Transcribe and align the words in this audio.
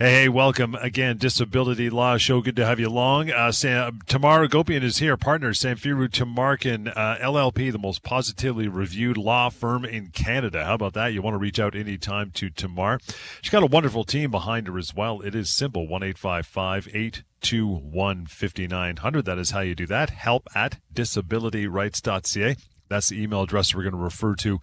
Hey, 0.00 0.28
welcome 0.28 0.76
again, 0.76 1.16
Disability 1.16 1.90
Law 1.90 2.18
Show. 2.18 2.40
Good 2.40 2.54
to 2.54 2.64
have 2.64 2.78
you 2.78 2.86
along. 2.86 3.32
Uh, 3.32 3.50
Sam, 3.50 3.98
Tamar 4.06 4.46
Gopian 4.46 4.84
is 4.84 4.98
here, 4.98 5.16
partner 5.16 5.50
Samfiru 5.50 6.08
Tumarkin, 6.08 6.92
uh, 6.94 7.16
LLP, 7.16 7.72
the 7.72 7.80
most 7.80 8.04
positively 8.04 8.68
reviewed 8.68 9.16
law 9.16 9.48
firm 9.48 9.84
in 9.84 10.10
Canada. 10.10 10.64
How 10.64 10.74
about 10.74 10.92
that? 10.92 11.12
You 11.12 11.20
want 11.20 11.34
to 11.34 11.38
reach 11.38 11.58
out 11.58 11.74
anytime 11.74 12.30
to 12.34 12.48
Tamar. 12.48 13.00
She's 13.42 13.50
got 13.50 13.64
a 13.64 13.66
wonderful 13.66 14.04
team 14.04 14.30
behind 14.30 14.68
her 14.68 14.78
as 14.78 14.94
well. 14.94 15.20
It 15.20 15.34
is 15.34 15.50
simple, 15.50 15.88
1 15.88 16.04
821 16.04 18.26
5900. 18.26 19.24
That 19.24 19.38
is 19.38 19.50
how 19.50 19.60
you 19.62 19.74
do 19.74 19.86
that. 19.86 20.10
Help 20.10 20.46
at 20.54 20.78
disabilityrights.ca. 20.94 22.56
That's 22.88 23.08
the 23.08 23.20
email 23.20 23.42
address 23.42 23.74
we're 23.74 23.82
going 23.82 23.96
to 23.96 23.98
refer 23.98 24.36
to 24.36 24.60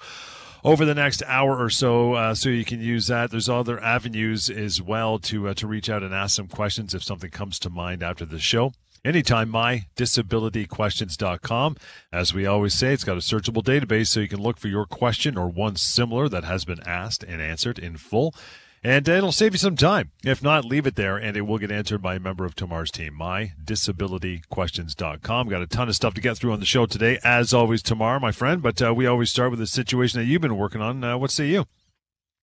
over 0.66 0.84
the 0.84 0.96
next 0.96 1.22
hour 1.28 1.64
or 1.64 1.70
so, 1.70 2.16
uh, 2.16 2.34
so 2.34 2.50
you 2.50 2.66
can 2.66 2.82
use 2.82 3.05
that. 3.08 3.30
There's 3.30 3.48
other 3.48 3.80
avenues 3.82 4.50
as 4.50 4.82
well 4.82 5.20
to 5.20 5.50
uh, 5.50 5.54
to 5.54 5.68
reach 5.68 5.91
out 5.91 6.02
and 6.02 6.12
ask 6.14 6.36
some 6.36 6.48
questions 6.48 6.96
if 6.96 7.04
something 7.04 7.30
comes 7.30 7.60
to 7.60 7.70
mind 7.70 8.02
after 8.02 8.26
the 8.26 8.40
show. 8.40 8.74
Anytime, 9.05 9.52
mydisabilityquestions.com. 9.52 11.78
As 12.12 12.34
we 12.34 12.48
always 12.48 12.74
say, 12.74 12.91
it's 12.91 13.04
got 13.04 13.18
a 13.18 13.20
searchable 13.20 13.62
database 13.62 14.08
so 14.08 14.20
you 14.20 14.28
can 14.28 14.41
look 14.41 14.58
for 14.58 14.68
your 14.68 14.88
question 14.88 15.38
or 15.38 15.48
one 15.48 15.76
similar 15.76 16.28
that 16.30 16.44
has 16.44 16.66
been 16.66 16.82
asked 16.88 17.24
and 17.24 17.40
answered 17.40 17.77
in 17.77 17.98
full. 17.98 18.34
And 18.86 19.10
it'll 19.10 19.32
save 19.32 19.54
you 19.54 19.58
some 19.58 19.76
time. 19.76 20.12
If 20.24 20.44
not, 20.44 20.64
leave 20.64 20.86
it 20.86 20.96
there 20.96 21.18
and 21.18 21.36
it 21.36 21.41
will 21.41 21.58
get 21.58 21.72
answered 21.72 22.04
by 22.04 22.14
a 22.14 22.20
member 22.20 22.46
of 22.46 22.54
Tamar's 22.54 22.92
team. 22.92 23.18
MyDisabilityQuestions.com. 23.20 25.50
Got 25.50 25.64
a 25.64 25.68
ton 25.68 25.90
of 25.90 25.96
stuff 25.96 26.14
to 26.14 26.22
get 26.22 26.38
through 26.38 26.52
on 26.52 26.60
the 26.60 26.68
show 26.68 26.86
today. 26.86 27.18
As 27.24 27.52
always, 27.52 27.82
Tamar, 27.82 28.20
my 28.20 28.32
friend, 28.32 28.62
but 28.62 28.80
uh, 28.84 28.94
we 28.94 29.08
always 29.08 29.32
start 29.32 29.50
with 29.50 29.58
the 29.58 29.66
situation 29.66 30.20
that 30.20 30.27
you've 30.27 30.44
been 30.44 30.55
working 30.55 30.82
on. 30.82 31.04
Uh, 31.04 31.18
what 31.18 31.32
say 31.32 31.48
you? 31.48 31.66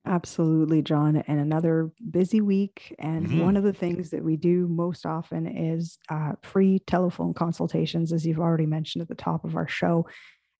Absolutely, 0.04 0.82
John. 0.82 1.22
And 1.28 1.38
another 1.38 1.92
busy 2.10 2.40
week. 2.40 2.92
And 2.98 3.28
mm-hmm. 3.28 3.38
one 3.38 3.56
of 3.56 3.62
the 3.62 3.72
things 3.72 4.10
that 4.10 4.24
we 4.24 4.36
do 4.36 4.66
most 4.66 5.06
often 5.06 5.46
is 5.46 5.96
uh, 6.08 6.32
free 6.42 6.80
telephone 6.88 7.34
consultations, 7.34 8.12
as 8.12 8.26
you've 8.26 8.40
already 8.40 8.66
mentioned 8.66 9.02
at 9.02 9.06
the 9.06 9.14
top 9.14 9.44
of 9.44 9.54
our 9.54 9.68
show. 9.68 10.08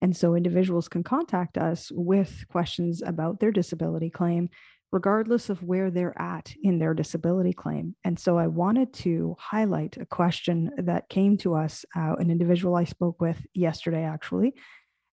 And 0.01 0.17
so 0.17 0.37
individuals 0.37 0.89
can 0.89 1.03
contact 1.03 1.59
us 1.59 1.91
with 1.93 2.45
questions 2.49 3.03
about 3.03 3.41
their 3.41 3.51
disability 3.51 4.11
claim 4.11 4.49
regardless 4.93 5.49
of 5.49 5.63
where 5.63 5.91
they're 5.91 6.21
at 6.21 6.55
in 6.63 6.79
their 6.79 6.93
disability 6.93 7.55
claim. 7.55 7.97
And 8.05 8.19
so 8.19 8.39
I 8.39 8.47
wanted 8.47 8.93
to 8.95 9.35
highlight 9.39 9.97
a 9.97 10.05
question 10.05 10.71
that 10.77 11.09
came 11.09 11.39
to 11.39 11.55
us, 11.55 11.85
uh, 11.97 12.15
an 12.19 12.31
individual 12.31 12.77
I 12.77 12.85
spoke 12.85 13.21
with 13.21 13.39
yesterday, 13.55 14.05
actually. 14.05 14.55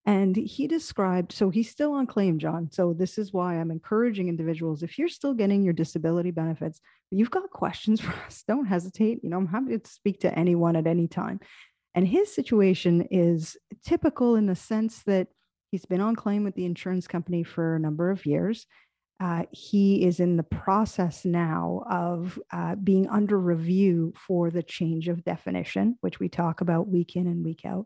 And 0.05 0.35
he 0.35 0.67
described, 0.67 1.31
so 1.31 1.49
he's 1.49 1.69
still 1.69 1.93
on 1.93 2.07
claim, 2.07 2.39
John. 2.39 2.69
So 2.71 2.93
this 2.93 3.17
is 3.17 3.31
why 3.31 3.55
I'm 3.55 3.71
encouraging 3.71 4.27
individuals 4.27 4.83
if 4.83 4.97
you're 4.97 5.07
still 5.07 5.33
getting 5.33 5.63
your 5.63 5.73
disability 5.73 6.31
benefits, 6.31 6.81
you've 7.09 7.31
got 7.31 7.49
questions 7.49 8.01
for 8.01 8.13
us, 8.25 8.43
don't 8.47 8.65
hesitate. 8.65 9.19
You 9.23 9.29
know, 9.29 9.37
I'm 9.37 9.47
happy 9.47 9.77
to 9.77 9.89
speak 9.89 10.21
to 10.21 10.37
anyone 10.37 10.75
at 10.75 10.87
any 10.87 11.07
time. 11.07 11.39
And 11.95 12.07
his 12.07 12.33
situation 12.33 13.07
is 13.11 13.57
typical 13.85 14.35
in 14.35 14.45
the 14.45 14.55
sense 14.55 15.03
that 15.03 15.27
he's 15.71 15.85
been 15.85 16.01
on 16.01 16.15
claim 16.15 16.43
with 16.43 16.55
the 16.55 16.65
insurance 16.65 17.07
company 17.07 17.43
for 17.43 17.75
a 17.75 17.79
number 17.79 18.11
of 18.11 18.25
years. 18.25 18.65
Uh, 19.19 19.43
he 19.51 20.05
is 20.05 20.19
in 20.19 20.37
the 20.37 20.43
process 20.43 21.25
now 21.25 21.83
of 21.89 22.39
uh, 22.51 22.75
being 22.75 23.07
under 23.09 23.37
review 23.37 24.13
for 24.15 24.49
the 24.49 24.63
change 24.63 25.09
of 25.09 25.25
definition, 25.25 25.97
which 26.01 26.19
we 26.19 26.29
talk 26.29 26.61
about 26.61 26.87
week 26.87 27.15
in 27.15 27.27
and 27.27 27.43
week 27.43 27.65
out. 27.65 27.85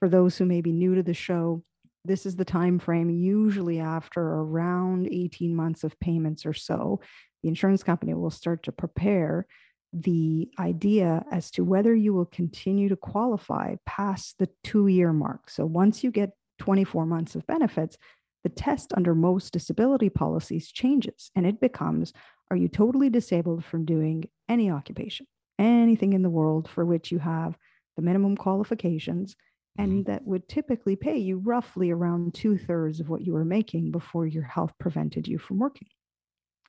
For 0.00 0.08
those 0.08 0.36
who 0.36 0.44
may 0.44 0.60
be 0.60 0.72
new 0.72 0.96
to 0.96 1.02
the 1.02 1.14
show, 1.14 1.62
this 2.04 2.26
is 2.26 2.36
the 2.36 2.44
time 2.44 2.78
frame 2.78 3.08
usually 3.08 3.80
after 3.80 4.20
around 4.20 5.08
18 5.10 5.54
months 5.54 5.84
of 5.84 5.98
payments 6.00 6.44
or 6.44 6.52
so 6.52 7.00
the 7.42 7.48
insurance 7.48 7.82
company 7.82 8.14
will 8.14 8.30
start 8.30 8.62
to 8.64 8.72
prepare 8.72 9.46
the 9.92 10.48
idea 10.58 11.24
as 11.30 11.50
to 11.52 11.62
whether 11.62 11.94
you 11.94 12.12
will 12.12 12.24
continue 12.26 12.88
to 12.88 12.96
qualify 12.96 13.76
past 13.86 14.38
the 14.38 14.48
two 14.64 14.86
year 14.88 15.12
mark 15.12 15.48
so 15.48 15.64
once 15.64 16.02
you 16.02 16.10
get 16.10 16.30
24 16.58 17.06
months 17.06 17.34
of 17.34 17.46
benefits 17.46 17.96
the 18.44 18.50
test 18.50 18.92
under 18.96 19.14
most 19.14 19.52
disability 19.52 20.08
policies 20.08 20.70
changes 20.70 21.30
and 21.34 21.46
it 21.46 21.60
becomes 21.60 22.12
are 22.50 22.56
you 22.56 22.68
totally 22.68 23.10
disabled 23.10 23.64
from 23.64 23.84
doing 23.84 24.28
any 24.48 24.70
occupation, 24.70 25.26
anything 25.58 26.12
in 26.12 26.22
the 26.22 26.30
world 26.30 26.68
for 26.68 26.84
which 26.84 27.10
you 27.10 27.18
have 27.18 27.56
the 27.96 28.02
minimum 28.02 28.36
qualifications 28.36 29.34
and 29.78 29.92
mm-hmm. 29.92 30.12
that 30.12 30.24
would 30.26 30.48
typically 30.48 30.96
pay 30.96 31.16
you 31.16 31.38
roughly 31.38 31.90
around 31.90 32.34
two 32.34 32.56
thirds 32.56 33.00
of 33.00 33.08
what 33.08 33.22
you 33.22 33.32
were 33.32 33.44
making 33.44 33.90
before 33.90 34.26
your 34.26 34.44
health 34.44 34.72
prevented 34.78 35.26
you 35.26 35.38
from 35.38 35.58
working. 35.58 35.88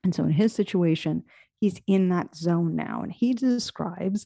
And 0.03 0.13
so 0.13 0.23
in 0.23 0.31
his 0.31 0.53
situation, 0.53 1.23
he's 1.59 1.81
in 1.87 2.09
that 2.09 2.35
zone 2.35 2.75
now. 2.75 3.01
And 3.01 3.11
he 3.11 3.33
describes, 3.33 4.25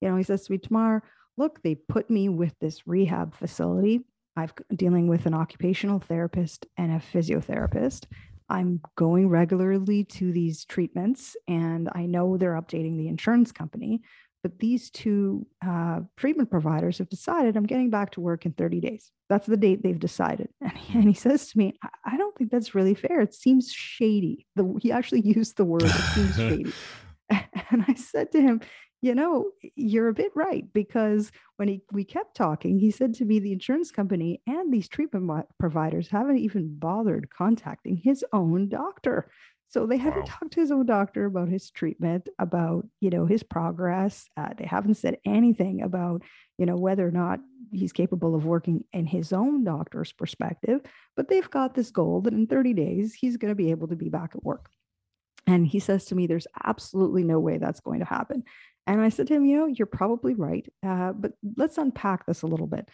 you 0.00 0.08
know, 0.08 0.16
he 0.16 0.22
says 0.22 0.44
to 0.44 0.52
me, 0.52 0.58
Tamar, 0.58 1.02
look, 1.36 1.62
they 1.62 1.74
put 1.74 2.10
me 2.10 2.28
with 2.28 2.54
this 2.60 2.86
rehab 2.86 3.34
facility 3.34 4.04
I'm 4.38 4.50
dealing 4.76 5.08
with 5.08 5.26
an 5.26 5.34
occupational 5.34 5.98
therapist 5.98 6.66
and 6.76 6.92
a 6.92 7.02
physiotherapist. 7.12 8.04
I'm 8.48 8.80
going 8.96 9.28
regularly 9.28 10.04
to 10.04 10.32
these 10.32 10.64
treatments, 10.64 11.36
and 11.46 11.88
I 11.92 12.06
know 12.06 12.36
they're 12.36 12.60
updating 12.60 12.96
the 12.96 13.08
insurance 13.08 13.52
company. 13.52 14.02
But 14.42 14.60
these 14.60 14.90
two 14.90 15.46
uh, 15.66 16.00
treatment 16.16 16.48
providers 16.48 16.98
have 16.98 17.08
decided 17.08 17.56
I'm 17.56 17.66
getting 17.66 17.90
back 17.90 18.12
to 18.12 18.20
work 18.20 18.46
in 18.46 18.52
30 18.52 18.80
days. 18.80 19.10
That's 19.28 19.48
the 19.48 19.56
date 19.56 19.82
they've 19.82 19.98
decided. 19.98 20.48
And 20.62 20.78
he, 20.78 20.98
and 20.98 21.08
he 21.08 21.14
says 21.14 21.48
to 21.48 21.58
me, 21.58 21.76
I, 21.82 21.88
I 22.04 22.16
don't 22.16 22.36
think 22.36 22.52
that's 22.52 22.74
really 22.74 22.94
fair. 22.94 23.20
It 23.20 23.34
seems 23.34 23.72
shady. 23.72 24.46
The, 24.54 24.78
he 24.80 24.92
actually 24.92 25.20
used 25.24 25.56
the 25.56 25.64
word, 25.64 25.82
it 25.82 25.90
seems 25.90 26.36
shady. 26.36 26.72
And 27.70 27.84
I 27.86 27.94
said 27.94 28.30
to 28.32 28.40
him, 28.40 28.60
you 29.00 29.14
know, 29.14 29.50
you're 29.76 30.08
a 30.08 30.14
bit 30.14 30.32
right 30.34 30.64
because 30.72 31.30
when 31.56 31.68
he 31.68 31.82
we 31.92 32.04
kept 32.04 32.36
talking, 32.36 32.78
he 32.78 32.90
said 32.90 33.14
to 33.14 33.24
me 33.24 33.38
the 33.38 33.52
insurance 33.52 33.90
company 33.90 34.42
and 34.46 34.72
these 34.72 34.88
treatment 34.88 35.46
providers 35.58 36.08
haven't 36.08 36.38
even 36.38 36.76
bothered 36.78 37.30
contacting 37.30 37.96
his 37.96 38.24
own 38.32 38.68
doctor. 38.68 39.30
So 39.70 39.86
they 39.86 39.98
haven't 39.98 40.20
wow. 40.20 40.26
talked 40.26 40.52
to 40.54 40.60
his 40.60 40.70
own 40.70 40.86
doctor 40.86 41.26
about 41.26 41.48
his 41.48 41.70
treatment, 41.70 42.28
about 42.38 42.86
you 43.00 43.10
know 43.10 43.26
his 43.26 43.42
progress. 43.42 44.26
Uh, 44.36 44.48
they 44.56 44.64
haven't 44.64 44.94
said 44.94 45.18
anything 45.24 45.82
about 45.82 46.22
you 46.56 46.66
know 46.66 46.76
whether 46.76 47.06
or 47.06 47.12
not 47.12 47.40
he's 47.70 47.92
capable 47.92 48.34
of 48.34 48.46
working 48.46 48.84
in 48.92 49.06
his 49.06 49.32
own 49.32 49.62
doctor's 49.62 50.10
perspective. 50.10 50.80
But 51.16 51.28
they've 51.28 51.50
got 51.50 51.74
this 51.74 51.90
goal 51.90 52.22
that 52.22 52.32
in 52.32 52.46
30 52.46 52.72
days 52.72 53.14
he's 53.14 53.36
going 53.36 53.50
to 53.50 53.54
be 53.54 53.70
able 53.70 53.88
to 53.88 53.96
be 53.96 54.08
back 54.08 54.32
at 54.34 54.42
work. 54.42 54.70
And 55.46 55.66
he 55.66 55.80
says 55.80 56.04
to 56.06 56.14
me, 56.14 56.26
There's 56.26 56.46
absolutely 56.64 57.24
no 57.24 57.40
way 57.40 57.58
that's 57.58 57.80
going 57.80 58.00
to 58.00 58.04
happen. 58.04 58.44
And 58.88 59.02
I 59.02 59.10
said 59.10 59.26
to 59.28 59.34
him, 59.34 59.44
You 59.44 59.58
know, 59.58 59.66
you're 59.66 59.86
probably 59.86 60.34
right. 60.34 60.66
Uh, 60.84 61.12
but 61.12 61.32
let's 61.56 61.78
unpack 61.78 62.26
this 62.26 62.42
a 62.42 62.46
little 62.46 62.66
bit. 62.66 62.88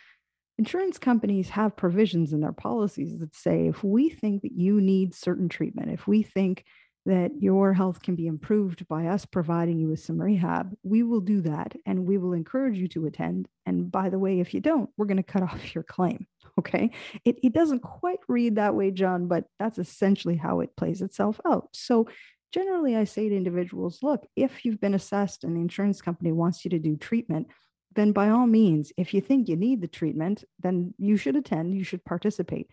Insurance 0.58 0.98
companies 0.98 1.48
have 1.50 1.76
provisions 1.76 2.32
in 2.32 2.40
their 2.40 2.52
policies 2.52 3.18
that 3.18 3.34
say 3.34 3.68
if 3.68 3.82
we 3.82 4.10
think 4.10 4.42
that 4.42 4.52
you 4.52 4.80
need 4.80 5.14
certain 5.14 5.48
treatment, 5.48 5.90
if 5.90 6.06
we 6.06 6.22
think 6.22 6.64
that 7.06 7.32
your 7.38 7.74
health 7.74 8.02
can 8.02 8.14
be 8.14 8.26
improved 8.26 8.86
by 8.88 9.06
us 9.06 9.26
providing 9.26 9.78
you 9.78 9.88
with 9.88 10.00
some 10.00 10.20
rehab, 10.20 10.74
we 10.82 11.02
will 11.02 11.20
do 11.20 11.42
that 11.42 11.76
and 11.84 12.06
we 12.06 12.18
will 12.18 12.32
encourage 12.32 12.78
you 12.78 12.88
to 12.88 13.06
attend. 13.06 13.46
And 13.66 13.90
by 13.92 14.08
the 14.08 14.18
way, 14.18 14.40
if 14.40 14.54
you 14.54 14.60
don't, 14.60 14.88
we're 14.96 15.06
going 15.06 15.18
to 15.18 15.22
cut 15.22 15.42
off 15.50 15.74
your 15.74 15.84
claim. 15.84 16.26
Okay. 16.58 16.92
It, 17.24 17.36
it 17.42 17.52
doesn't 17.52 17.80
quite 17.80 18.20
read 18.28 18.56
that 18.56 18.74
way, 18.74 18.90
John, 18.90 19.26
but 19.26 19.44
that's 19.58 19.78
essentially 19.78 20.36
how 20.36 20.60
it 20.60 20.76
plays 20.76 21.02
itself 21.02 21.40
out. 21.44 21.68
So 21.72 22.08
generally 22.54 22.94
I 22.94 23.02
say 23.02 23.28
to 23.28 23.36
individuals, 23.36 23.98
look, 24.00 24.26
if 24.36 24.64
you've 24.64 24.80
been 24.80 24.94
assessed 24.94 25.42
and 25.42 25.56
the 25.56 25.60
insurance 25.60 26.00
company 26.00 26.30
wants 26.30 26.64
you 26.64 26.70
to 26.70 26.78
do 26.78 26.96
treatment, 26.96 27.48
then 27.96 28.12
by 28.12 28.30
all 28.30 28.46
means, 28.46 28.92
if 28.96 29.12
you 29.12 29.20
think 29.20 29.48
you 29.48 29.56
need 29.56 29.80
the 29.80 29.88
treatment, 29.88 30.44
then 30.60 30.94
you 30.96 31.16
should 31.16 31.34
attend, 31.34 31.74
you 31.74 31.82
should 31.82 32.04
participate. 32.04 32.68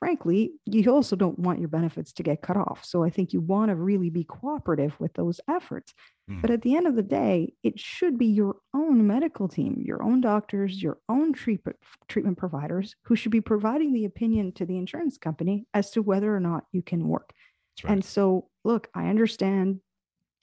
Frankly, 0.00 0.52
you 0.66 0.90
also 0.90 1.16
don't 1.16 1.38
want 1.38 1.60
your 1.60 1.68
benefits 1.68 2.12
to 2.14 2.22
get 2.22 2.42
cut 2.42 2.56
off. 2.56 2.84
So 2.84 3.04
I 3.04 3.10
think 3.10 3.32
you 3.32 3.40
want 3.40 3.70
to 3.70 3.76
really 3.76 4.10
be 4.10 4.24
cooperative 4.24 4.98
with 4.98 5.14
those 5.14 5.40
efforts. 5.48 5.94
Mm. 6.28 6.42
But 6.42 6.50
at 6.50 6.62
the 6.62 6.76
end 6.76 6.86
of 6.86 6.96
the 6.96 7.02
day, 7.02 7.54
it 7.62 7.78
should 7.78 8.18
be 8.18 8.26
your 8.26 8.56
own 8.74 9.06
medical 9.06 9.48
team, 9.48 9.80
your 9.80 10.02
own 10.02 10.20
doctors, 10.20 10.82
your 10.82 10.98
own 11.08 11.32
treatment 11.32 11.76
treatment 12.08 12.36
providers 12.36 12.96
who 13.04 13.14
should 13.16 13.32
be 13.32 13.40
providing 13.40 13.92
the 13.92 14.04
opinion 14.04 14.52
to 14.54 14.66
the 14.66 14.76
insurance 14.76 15.16
company 15.16 15.66
as 15.72 15.90
to 15.92 16.02
whether 16.02 16.34
or 16.34 16.40
not 16.40 16.64
you 16.72 16.82
can 16.82 17.06
work. 17.06 17.32
Right. 17.82 17.92
And 17.92 18.04
so, 18.04 18.48
look, 18.64 18.88
I 18.94 19.08
understand 19.08 19.80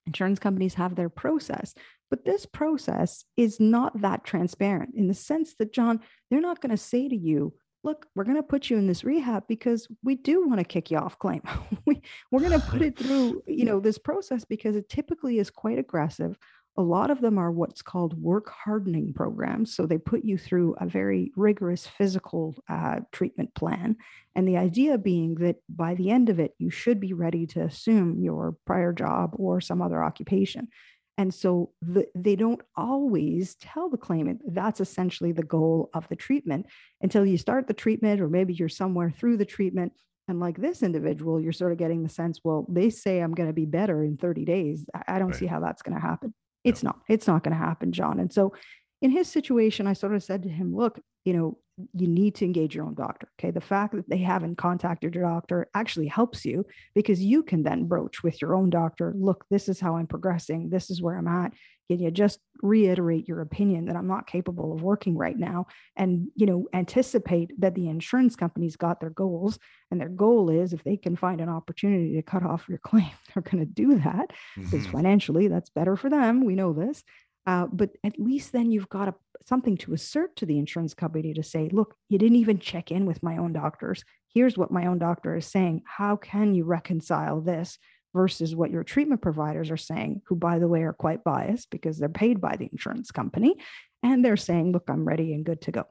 insurance 0.05 0.39
companies 0.39 0.75
have 0.75 0.95
their 0.95 1.09
process, 1.09 1.73
but 2.09 2.25
this 2.25 2.45
process 2.45 3.23
is 3.37 3.59
not 3.59 4.01
that 4.01 4.23
transparent 4.23 4.95
in 4.95 5.07
the 5.07 5.13
sense 5.13 5.55
that, 5.59 5.73
John, 5.73 5.99
they're 6.29 6.41
not 6.41 6.61
going 6.61 6.71
to 6.71 6.77
say 6.77 7.07
to 7.07 7.15
you, 7.15 7.53
look, 7.83 8.07
we're 8.15 8.23
going 8.23 8.35
to 8.35 8.43
put 8.43 8.69
you 8.69 8.77
in 8.77 8.87
this 8.87 9.03
rehab 9.03 9.43
because 9.47 9.87
we 10.03 10.15
do 10.15 10.47
want 10.47 10.59
to 10.59 10.65
kick 10.65 10.91
you 10.91 10.97
off 10.97 11.19
claim. 11.19 11.41
we, 11.85 12.01
we're 12.31 12.41
going 12.41 12.59
to 12.59 12.67
put 12.67 12.81
it 12.81 12.97
through, 12.99 13.43
you 13.47 13.65
know, 13.65 13.79
this 13.79 13.97
process 13.97 14.43
because 14.43 14.75
it 14.75 14.89
typically 14.89 15.39
is 15.39 15.49
quite 15.49 15.79
aggressive. 15.79 16.37
A 16.79 16.81
lot 16.81 17.11
of 17.11 17.19
them 17.19 17.37
are 17.37 17.51
what's 17.51 17.81
called 17.81 18.19
work 18.21 18.49
hardening 18.49 19.11
programs. 19.13 19.75
So 19.75 19.85
they 19.85 19.97
put 19.97 20.23
you 20.23 20.37
through 20.37 20.77
a 20.79 20.87
very 20.87 21.33
rigorous 21.35 21.85
physical 21.85 22.55
uh, 22.69 23.01
treatment 23.11 23.53
plan. 23.53 23.97
And 24.33 24.47
the 24.47 24.55
idea 24.55 24.97
being 24.97 25.35
that 25.35 25.57
by 25.67 25.95
the 25.95 26.09
end 26.09 26.29
of 26.29 26.39
it, 26.39 26.53
you 26.57 26.69
should 26.69 27.01
be 27.01 27.11
ready 27.11 27.45
to 27.47 27.63
assume 27.63 28.23
your 28.23 28.55
prior 28.65 28.93
job 28.93 29.31
or 29.33 29.59
some 29.59 29.81
other 29.81 30.01
occupation. 30.01 30.69
And 31.17 31.33
so 31.33 31.71
the, 31.81 32.07
they 32.15 32.37
don't 32.37 32.61
always 32.77 33.55
tell 33.55 33.89
the 33.89 33.97
claimant 33.97 34.41
that's 34.47 34.79
essentially 34.79 35.33
the 35.33 35.43
goal 35.43 35.89
of 35.93 36.07
the 36.07 36.15
treatment 36.15 36.65
until 37.01 37.25
you 37.25 37.37
start 37.37 37.67
the 37.67 37.73
treatment, 37.73 38.21
or 38.21 38.29
maybe 38.29 38.53
you're 38.53 38.69
somewhere 38.69 39.11
through 39.11 39.35
the 39.35 39.43
treatment. 39.43 39.91
And 40.29 40.39
like 40.39 40.57
this 40.57 40.81
individual, 40.81 41.41
you're 41.41 41.51
sort 41.51 41.73
of 41.73 41.77
getting 41.77 42.03
the 42.03 42.09
sense, 42.09 42.39
well, 42.41 42.65
they 42.69 42.89
say 42.89 43.19
I'm 43.19 43.33
going 43.33 43.49
to 43.49 43.53
be 43.53 43.65
better 43.65 44.01
in 44.01 44.15
30 44.15 44.45
days. 44.45 44.85
I 45.09 45.19
don't 45.19 45.31
right. 45.31 45.37
see 45.37 45.45
how 45.45 45.59
that's 45.59 45.81
going 45.81 45.99
to 45.99 46.01
happen. 46.01 46.33
It's 46.63 46.83
not, 46.83 46.99
it's 47.07 47.27
not 47.27 47.43
going 47.43 47.57
to 47.57 47.63
happen, 47.63 47.91
John. 47.91 48.19
And 48.19 48.31
so 48.31 48.53
in 49.01 49.11
his 49.11 49.27
situation, 49.29 49.87
I 49.87 49.93
sort 49.93 50.13
of 50.13 50.23
said 50.23 50.43
to 50.43 50.49
him, 50.49 50.75
look, 50.75 50.99
you 51.29 51.37
know, 51.37 51.57
you 51.93 52.07
need 52.07 52.33
to 52.35 52.45
engage 52.45 52.75
your 52.75 52.85
own 52.85 52.95
doctor. 52.95 53.29
Okay. 53.39 53.51
The 53.51 53.61
fact 53.61 53.95
that 53.95 54.09
they 54.09 54.17
haven't 54.17 54.57
contacted 54.57 55.13
your 55.13 55.23
doctor 55.23 55.69
actually 55.73 56.07
helps 56.07 56.43
you 56.43 56.65
because 56.95 57.21
you 57.21 57.43
can 57.43 57.63
then 57.63 57.85
broach 57.85 58.23
with 58.23 58.41
your 58.41 58.55
own 58.55 58.69
doctor 58.69 59.13
look, 59.15 59.45
this 59.51 59.69
is 59.69 59.79
how 59.79 59.95
I'm 59.95 60.07
progressing. 60.07 60.69
This 60.69 60.89
is 60.89 61.01
where 61.01 61.17
I'm 61.17 61.27
at. 61.27 61.53
Can 61.87 61.99
you 61.99 62.11
just 62.11 62.39
reiterate 62.61 63.27
your 63.27 63.41
opinion 63.41 63.85
that 63.85 63.95
I'm 63.95 64.07
not 64.07 64.27
capable 64.27 64.73
of 64.73 64.81
working 64.81 65.15
right 65.17 65.37
now? 65.37 65.67
And, 65.95 66.27
you 66.35 66.47
know, 66.47 66.67
anticipate 66.73 67.51
that 67.61 67.75
the 67.75 67.87
insurance 67.87 68.35
company's 68.35 68.75
got 68.75 68.99
their 68.99 69.09
goals. 69.09 69.57
And 69.89 70.01
their 70.01 70.09
goal 70.09 70.49
is 70.49 70.73
if 70.73 70.83
they 70.83 70.97
can 70.97 71.15
find 71.15 71.41
an 71.41 71.49
opportunity 71.49 72.15
to 72.15 72.21
cut 72.23 72.43
off 72.43 72.67
your 72.67 72.77
claim, 72.83 73.11
they're 73.33 73.43
going 73.43 73.65
to 73.65 73.71
do 73.71 73.99
that 73.99 74.33
because 74.55 74.83
mm-hmm. 74.83 74.91
financially 74.91 75.47
that's 75.47 75.69
better 75.69 75.95
for 75.95 76.09
them. 76.09 76.43
We 76.43 76.55
know 76.55 76.73
this. 76.73 77.03
Uh, 77.49 77.65
but 77.65 77.89
at 78.03 78.19
least 78.19 78.51
then 78.51 78.69
you've 78.69 78.89
got 78.89 79.07
a, 79.07 79.15
something 79.43 79.75
to 79.75 79.91
assert 79.91 80.35
to 80.35 80.45
the 80.45 80.59
insurance 80.59 80.93
company 80.93 81.33
to 81.33 81.41
say, 81.41 81.67
look, 81.71 81.95
you 82.07 82.19
didn't 82.19 82.37
even 82.37 82.59
check 82.59 82.91
in 82.91 83.07
with 83.07 83.23
my 83.23 83.37
own 83.37 83.51
doctors. 83.51 84.03
Here's 84.31 84.55
what 84.55 84.69
my 84.69 84.85
own 84.85 84.99
doctor 84.99 85.35
is 85.35 85.47
saying. 85.47 85.81
How 85.83 86.15
can 86.15 86.53
you 86.53 86.63
reconcile 86.63 87.41
this 87.41 87.79
versus 88.13 88.55
what 88.55 88.69
your 88.69 88.83
treatment 88.83 89.23
providers 89.23 89.71
are 89.71 89.77
saying, 89.77 90.21
who, 90.27 90.35
by 90.35 90.59
the 90.59 90.67
way, 90.67 90.83
are 90.83 90.93
quite 90.93 91.23
biased 91.23 91.71
because 91.71 91.97
they're 91.97 92.07
paid 92.07 92.39
by 92.39 92.55
the 92.55 92.69
insurance 92.71 93.09
company? 93.09 93.55
And 94.03 94.23
they're 94.23 94.37
saying, 94.37 94.71
look, 94.71 94.83
I'm 94.87 95.03
ready 95.03 95.33
and 95.33 95.43
good 95.43 95.61
to 95.61 95.71
go. 95.71 95.85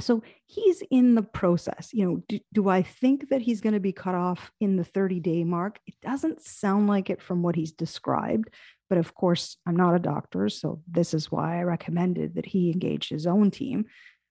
So 0.00 0.22
he's 0.46 0.82
in 0.90 1.16
the 1.16 1.22
process. 1.22 1.90
You 1.92 2.06
know, 2.06 2.22
do, 2.28 2.38
do 2.54 2.68
I 2.70 2.80
think 2.80 3.28
that 3.28 3.42
he's 3.42 3.60
going 3.60 3.74
to 3.74 3.80
be 3.80 3.92
cut 3.92 4.14
off 4.14 4.50
in 4.58 4.76
the 4.76 4.84
30 4.84 5.20
day 5.20 5.44
mark? 5.44 5.80
It 5.86 5.96
doesn't 6.00 6.40
sound 6.40 6.86
like 6.86 7.10
it 7.10 7.20
from 7.20 7.42
what 7.42 7.56
he's 7.56 7.72
described. 7.72 8.48
But 8.88 8.98
of 8.98 9.14
course, 9.14 9.56
I'm 9.66 9.76
not 9.76 9.94
a 9.94 10.00
doctor. 10.00 10.48
So 10.48 10.80
this 10.90 11.14
is 11.14 11.30
why 11.30 11.58
I 11.58 11.62
recommended 11.62 12.34
that 12.34 12.46
he 12.46 12.70
engage 12.70 13.08
his 13.08 13.26
own 13.26 13.50
team. 13.50 13.86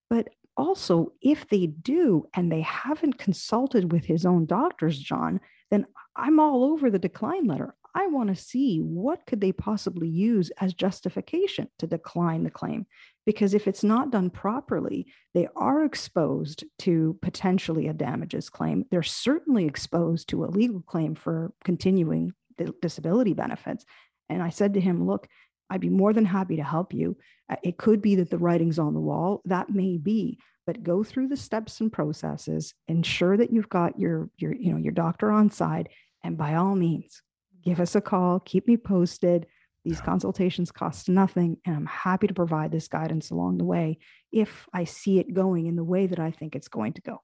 But 0.10 0.30
also, 0.56 1.14
if 1.22 1.48
they 1.48 1.68
do 1.68 2.28
and 2.34 2.52
they 2.52 2.62
haven't 2.62 3.20
consulted 3.20 3.92
with 3.92 4.06
his 4.06 4.26
own 4.26 4.46
doctors, 4.46 4.98
John, 4.98 5.40
then 5.70 5.86
I'm 6.16 6.40
all 6.40 6.64
over 6.64 6.90
the 6.90 7.00
decline 7.00 7.46
letter. 7.46 7.76
I 7.98 8.06
want 8.08 8.30
to 8.30 8.36
see 8.36 8.80
what 8.80 9.26
could 9.26 9.42
they 9.42 9.52
possibly 9.52 10.08
use 10.08 10.52
as 10.62 10.76
justification 10.76 11.68
to 11.80 11.88
decline 11.88 12.44
the 12.44 12.52
claim 12.52 12.86
because 13.26 13.56
if 13.56 13.68
it's 13.68 13.84
not 13.84 14.12
done 14.12 14.30
properly 14.30 15.08
they 15.34 15.48
are 15.56 15.84
exposed 15.84 16.64
to 16.80 17.18
potentially 17.24 17.88
a 17.88 17.94
damages 17.94 18.52
claim 18.52 18.86
they're 18.92 19.02
certainly 19.02 19.66
exposed 19.66 20.30
to 20.30 20.46
a 20.46 20.46
legal 20.46 20.82
claim 20.82 21.16
for 21.16 21.54
continuing 21.64 22.34
the 22.60 22.72
disability 22.84 23.34
benefits 23.34 23.84
and 24.30 24.42
I 24.44 24.50
said 24.50 24.74
to 24.74 24.82
him, 24.82 25.06
Look, 25.06 25.28
I'd 25.70 25.82
be 25.82 25.90
more 25.90 26.14
than 26.14 26.26
happy 26.26 26.56
to 26.58 26.64
help 26.64 26.94
you. 26.94 27.18
Uh, 27.50 27.56
it 27.64 27.78
could 27.78 28.02
be 28.02 28.16
that 28.16 28.30
the 28.30 28.38
writing's 28.38 28.80
on 28.80 28.94
the 28.94 29.00
wall. 29.00 29.42
That 29.46 29.70
may 29.70 29.98
be, 29.98 30.40
but 30.66 30.84
go 30.84 31.04
through 31.04 31.28
the 31.28 31.38
steps 31.38 31.82
and 31.82 31.92
processes, 31.92 32.74
ensure 32.88 33.38
that 33.38 33.52
you've 33.52 33.70
got 33.70 34.00
your, 34.00 34.30
your, 34.38 34.54
you 34.54 34.72
know, 34.72 34.78
your 34.78 34.94
doctor 34.94 35.32
on 35.32 35.50
side. 35.50 35.90
And 36.24 36.38
by 36.38 36.56
all 36.56 36.76
means, 36.76 37.22
give 37.64 37.80
us 37.80 37.96
a 37.96 38.02
call, 38.02 38.40
keep 38.40 38.68
me 38.68 38.78
posted. 38.78 39.48
These 39.86 40.02
consultations 40.02 40.70
cost 40.70 41.08
nothing, 41.08 41.58
and 41.66 41.74
I'm 41.74 41.86
happy 41.86 42.28
to 42.28 42.34
provide 42.34 42.74
this 42.74 42.90
guidance 42.90 43.30
along 43.30 43.58
the 43.58 43.64
way 43.64 44.00
if 44.34 44.68
I 44.74 44.84
see 44.84 45.20
it 45.20 45.34
going 45.34 45.68
in 45.68 45.78
the 45.78 45.84
way 45.84 46.08
that 46.08 46.20
I 46.20 46.32
think 46.32 46.56
it's 46.56 46.68
going 46.68 46.92
to 46.94 47.02
go. 47.02 47.22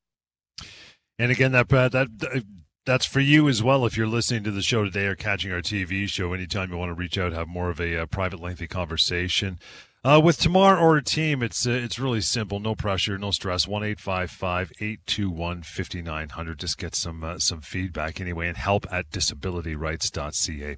And 1.19 1.29
again, 1.29 1.51
that 1.51 1.71
uh, 1.73 1.89
that 1.89 2.07
that's 2.85 3.05
for 3.05 3.19
you 3.19 3.47
as 3.47 3.63
well 3.63 3.85
if 3.85 3.95
you're 3.95 4.07
listening 4.07 4.43
to 4.43 4.51
the 4.51 4.61
show 4.61 4.83
today 4.83 5.05
or 5.05 5.15
catching 5.15 5.51
our 5.51 5.61
TV 5.61 6.07
show. 6.07 6.33
Anytime 6.33 6.71
you 6.71 6.77
want 6.77 6.89
to 6.89 6.93
reach 6.93 7.17
out, 7.17 7.31
have 7.33 7.47
more 7.47 7.69
of 7.69 7.79
a, 7.79 7.93
a 7.93 8.03
uh, 8.03 8.05
private, 8.05 8.39
lengthy 8.39 8.67
conversation. 8.67 9.59
Uh, 10.05 10.19
with 10.21 10.37
Tamar 10.37 10.77
or 10.77 10.97
a 10.97 11.03
team, 11.03 11.41
it's 11.41 11.65
uh, 11.65 11.71
it's 11.71 11.97
really 11.97 12.19
simple, 12.19 12.59
no 12.59 12.75
pressure, 12.75 13.17
no 13.17 13.31
stress. 13.31 13.65
One 13.65 13.85
eight 13.85 14.01
five 14.01 14.29
five 14.29 14.73
eight 14.81 14.99
two 15.05 15.29
one 15.29 15.63
fifty 15.63 16.01
nine 16.01 16.27
hundred. 16.27 16.59
Just 16.59 16.77
get 16.77 16.93
some 16.93 17.23
uh, 17.23 17.39
some 17.39 17.61
feedback 17.61 18.19
anyway, 18.19 18.49
and 18.49 18.57
help 18.57 18.85
at 18.91 19.09
disabilityrights.ca, 19.11 20.77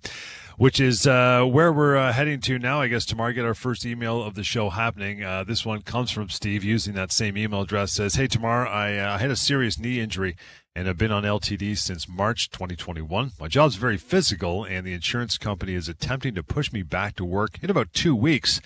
which 0.58 0.80
is 0.80 1.08
uh, 1.08 1.44
where 1.44 1.74
we're 1.74 1.98
uh, 1.98 2.14
heading 2.14 2.40
to 2.42 2.60
now. 2.60 2.82
I 2.82 2.88
guess 2.88 3.04
tomorrow, 3.04 3.32
get 3.32 3.46
our 3.46 3.56
first 3.56 3.84
email 3.84 4.22
of 4.22 4.36
the 4.36 4.44
show 4.44 4.70
happening. 4.70 5.22
This 5.48 5.66
one 5.66 5.82
comes 5.82 6.12
from 6.12 6.30
Steve 6.30 6.64
using 6.64 6.94
that 6.94 7.12
same 7.12 7.36
email 7.36 7.62
address. 7.62 7.94
Says, 7.94 8.14
"Hey 8.14 8.28
Tamar, 8.28 8.68
I, 8.68 9.16
I 9.16 9.18
had 9.18 9.32
a 9.32 9.36
serious 9.36 9.80
knee 9.80 10.00
injury 10.00 10.36
and 10.76 10.88
have 10.88 10.98
been 10.98 11.12
on 11.12 11.24
LTD 11.24 11.78
since 11.78 12.10
March 12.10 12.50
2021. 12.52 13.32
My 13.40 13.48
job's 13.48 13.76
very 13.76 13.98
physical, 13.98 14.66
and 14.66 14.86
the 14.86 14.94
insurance 14.94 15.38
company 15.38 15.74
is 15.74 15.88
attempting 15.88 16.36
to 16.36 16.44
push 16.44 16.74
me 16.74 16.84
back 16.84 17.16
to 17.16 17.26
work 17.26 17.58
in 17.62 17.70
about 17.70 17.94
two 17.94 18.16
weeks 18.16 18.60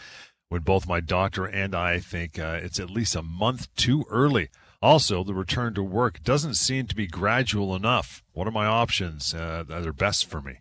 when 0.49 0.61
both 0.61 0.87
my 0.87 0.99
doctor 0.99 1.45
and 1.45 1.75
I 1.75 1.99
think 1.99 2.39
uh, 2.39 2.59
it's 2.61 2.79
at 2.79 2.89
least 2.89 3.15
a 3.15 3.21
month 3.21 3.73
too 3.75 4.05
early. 4.09 4.49
Also, 4.81 5.23
the 5.23 5.33
return 5.33 5.73
to 5.75 5.83
work 5.83 6.23
doesn't 6.23 6.55
seem 6.55 6.87
to 6.87 6.95
be 6.95 7.05
gradual 7.05 7.75
enough. 7.75 8.23
What 8.33 8.47
are 8.47 8.51
my 8.51 8.65
options 8.65 9.33
uh, 9.33 9.63
that 9.67 9.85
are 9.85 9.93
best 9.93 10.25
for 10.25 10.41
me? 10.41 10.59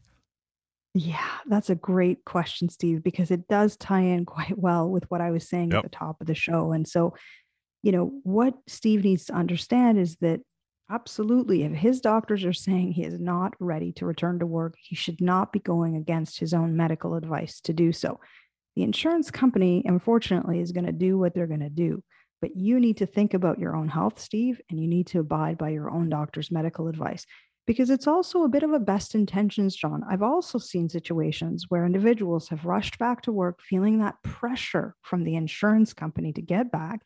Yeah, 0.95 1.31
that's 1.47 1.71
a 1.71 1.77
great 1.77 2.25
question, 2.25 2.69
Steve, 2.69 3.03
because 3.03 3.31
it 3.31 3.47
does 3.47 3.77
tie 3.77 4.01
in 4.01 4.25
quite 4.27 4.59
well 4.59 4.89
with 4.91 5.11
what 5.11 5.21
I 5.21 5.31
was 5.31 5.49
saying 5.49 5.71
yep. 5.71 5.85
at 5.85 5.91
the 5.91 5.97
top 5.97 6.21
of 6.21 6.27
the 6.27 6.35
show. 6.35 6.73
And 6.73 6.87
so, 6.87 7.15
you 7.83 7.93
know, 7.93 8.13
what 8.25 8.55
Steve 8.67 9.05
needs 9.05 9.27
to 9.27 9.35
understand 9.35 9.99
is 9.99 10.17
that 10.17 10.41
Absolutely. 10.91 11.65
If 11.65 11.73
his 11.73 12.01
doctors 12.01 12.45
are 12.45 12.53
saying 12.55 12.93
he 12.93 13.05
is 13.05 13.21
not 13.21 13.55
ready 13.61 13.93
to 13.93 14.07
return 14.07 14.39
to 14.39 14.47
work, 14.47 14.75
he 14.81 14.95
should 14.95 15.21
not 15.21 15.53
be 15.53 15.59
going 15.59 15.97
against 15.97 16.41
his 16.41 16.55
own 16.55 16.77
medical 16.77 17.15
advice 17.15 17.61
to 17.63 17.75
do 17.75 17.93
so. 17.93 18.21
The 18.75 18.85
insurance 18.85 19.31
company, 19.31 19.83
unfortunately, 19.85 20.61
is 20.61 20.73
going 20.73 20.87
to 20.87 20.93
do 20.93 21.19
what 21.19 21.35
they're 21.35 21.47
going 21.47 21.61
to 21.61 21.69
do. 21.69 22.03
But 22.41 22.57
you 22.57 22.81
need 22.81 22.99
to 22.99 23.07
think 23.07 23.35
about 23.35 23.59
your 23.59 23.77
own 23.77 23.89
health, 23.89 24.19
Steve, 24.19 24.61
and 24.71 24.81
you 24.81 24.89
need 24.89 25.09
to 25.09 25.21
abide 25.21 25.59
by 25.59 25.71
your 25.71 25.91
own 25.91 26.09
doctor's 26.09 26.51
medical 26.51 26.89
advice 26.89 27.27
because 27.69 27.91
it's 27.91 28.07
also 28.07 28.45
a 28.45 28.49
bit 28.49 28.63
of 28.63 28.73
a 28.73 28.79
best 28.79 29.15
intentions, 29.15 29.77
John. 29.77 30.03
I've 30.09 30.23
also 30.23 30.59
seen 30.59 30.89
situations 30.89 31.67
where 31.69 31.85
individuals 31.85 32.49
have 32.49 32.65
rushed 32.65 32.99
back 32.99 33.21
to 33.23 33.33
work 33.33 33.61
feeling 33.61 33.99
that 33.99 34.15
pressure 34.25 34.95
from 35.03 35.23
the 35.23 35.37
insurance 35.37 35.93
company 35.93 36.33
to 36.33 36.41
get 36.41 36.73
back, 36.73 37.03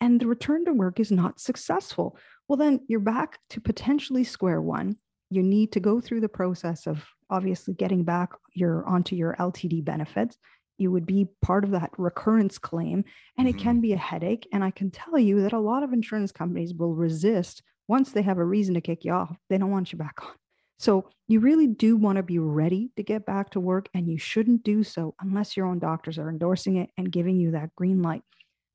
and 0.00 0.20
the 0.20 0.26
return 0.26 0.64
to 0.64 0.72
work 0.72 1.00
is 1.00 1.10
not 1.10 1.40
successful 1.40 2.16
well, 2.48 2.56
then 2.56 2.80
you're 2.88 3.00
back 3.00 3.38
to 3.50 3.60
potentially 3.60 4.24
square 4.24 4.60
one. 4.60 4.96
You 5.30 5.42
need 5.42 5.72
to 5.72 5.80
go 5.80 6.00
through 6.00 6.20
the 6.20 6.28
process 6.28 6.86
of 6.86 7.04
obviously 7.30 7.74
getting 7.74 8.04
back 8.04 8.32
your 8.52 8.86
onto 8.86 9.16
your 9.16 9.34
LTD 9.38 9.84
benefits. 9.84 10.36
You 10.76 10.90
would 10.90 11.06
be 11.06 11.28
part 11.40 11.64
of 11.64 11.70
that 11.70 11.92
recurrence 11.96 12.58
claim, 12.58 13.04
and 13.38 13.48
it 13.48 13.56
can 13.56 13.76
mm-hmm. 13.76 13.80
be 13.80 13.92
a 13.92 13.98
headache. 13.98 14.46
And 14.52 14.62
I 14.62 14.70
can 14.70 14.90
tell 14.90 15.18
you 15.18 15.42
that 15.42 15.52
a 15.52 15.58
lot 15.58 15.82
of 15.82 15.92
insurance 15.92 16.32
companies 16.32 16.74
will 16.74 16.94
resist 16.94 17.62
once 17.88 18.12
they 18.12 18.22
have 18.22 18.38
a 18.38 18.44
reason 18.44 18.74
to 18.74 18.80
kick 18.80 19.04
you 19.04 19.12
off. 19.12 19.36
They 19.48 19.58
don't 19.58 19.70
want 19.70 19.92
you 19.92 19.98
back 19.98 20.16
on. 20.22 20.32
So 20.78 21.08
you 21.28 21.40
really 21.40 21.68
do 21.68 21.96
want 21.96 22.16
to 22.16 22.22
be 22.22 22.38
ready 22.38 22.90
to 22.96 23.02
get 23.02 23.24
back 23.24 23.50
to 23.50 23.60
work, 23.60 23.88
and 23.94 24.08
you 24.08 24.18
shouldn't 24.18 24.64
do 24.64 24.82
so 24.82 25.14
unless 25.20 25.56
your 25.56 25.66
own 25.66 25.78
doctors 25.78 26.18
are 26.18 26.28
endorsing 26.28 26.76
it 26.76 26.90
and 26.98 27.10
giving 27.10 27.38
you 27.38 27.52
that 27.52 27.74
green 27.76 28.02
light. 28.02 28.22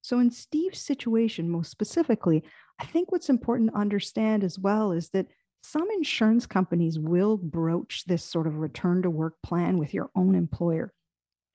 So, 0.02 0.20
in 0.20 0.32
Steve's 0.32 0.80
situation, 0.80 1.50
most 1.50 1.72
specifically, 1.72 2.44
I 2.80 2.86
think 2.86 3.12
what's 3.12 3.30
important 3.30 3.72
to 3.72 3.78
understand 3.78 4.44
as 4.44 4.58
well 4.58 4.92
is 4.92 5.10
that 5.10 5.28
some 5.62 5.90
insurance 5.92 6.46
companies 6.46 6.98
will 6.98 7.38
broach 7.38 8.06
this 8.06 8.24
sort 8.24 8.48
of 8.48 8.60
return 8.60 9.02
to 9.02 9.10
work 9.10 9.36
plan 9.44 9.78
with 9.78 9.94
your 9.94 10.10
own 10.16 10.36
employer, 10.36 10.94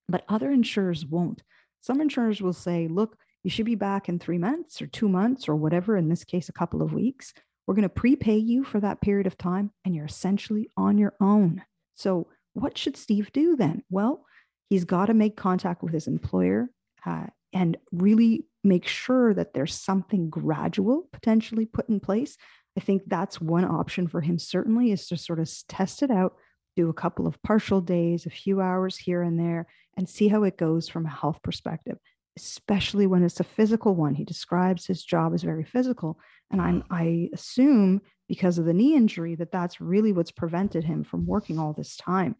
but 0.08 0.24
other 0.28 0.50
insurers 0.50 1.06
won't. 1.06 1.42
Some 1.80 2.00
insurers 2.00 2.42
will 2.42 2.52
say, 2.52 2.86
look, 2.86 3.16
you 3.42 3.50
should 3.50 3.66
be 3.66 3.74
back 3.74 4.08
in 4.08 4.18
three 4.18 4.38
months 4.38 4.80
or 4.80 4.86
two 4.86 5.08
months 5.08 5.48
or 5.48 5.56
whatever, 5.56 5.96
in 5.96 6.08
this 6.08 6.24
case, 6.24 6.48
a 6.48 6.54
couple 6.54 6.82
of 6.82 6.92
weeks. 6.92 7.32
We're 7.66 7.74
going 7.74 7.82
to 7.82 7.88
prepay 7.88 8.36
you 8.36 8.64
for 8.64 8.80
that 8.80 9.00
period 9.00 9.26
of 9.26 9.38
time, 9.38 9.70
and 9.84 9.94
you're 9.94 10.04
essentially 10.04 10.70
on 10.76 10.98
your 10.98 11.14
own. 11.20 11.62
So, 11.94 12.28
what 12.52 12.78
should 12.78 12.96
Steve 12.96 13.32
do 13.32 13.56
then? 13.56 13.82
Well, 13.90 14.24
he's 14.68 14.84
got 14.84 15.06
to 15.06 15.14
make 15.14 15.36
contact 15.36 15.82
with 15.82 15.92
his 15.92 16.06
employer 16.06 16.70
uh, 17.04 17.26
and 17.54 17.78
really 17.92 18.44
make 18.64 18.86
sure 18.86 19.32
that 19.32 19.54
there's 19.54 19.74
something 19.74 20.28
gradual 20.28 21.08
potentially 21.12 21.64
put 21.64 21.88
in 21.88 22.00
place. 22.00 22.36
I 22.76 22.80
think 22.80 23.02
that's 23.06 23.40
one 23.40 23.64
option 23.64 24.08
for 24.08 24.20
him, 24.20 24.38
certainly, 24.38 24.90
is 24.90 25.06
to 25.08 25.16
sort 25.16 25.38
of 25.38 25.50
test 25.68 26.02
it 26.02 26.10
out, 26.10 26.34
do 26.74 26.88
a 26.88 26.94
couple 26.94 27.26
of 27.26 27.40
partial 27.42 27.80
days, 27.80 28.26
a 28.26 28.30
few 28.30 28.60
hours 28.60 28.96
here 28.96 29.22
and 29.22 29.38
there, 29.38 29.68
and 29.96 30.08
see 30.08 30.28
how 30.28 30.42
it 30.42 30.58
goes 30.58 30.88
from 30.88 31.06
a 31.06 31.10
health 31.10 31.40
perspective, 31.42 31.98
especially 32.36 33.06
when 33.06 33.22
it's 33.22 33.38
a 33.38 33.44
physical 33.44 33.94
one. 33.94 34.14
He 34.14 34.24
describes 34.24 34.86
his 34.86 35.04
job 35.04 35.34
as 35.34 35.44
very 35.44 35.64
physical. 35.64 36.18
And 36.50 36.60
I'm, 36.60 36.82
mm. 36.82 36.86
I 36.90 37.30
assume 37.32 38.02
because 38.28 38.58
of 38.58 38.64
the 38.64 38.74
knee 38.74 38.96
injury 38.96 39.36
that 39.36 39.52
that's 39.52 39.80
really 39.80 40.12
what's 40.12 40.32
prevented 40.32 40.82
him 40.82 41.04
from 41.04 41.26
working 41.26 41.58
all 41.58 41.74
this 41.74 41.96
time. 41.96 42.34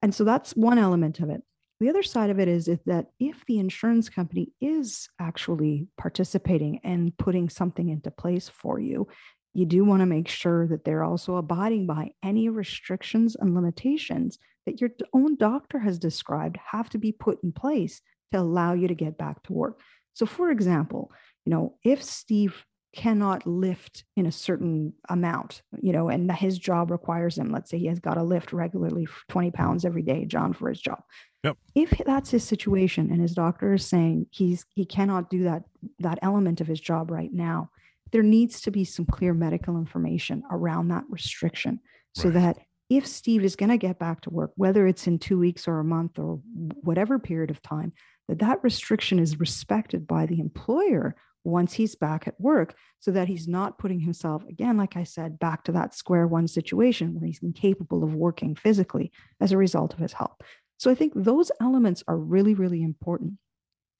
And 0.00 0.14
so 0.14 0.24
that's 0.24 0.52
one 0.52 0.78
element 0.78 1.20
of 1.20 1.28
it. 1.28 1.42
The 1.78 1.90
other 1.90 2.02
side 2.02 2.30
of 2.30 2.38
it 2.38 2.48
is, 2.48 2.70
that 2.86 3.06
if 3.20 3.44
the 3.46 3.58
insurance 3.58 4.08
company 4.08 4.52
is 4.60 5.08
actually 5.20 5.88
participating 5.98 6.80
and 6.82 7.16
putting 7.18 7.50
something 7.50 7.90
into 7.90 8.10
place 8.10 8.48
for 8.48 8.80
you, 8.80 9.08
you 9.52 9.66
do 9.66 9.84
want 9.84 10.00
to 10.00 10.06
make 10.06 10.28
sure 10.28 10.66
that 10.68 10.84
they're 10.84 11.04
also 11.04 11.36
abiding 11.36 11.86
by 11.86 12.10
any 12.22 12.48
restrictions 12.48 13.36
and 13.36 13.54
limitations 13.54 14.38
that 14.64 14.80
your 14.80 14.90
own 15.14 15.36
doctor 15.36 15.78
has 15.78 15.98
described 15.98 16.58
have 16.72 16.88
to 16.90 16.98
be 16.98 17.12
put 17.12 17.42
in 17.42 17.52
place 17.52 18.00
to 18.32 18.38
allow 18.38 18.72
you 18.72 18.88
to 18.88 18.94
get 18.94 19.16
back 19.16 19.42
to 19.44 19.52
work. 19.52 19.80
So, 20.14 20.26
for 20.26 20.50
example, 20.50 21.12
you 21.44 21.50
know, 21.50 21.76
if 21.84 22.02
Steve 22.02 22.64
cannot 22.96 23.46
lift 23.46 24.04
in 24.16 24.26
a 24.26 24.32
certain 24.32 24.94
amount, 25.08 25.62
you 25.80 25.92
know, 25.92 26.08
and 26.08 26.32
his 26.32 26.58
job 26.58 26.90
requires 26.90 27.36
him, 27.36 27.52
let's 27.52 27.70
say 27.70 27.78
he 27.78 27.86
has 27.86 28.00
got 28.00 28.14
to 28.14 28.22
lift 28.22 28.52
regularly 28.52 29.06
20 29.28 29.50
pounds 29.52 29.84
every 29.84 30.02
day, 30.02 30.24
John, 30.24 30.54
for 30.54 30.68
his 30.70 30.80
job. 30.80 31.02
Yep. 31.44 31.58
If 31.74 32.02
that's 32.04 32.30
his 32.30 32.42
situation 32.42 33.10
and 33.12 33.20
his 33.20 33.34
doctor 33.34 33.74
is 33.74 33.86
saying 33.86 34.26
he's 34.30 34.64
he 34.74 34.84
cannot 34.84 35.30
do 35.30 35.44
that 35.44 35.64
that 36.00 36.18
element 36.22 36.60
of 36.60 36.66
his 36.66 36.80
job 36.80 37.10
right 37.10 37.32
now, 37.32 37.70
there 38.10 38.24
needs 38.24 38.62
to 38.62 38.70
be 38.70 38.84
some 38.84 39.04
clear 39.04 39.34
medical 39.34 39.76
information 39.76 40.42
around 40.50 40.88
that 40.88 41.04
restriction 41.08 41.78
so 42.14 42.30
right. 42.30 42.34
that 42.34 42.58
if 42.88 43.06
Steve 43.06 43.44
is 43.44 43.56
going 43.56 43.68
to 43.68 43.76
get 43.76 43.98
back 43.98 44.22
to 44.22 44.30
work, 44.30 44.52
whether 44.56 44.86
it's 44.86 45.06
in 45.06 45.18
two 45.18 45.38
weeks 45.38 45.68
or 45.68 45.78
a 45.78 45.84
month 45.84 46.18
or 46.18 46.40
whatever 46.82 47.18
period 47.18 47.50
of 47.50 47.60
time, 47.60 47.92
that 48.28 48.38
that 48.38 48.62
restriction 48.64 49.18
is 49.18 49.38
respected 49.38 50.06
by 50.06 50.24
the 50.26 50.40
employer 50.40 51.14
once 51.46 51.74
he's 51.74 51.94
back 51.94 52.26
at 52.26 52.40
work 52.40 52.74
so 52.98 53.10
that 53.10 53.28
he's 53.28 53.46
not 53.46 53.78
putting 53.78 54.00
himself 54.00 54.44
again 54.48 54.76
like 54.76 54.96
i 54.96 55.04
said 55.04 55.38
back 55.38 55.62
to 55.64 55.72
that 55.72 55.94
square 55.94 56.26
one 56.26 56.48
situation 56.48 57.14
where 57.14 57.26
he's 57.26 57.42
incapable 57.42 58.02
of 58.02 58.14
working 58.14 58.54
physically 58.54 59.12
as 59.40 59.52
a 59.52 59.56
result 59.56 59.92
of 59.94 60.00
his 60.00 60.12
health. 60.12 60.36
So 60.78 60.90
i 60.90 60.94
think 60.94 61.12
those 61.14 61.50
elements 61.60 62.02
are 62.08 62.18
really 62.18 62.54
really 62.54 62.82
important. 62.82 63.34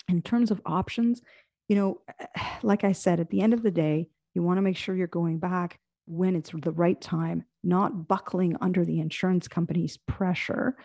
In 0.08 0.22
terms 0.22 0.50
of 0.50 0.60
options 0.66 1.22
you 1.68 1.76
know 1.76 2.00
like 2.62 2.84
i 2.84 2.92
said 2.92 3.20
at 3.20 3.30
the 3.30 3.40
end 3.40 3.54
of 3.54 3.62
the 3.62 3.70
day 3.70 4.08
you 4.34 4.42
want 4.42 4.58
to 4.58 4.62
make 4.62 4.76
sure 4.76 4.94
you're 4.94 5.06
going 5.06 5.38
back 5.38 5.78
when 6.06 6.36
it's 6.36 6.50
the 6.50 6.70
right 6.70 7.00
time 7.00 7.44
not 7.64 8.06
buckling 8.06 8.56
under 8.60 8.84
the 8.84 9.00
insurance 9.00 9.48
company's 9.48 9.96
pressure 9.96 10.76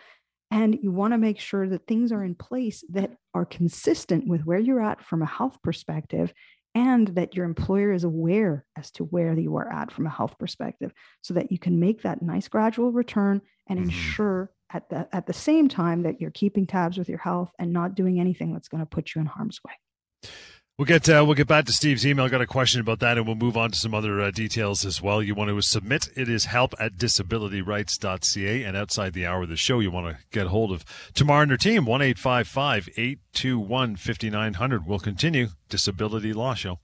and 0.52 0.78
you 0.82 0.92
want 0.92 1.14
to 1.14 1.18
make 1.18 1.40
sure 1.40 1.66
that 1.66 1.86
things 1.86 2.12
are 2.12 2.22
in 2.22 2.34
place 2.34 2.84
that 2.90 3.12
are 3.32 3.46
consistent 3.46 4.28
with 4.28 4.44
where 4.44 4.58
you're 4.58 4.82
at 4.82 5.02
from 5.02 5.22
a 5.22 5.26
health 5.26 5.56
perspective 5.62 6.32
and 6.74 7.08
that 7.08 7.34
your 7.34 7.46
employer 7.46 7.90
is 7.90 8.04
aware 8.04 8.66
as 8.76 8.90
to 8.92 9.04
where 9.04 9.38
you 9.38 9.56
are 9.56 9.72
at 9.72 9.90
from 9.90 10.06
a 10.06 10.10
health 10.10 10.38
perspective 10.38 10.92
so 11.22 11.32
that 11.34 11.50
you 11.50 11.58
can 11.58 11.80
make 11.80 12.02
that 12.02 12.20
nice 12.20 12.48
gradual 12.48 12.92
return 12.92 13.40
and 13.66 13.78
mm-hmm. 13.78 13.88
ensure 13.88 14.50
at 14.70 14.88
the 14.90 15.08
at 15.12 15.26
the 15.26 15.32
same 15.32 15.68
time 15.68 16.02
that 16.02 16.20
you're 16.20 16.30
keeping 16.30 16.66
tabs 16.66 16.98
with 16.98 17.08
your 17.08 17.18
health 17.18 17.50
and 17.58 17.72
not 17.72 17.94
doing 17.94 18.20
anything 18.20 18.52
that's 18.52 18.68
going 18.68 18.82
to 18.82 18.86
put 18.86 19.14
you 19.14 19.22
in 19.22 19.26
harm's 19.26 19.60
way. 19.66 20.30
We'll 20.78 20.86
get 20.86 21.06
uh, 21.06 21.22
we'll 21.26 21.34
get 21.34 21.48
back 21.48 21.66
to 21.66 21.72
Steve's 21.72 22.06
email. 22.06 22.28
Got 22.30 22.40
a 22.40 22.46
question 22.46 22.80
about 22.80 23.00
that, 23.00 23.18
and 23.18 23.26
we'll 23.26 23.36
move 23.36 23.58
on 23.58 23.72
to 23.72 23.78
some 23.78 23.94
other 23.94 24.22
uh, 24.22 24.30
details 24.30 24.86
as 24.86 25.02
well. 25.02 25.22
You 25.22 25.34
want 25.34 25.50
to 25.50 25.60
submit? 25.60 26.08
It 26.16 26.30
is 26.30 26.46
help 26.46 26.74
at 26.80 26.96
disabilityrights.ca. 26.96 28.64
And 28.64 28.74
outside 28.74 29.12
the 29.12 29.26
hour 29.26 29.42
of 29.42 29.50
the 29.50 29.56
show, 29.56 29.80
you 29.80 29.90
want 29.90 30.16
to 30.16 30.22
get 30.30 30.46
hold 30.46 30.72
of 30.72 30.84
Tamar 31.12 31.42
and 31.42 31.50
her 31.50 31.58
team. 31.58 31.84
One 31.84 32.00
eight 32.00 32.18
five 32.18 32.48
five 32.48 32.88
eight 32.96 33.18
two 33.34 33.58
one 33.58 33.96
fifty 33.96 34.30
nine 34.30 34.54
hundred. 34.54 34.86
We'll 34.86 34.98
continue 34.98 35.48
Disability 35.68 36.32
Law 36.32 36.54
Show. 36.54 36.78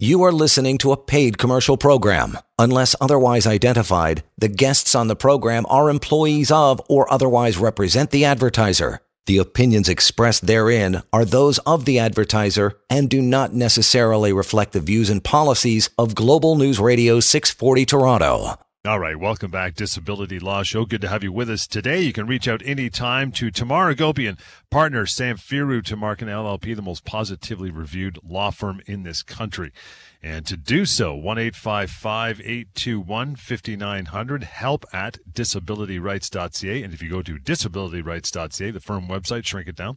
You 0.00 0.22
are 0.24 0.32
listening 0.32 0.76
to 0.78 0.90
a 0.92 0.96
paid 0.96 1.38
commercial 1.38 1.76
program. 1.76 2.38
Unless 2.58 2.96
otherwise 3.00 3.46
identified, 3.46 4.24
the 4.36 4.48
guests 4.48 4.96
on 4.96 5.06
the 5.06 5.16
program 5.16 5.64
are 5.68 5.90
employees 5.90 6.50
of 6.50 6.80
or 6.88 7.12
otherwise 7.12 7.56
represent 7.56 8.10
the 8.10 8.24
advertiser. 8.24 9.00
The 9.28 9.36
opinions 9.36 9.90
expressed 9.90 10.46
therein 10.46 11.02
are 11.12 11.26
those 11.26 11.58
of 11.58 11.84
the 11.84 11.98
advertiser 11.98 12.78
and 12.88 13.10
do 13.10 13.20
not 13.20 13.52
necessarily 13.52 14.32
reflect 14.32 14.72
the 14.72 14.80
views 14.80 15.10
and 15.10 15.22
policies 15.22 15.90
of 15.98 16.14
Global 16.14 16.56
News 16.56 16.80
Radio 16.80 17.20
640 17.20 17.84
Toronto. 17.84 18.58
All 18.86 18.98
right, 18.98 19.18
welcome 19.18 19.50
back, 19.50 19.74
Disability 19.74 20.38
Law 20.38 20.62
Show. 20.62 20.86
Good 20.86 21.02
to 21.02 21.08
have 21.08 21.22
you 21.22 21.30
with 21.30 21.50
us 21.50 21.66
today. 21.66 22.00
You 22.00 22.14
can 22.14 22.26
reach 22.26 22.48
out 22.48 22.62
anytime 22.64 23.30
to 23.32 23.50
Tamar 23.50 23.94
Agopian, 23.94 24.38
partner 24.70 25.04
Samfiru 25.04 25.82
Tumarkin 25.82 26.28
LLP, 26.28 26.74
the 26.74 26.80
most 26.80 27.04
positively 27.04 27.70
reviewed 27.70 28.18
law 28.26 28.50
firm 28.50 28.80
in 28.86 29.02
this 29.02 29.22
country. 29.22 29.72
And 30.20 30.44
to 30.46 30.56
do 30.56 30.84
so, 30.84 31.14
1 31.14 31.38
821 31.38 33.36
5900, 33.36 34.44
help 34.44 34.84
at 34.92 35.18
disabilityrights.ca. 35.30 36.82
And 36.82 36.92
if 36.92 37.00
you 37.02 37.08
go 37.08 37.22
to 37.22 37.36
disabilityrights.ca, 37.36 38.70
the 38.72 38.80
firm 38.80 39.06
website, 39.06 39.46
shrink 39.46 39.68
it 39.68 39.76
down, 39.76 39.96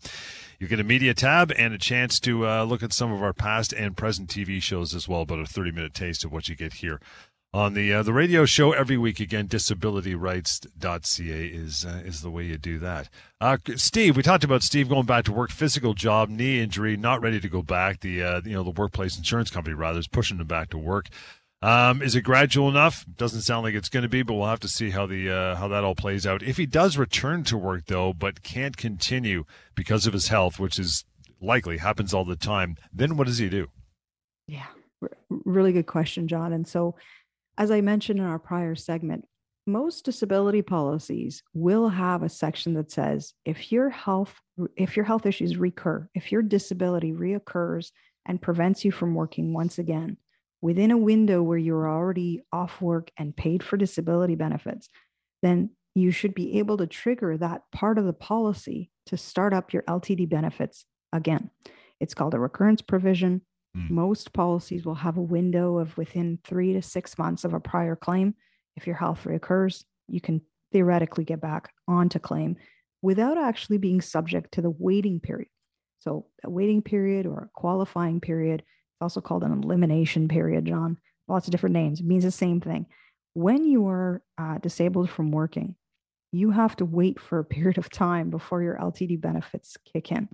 you 0.59 0.67
get 0.67 0.79
a 0.79 0.83
media 0.83 1.15
tab 1.15 1.51
and 1.57 1.73
a 1.73 1.79
chance 1.79 2.19
to 2.19 2.47
uh, 2.47 2.63
look 2.65 2.83
at 2.83 2.93
some 2.93 3.11
of 3.11 3.23
our 3.23 3.33
past 3.33 3.73
and 3.73 3.97
present 3.97 4.29
TV 4.29 4.61
shows 4.61 4.93
as 4.93 5.07
well, 5.07 5.25
but 5.25 5.39
a 5.39 5.45
30 5.45 5.71
minute 5.71 5.95
taste 5.95 6.23
of 6.23 6.31
what 6.31 6.47
you 6.47 6.55
get 6.55 6.73
here 6.73 6.99
on 7.53 7.73
the 7.73 7.93
uh, 7.93 8.03
the 8.03 8.13
radio 8.13 8.45
show 8.45 8.71
every 8.71 8.97
week. 8.97 9.19
Again, 9.19 9.47
disabilityrights.ca 9.47 11.45
is 11.45 11.85
uh, 11.85 12.01
is 12.05 12.21
the 12.21 12.31
way 12.31 12.45
you 12.45 12.57
do 12.57 12.79
that. 12.79 13.09
Uh, 13.39 13.57
Steve, 13.75 14.15
we 14.15 14.23
talked 14.23 14.43
about 14.43 14.63
Steve 14.63 14.89
going 14.89 15.05
back 15.05 15.25
to 15.25 15.33
work, 15.33 15.51
physical 15.51 15.93
job, 15.93 16.29
knee 16.29 16.61
injury, 16.61 16.95
not 16.95 17.21
ready 17.21 17.39
to 17.39 17.49
go 17.49 17.61
back. 17.61 17.99
The 17.99 18.23
uh, 18.23 18.41
you 18.45 18.53
know 18.53 18.63
the 18.63 18.71
workplace 18.71 19.17
insurance 19.17 19.49
company 19.49 19.75
rather 19.75 19.99
is 19.99 20.07
pushing 20.07 20.37
him 20.37 20.47
back 20.47 20.69
to 20.69 20.77
work. 20.77 21.07
Um, 21.63 22.01
is 22.01 22.15
it 22.15 22.21
gradual 22.23 22.69
enough? 22.69 23.05
Doesn't 23.17 23.41
sound 23.41 23.63
like 23.63 23.75
it's 23.75 23.89
going 23.89 24.01
to 24.01 24.09
be, 24.09 24.23
but 24.23 24.33
we'll 24.33 24.47
have 24.47 24.59
to 24.61 24.67
see 24.67 24.89
how 24.89 25.05
the 25.05 25.29
uh, 25.29 25.55
how 25.55 25.67
that 25.67 25.83
all 25.83 25.95
plays 25.95 26.25
out. 26.25 26.41
If 26.41 26.57
he 26.57 26.65
does 26.65 26.97
return 26.97 27.43
to 27.45 27.57
work 27.57 27.85
though, 27.87 28.13
but 28.13 28.41
can't 28.41 28.77
continue 28.77 29.43
because 29.75 30.07
of 30.07 30.13
his 30.13 30.29
health, 30.29 30.59
which 30.59 30.79
is 30.79 31.05
likely 31.41 31.77
happens 31.77 32.13
all 32.13 32.25
the 32.25 32.35
time, 32.35 32.77
then 32.93 33.17
what 33.17 33.27
does 33.27 33.39
he 33.39 33.49
do? 33.49 33.67
Yeah, 34.47 34.67
really 35.29 35.71
good 35.71 35.85
question, 35.85 36.27
John. 36.27 36.53
And 36.53 36.67
so 36.67 36.95
as 37.57 37.71
I 37.71 37.81
mentioned 37.81 38.19
in 38.19 38.25
our 38.25 38.39
prior 38.39 38.75
segment, 38.75 39.25
most 39.67 40.05
disability 40.05 40.61
policies 40.61 41.43
will 41.53 41.89
have 41.89 42.23
a 42.23 42.29
section 42.29 42.73
that 42.73 42.91
says 42.91 43.33
if 43.45 43.71
your 43.71 43.89
health 43.89 44.41
if 44.75 44.95
your 44.95 45.05
health 45.05 45.25
issues 45.25 45.57
recur, 45.57 46.07
if 46.13 46.31
your 46.31 46.41
disability 46.41 47.13
reoccurs 47.13 47.91
and 48.25 48.41
prevents 48.41 48.85
you 48.85 48.91
from 48.91 49.15
working 49.15 49.53
once 49.53 49.79
again 49.79 50.17
within 50.61 50.91
a 50.91 50.97
window 50.97 51.41
where 51.41 51.57
you're 51.57 51.89
already 51.89 52.43
off 52.51 52.81
work 52.81 53.11
and 53.17 53.35
paid 53.35 53.63
for 53.63 53.77
disability 53.77 54.35
benefits, 54.35 54.89
then 55.41 55.71
you 55.95 56.11
should 56.11 56.33
be 56.33 56.59
able 56.59 56.77
to 56.77 56.87
trigger 56.87 57.37
that 57.37 57.63
part 57.71 57.97
of 57.97 58.05
the 58.05 58.13
policy 58.13 58.91
to 59.07 59.17
start 59.17 59.53
up 59.53 59.73
your 59.73 59.83
LTD 59.83 60.29
benefits 60.29 60.85
again. 61.11 61.49
It's 61.99 62.13
called 62.13 62.33
a 62.33 62.39
recurrence 62.39 62.81
provision. 62.81 63.41
Mm. 63.75 63.89
Most 63.89 64.33
policies 64.33 64.85
will 64.85 64.95
have 64.95 65.17
a 65.17 65.21
window 65.21 65.77
of 65.77 65.97
within 65.97 66.39
three 66.43 66.73
to 66.73 66.81
six 66.81 67.17
months 67.17 67.43
of 67.43 67.53
a 67.53 67.59
prior 67.59 67.95
claim. 67.95 68.35
If 68.75 68.87
your 68.87 68.95
health 68.95 69.23
reoccurs, 69.23 69.83
you 70.07 70.21
can 70.21 70.41
theoretically 70.71 71.23
get 71.23 71.41
back 71.41 71.71
onto 71.87 72.19
claim 72.19 72.57
without 73.01 73.37
actually 73.37 73.77
being 73.77 74.01
subject 74.01 74.53
to 74.53 74.61
the 74.61 74.69
waiting 74.69 75.19
period. 75.19 75.49
So, 75.99 76.25
a 76.43 76.49
waiting 76.49 76.81
period 76.81 77.25
or 77.25 77.43
a 77.43 77.59
qualifying 77.59 78.21
period, 78.21 78.61
it's 78.61 79.01
also 79.01 79.21
called 79.21 79.43
an 79.43 79.51
elimination 79.63 80.27
period, 80.27 80.65
John. 80.65 80.97
Lots 81.27 81.47
of 81.47 81.51
different 81.51 81.73
names. 81.73 81.99
It 81.99 82.05
means 82.05 82.23
the 82.23 82.31
same 82.31 82.59
thing. 82.59 82.87
When 83.33 83.65
you 83.65 83.87
are 83.87 84.21
uh, 84.37 84.57
disabled 84.57 85.09
from 85.09 85.31
working, 85.31 85.75
you 86.31 86.51
have 86.51 86.75
to 86.77 86.85
wait 86.85 87.19
for 87.19 87.39
a 87.39 87.45
period 87.57 87.77
of 87.77 87.89
time 87.89 88.29
before 88.29 88.61
your 88.61 88.77
LTD 88.77 89.21
benefits 89.21 89.77
kick 89.91 90.11
in. 90.11 90.27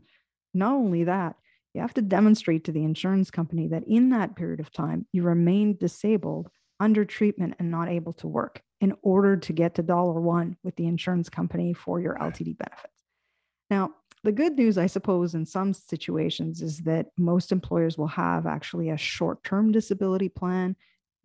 Not 0.53 0.74
only 0.74 1.03
that, 1.03 1.36
you 1.77 1.81
have 1.81 1.93
to 1.93 2.01
demonstrate 2.01 2.63
to 2.63 2.72
the 2.72 2.84
insurance 2.84 3.29
company 3.29 3.67
that 3.67 3.84
in 3.88 4.10
that 4.10 4.36
period 4.36 4.60
of 4.60 4.72
time, 4.72 5.05
you 5.12 5.22
remained 5.22 5.77
disabled, 5.77 6.50
under 6.79 7.05
treatment, 7.05 7.53
and 7.60 7.69
not 7.69 7.88
able 7.88 8.13
to 8.13 8.27
work 8.27 8.62
in 8.81 8.96
order 9.03 9.38
to 9.38 9.53
get 9.53 9.75
to 9.75 9.84
dollar 9.84 10.19
one 10.19 10.57
with 10.63 10.75
the 10.75 10.88
insurance 10.88 11.29
company 11.29 11.74
for 11.74 12.01
your 12.01 12.15
LTD 12.15 12.57
benefits. 12.57 13.03
Now, 13.69 13.91
the 14.24 14.31
good 14.31 14.57
news, 14.57 14.79
I 14.79 14.88
suppose, 14.88 15.36
in 15.36 15.46
some 15.46 15.72
situations 15.72 16.63
is 16.63 16.79
that 16.79 17.07
most 17.15 17.51
employers 17.51 17.96
will 17.96 18.07
have 18.07 18.48
actually 18.48 18.89
a 18.89 18.98
short 18.98 19.43
term 19.43 19.72
disability 19.72 20.29
plan 20.29 20.75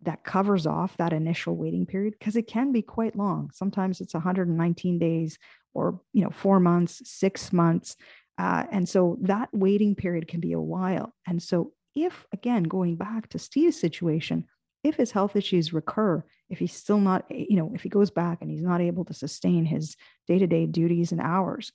that 0.03 0.23
covers 0.23 0.67
off 0.67 0.97
that 0.97 1.13
initial 1.13 1.55
waiting 1.55 1.87
period 1.87 2.13
because 2.19 2.35
it 2.35 2.47
can 2.47 2.71
be 2.71 2.83
quite 2.83 3.15
long. 3.15 3.49
Sometimes 3.53 4.01
it's 4.01 4.13
119 4.13 4.99
days 4.99 5.39
or 5.73 5.99
you 6.13 6.23
know 6.23 6.29
4 6.29 6.59
months, 6.59 7.01
6 7.09 7.53
months 7.53 7.95
uh, 8.37 8.65
and 8.71 8.87
so 8.87 9.17
that 9.21 9.49
waiting 9.53 9.95
period 9.95 10.27
can 10.27 10.39
be 10.39 10.53
a 10.53 10.59
while. 10.59 11.13
And 11.27 11.41
so 11.41 11.73
if, 11.95 12.25
again, 12.33 12.63
going 12.63 12.95
back 12.95 13.29
to 13.29 13.39
Steve's 13.39 13.79
situation, 13.79 14.45
if 14.83 14.95
his 14.95 15.11
health 15.11 15.35
issues 15.35 15.71
recur, 15.71 16.23
if 16.49 16.59
he's 16.59 16.73
still 16.73 16.99
not, 16.99 17.25
you 17.29 17.55
know, 17.55 17.71
if 17.73 17.83
he 17.83 17.89
goes 17.89 18.11
back 18.11 18.39
and 18.41 18.49
he's 18.51 18.63
not 18.63 18.81
able 18.81 19.05
to 19.05 19.13
sustain 19.13 19.65
his 19.65 19.95
day 20.27 20.39
to 20.39 20.47
day 20.47 20.65
duties 20.65 21.11
and 21.11 21.21
hours, 21.21 21.71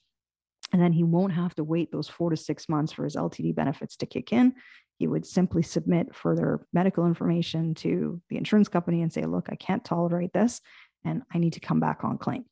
and 0.73 0.83
then 0.83 0.93
he 0.93 1.05
won't 1.05 1.33
have 1.33 1.55
to 1.55 1.65
wait 1.65 1.91
those 1.91 2.09
four 2.09 2.31
to 2.31 2.37
six 2.37 2.69
months 2.69 2.93
for 2.93 3.05
his 3.05 3.17
LTD 3.17 3.55
benefits 3.55 3.97
to 3.97 4.07
kick 4.07 4.33
in. 4.33 4.55
He 4.99 5.07
would 5.07 5.25
simply 5.25 5.62
submit 5.62 6.15
further 6.15 6.67
medical 6.73 7.07
information 7.07 7.75
to 7.77 8.21
the 8.29 8.37
insurance 8.37 8.69
company 8.69 9.00
and 9.00 9.12
say, 9.12 9.23
look, 9.23 9.49
I 9.50 9.55
can't 9.55 9.85
tolerate 9.85 10.33
this 10.33 10.61
and 11.05 11.23
I 11.33 11.38
need 11.38 11.55
to 11.55 11.61
come 11.61 11.81
back 11.81 12.05
on 12.05 12.19
claim. 12.19 12.45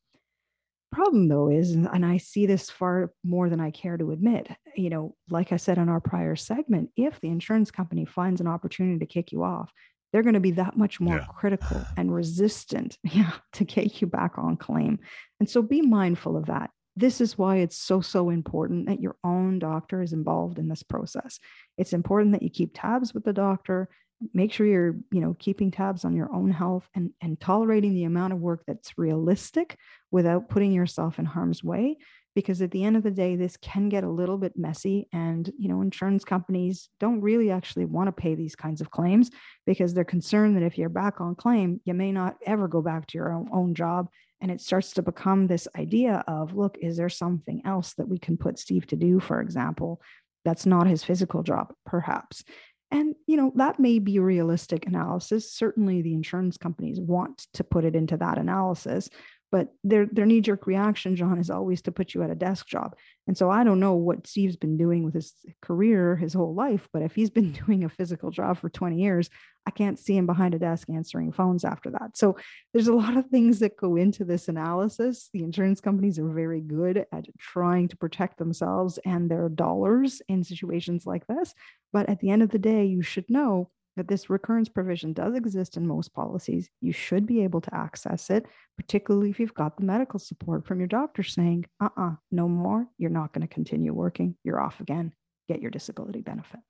Problem 0.96 1.28
though 1.28 1.50
is, 1.50 1.72
and 1.72 2.06
I 2.06 2.16
see 2.16 2.46
this 2.46 2.70
far 2.70 3.12
more 3.22 3.50
than 3.50 3.60
I 3.60 3.70
care 3.70 3.98
to 3.98 4.12
admit, 4.12 4.48
you 4.74 4.88
know, 4.88 5.14
like 5.28 5.52
I 5.52 5.58
said 5.58 5.76
in 5.76 5.90
our 5.90 6.00
prior 6.00 6.36
segment, 6.36 6.88
if 6.96 7.20
the 7.20 7.28
insurance 7.28 7.70
company 7.70 8.06
finds 8.06 8.40
an 8.40 8.46
opportunity 8.46 8.98
to 9.00 9.04
kick 9.04 9.30
you 9.30 9.44
off, 9.44 9.70
they're 10.10 10.22
going 10.22 10.32
to 10.32 10.40
be 10.40 10.52
that 10.52 10.78
much 10.78 10.98
more 10.98 11.16
yeah. 11.16 11.26
critical 11.26 11.82
and 11.98 12.14
resistant 12.14 12.96
yeah, 13.04 13.32
to 13.52 13.64
get 13.64 14.00
you 14.00 14.06
back 14.06 14.38
on 14.38 14.56
claim. 14.56 14.98
And 15.38 15.50
so 15.50 15.60
be 15.60 15.82
mindful 15.82 16.34
of 16.34 16.46
that 16.46 16.70
this 16.98 17.20
is 17.20 17.36
why 17.36 17.56
it's 17.56 17.76
so 17.76 18.00
so 18.00 18.30
important 18.30 18.86
that 18.86 19.02
your 19.02 19.16
own 19.22 19.58
doctor 19.58 20.00
is 20.00 20.14
involved 20.14 20.58
in 20.58 20.66
this 20.66 20.82
process 20.82 21.38
it's 21.76 21.92
important 21.92 22.32
that 22.32 22.42
you 22.42 22.48
keep 22.48 22.70
tabs 22.72 23.12
with 23.12 23.22
the 23.22 23.34
doctor 23.34 23.90
make 24.32 24.52
sure 24.52 24.66
you're 24.66 24.96
you 25.10 25.20
know 25.20 25.36
keeping 25.38 25.70
tabs 25.70 26.04
on 26.04 26.14
your 26.14 26.32
own 26.32 26.50
health 26.50 26.88
and 26.94 27.10
and 27.20 27.38
tolerating 27.38 27.94
the 27.94 28.04
amount 28.04 28.32
of 28.32 28.40
work 28.40 28.62
that's 28.66 28.96
realistic 28.96 29.76
without 30.10 30.48
putting 30.48 30.72
yourself 30.72 31.18
in 31.18 31.24
harm's 31.24 31.62
way 31.62 31.98
because 32.34 32.60
at 32.62 32.70
the 32.70 32.84
end 32.84 32.96
of 32.96 33.02
the 33.02 33.10
day 33.10 33.34
this 33.34 33.56
can 33.56 33.88
get 33.88 34.04
a 34.04 34.10
little 34.10 34.38
bit 34.38 34.56
messy 34.56 35.08
and 35.12 35.50
you 35.58 35.68
know 35.68 35.82
insurance 35.82 36.24
companies 36.24 36.88
don't 36.98 37.20
really 37.20 37.50
actually 37.50 37.84
want 37.84 38.08
to 38.08 38.12
pay 38.12 38.34
these 38.34 38.56
kinds 38.56 38.80
of 38.80 38.90
claims 38.90 39.30
because 39.66 39.92
they're 39.92 40.04
concerned 40.04 40.56
that 40.56 40.62
if 40.62 40.78
you're 40.78 40.88
back 40.88 41.20
on 41.20 41.34
claim 41.34 41.80
you 41.84 41.92
may 41.92 42.12
not 42.12 42.36
ever 42.46 42.68
go 42.68 42.80
back 42.80 43.06
to 43.06 43.18
your 43.18 43.32
own, 43.32 43.48
own 43.52 43.74
job. 43.74 44.08
And 44.40 44.50
it 44.50 44.60
starts 44.60 44.92
to 44.92 45.02
become 45.02 45.46
this 45.46 45.66
idea 45.76 46.22
of 46.28 46.54
look 46.54 46.76
is 46.80 46.98
there 46.98 47.08
something 47.08 47.62
else 47.64 47.94
that 47.94 48.08
we 48.08 48.18
can 48.18 48.36
put 48.36 48.58
steve 48.58 48.86
to 48.88 48.96
do 48.96 49.18
for 49.18 49.40
example 49.40 50.00
that's 50.44 50.66
not 50.66 50.86
his 50.86 51.02
physical 51.02 51.42
job 51.42 51.72
perhaps 51.86 52.44
and 52.90 53.14
you 53.26 53.36
know 53.36 53.52
that 53.56 53.80
may 53.80 53.98
be 53.98 54.18
realistic 54.18 54.86
analysis. 54.86 55.52
Certainly 55.52 56.02
the 56.02 56.14
insurance 56.14 56.56
companies 56.56 57.00
want 57.00 57.46
to 57.54 57.64
put 57.64 57.84
it 57.84 57.96
into 57.96 58.16
that 58.16 58.38
analysis 58.38 59.08
but 59.52 59.68
their 59.84 60.06
their 60.06 60.26
knee 60.26 60.40
jerk 60.40 60.66
reaction 60.66 61.16
john 61.16 61.38
is 61.38 61.50
always 61.50 61.82
to 61.82 61.92
put 61.92 62.14
you 62.14 62.22
at 62.22 62.30
a 62.30 62.34
desk 62.34 62.66
job. 62.66 62.94
And 63.26 63.36
so 63.36 63.50
i 63.50 63.64
don't 63.64 63.80
know 63.80 63.94
what 63.94 64.26
steve's 64.26 64.56
been 64.56 64.76
doing 64.76 65.04
with 65.04 65.14
his 65.14 65.34
career 65.62 66.16
his 66.16 66.32
whole 66.32 66.54
life 66.54 66.88
but 66.92 67.02
if 67.02 67.14
he's 67.14 67.30
been 67.30 67.52
doing 67.66 67.84
a 67.84 67.88
physical 67.88 68.30
job 68.30 68.58
for 68.58 68.68
20 68.68 68.96
years 68.96 69.30
i 69.66 69.70
can't 69.70 69.98
see 69.98 70.16
him 70.16 70.26
behind 70.26 70.54
a 70.54 70.58
desk 70.58 70.88
answering 70.88 71.32
phones 71.32 71.64
after 71.64 71.90
that. 71.90 72.16
So 72.16 72.36
there's 72.72 72.88
a 72.88 72.94
lot 72.94 73.16
of 73.16 73.26
things 73.26 73.58
that 73.58 73.76
go 73.76 73.96
into 73.96 74.24
this 74.24 74.48
analysis. 74.48 75.28
The 75.32 75.42
insurance 75.42 75.80
companies 75.80 76.18
are 76.18 76.28
very 76.28 76.60
good 76.60 77.04
at 77.12 77.26
trying 77.38 77.88
to 77.88 77.96
protect 77.96 78.38
themselves 78.38 78.98
and 79.04 79.30
their 79.30 79.48
dollars 79.48 80.22
in 80.28 80.44
situations 80.44 81.04
like 81.06 81.26
this. 81.26 81.52
But 81.92 82.08
at 82.08 82.20
the 82.20 82.30
end 82.30 82.42
of 82.42 82.50
the 82.50 82.58
day 82.58 82.84
you 82.84 83.02
should 83.02 83.28
know 83.28 83.70
that 83.96 84.08
this 84.08 84.30
recurrence 84.30 84.68
provision 84.68 85.12
does 85.12 85.34
exist 85.34 85.76
in 85.76 85.86
most 85.86 86.12
policies. 86.12 86.68
You 86.80 86.92
should 86.92 87.26
be 87.26 87.42
able 87.42 87.60
to 87.62 87.74
access 87.74 88.30
it, 88.30 88.46
particularly 88.76 89.30
if 89.30 89.40
you've 89.40 89.54
got 89.54 89.76
the 89.76 89.84
medical 89.84 90.18
support 90.18 90.66
from 90.66 90.78
your 90.78 90.88
doctor 90.88 91.22
saying, 91.22 91.66
uh 91.80 91.86
uh-uh, 91.96 92.10
uh 92.10 92.14
no 92.30 92.48
more. 92.48 92.86
You're 92.98 93.10
not 93.10 93.32
going 93.32 93.46
to 93.46 93.52
continue 93.52 93.92
working. 93.92 94.36
You're 94.44 94.60
off 94.60 94.80
again. 94.80 95.12
Get 95.48 95.62
your 95.62 95.70
disability 95.70 96.20
benefit. 96.20 96.60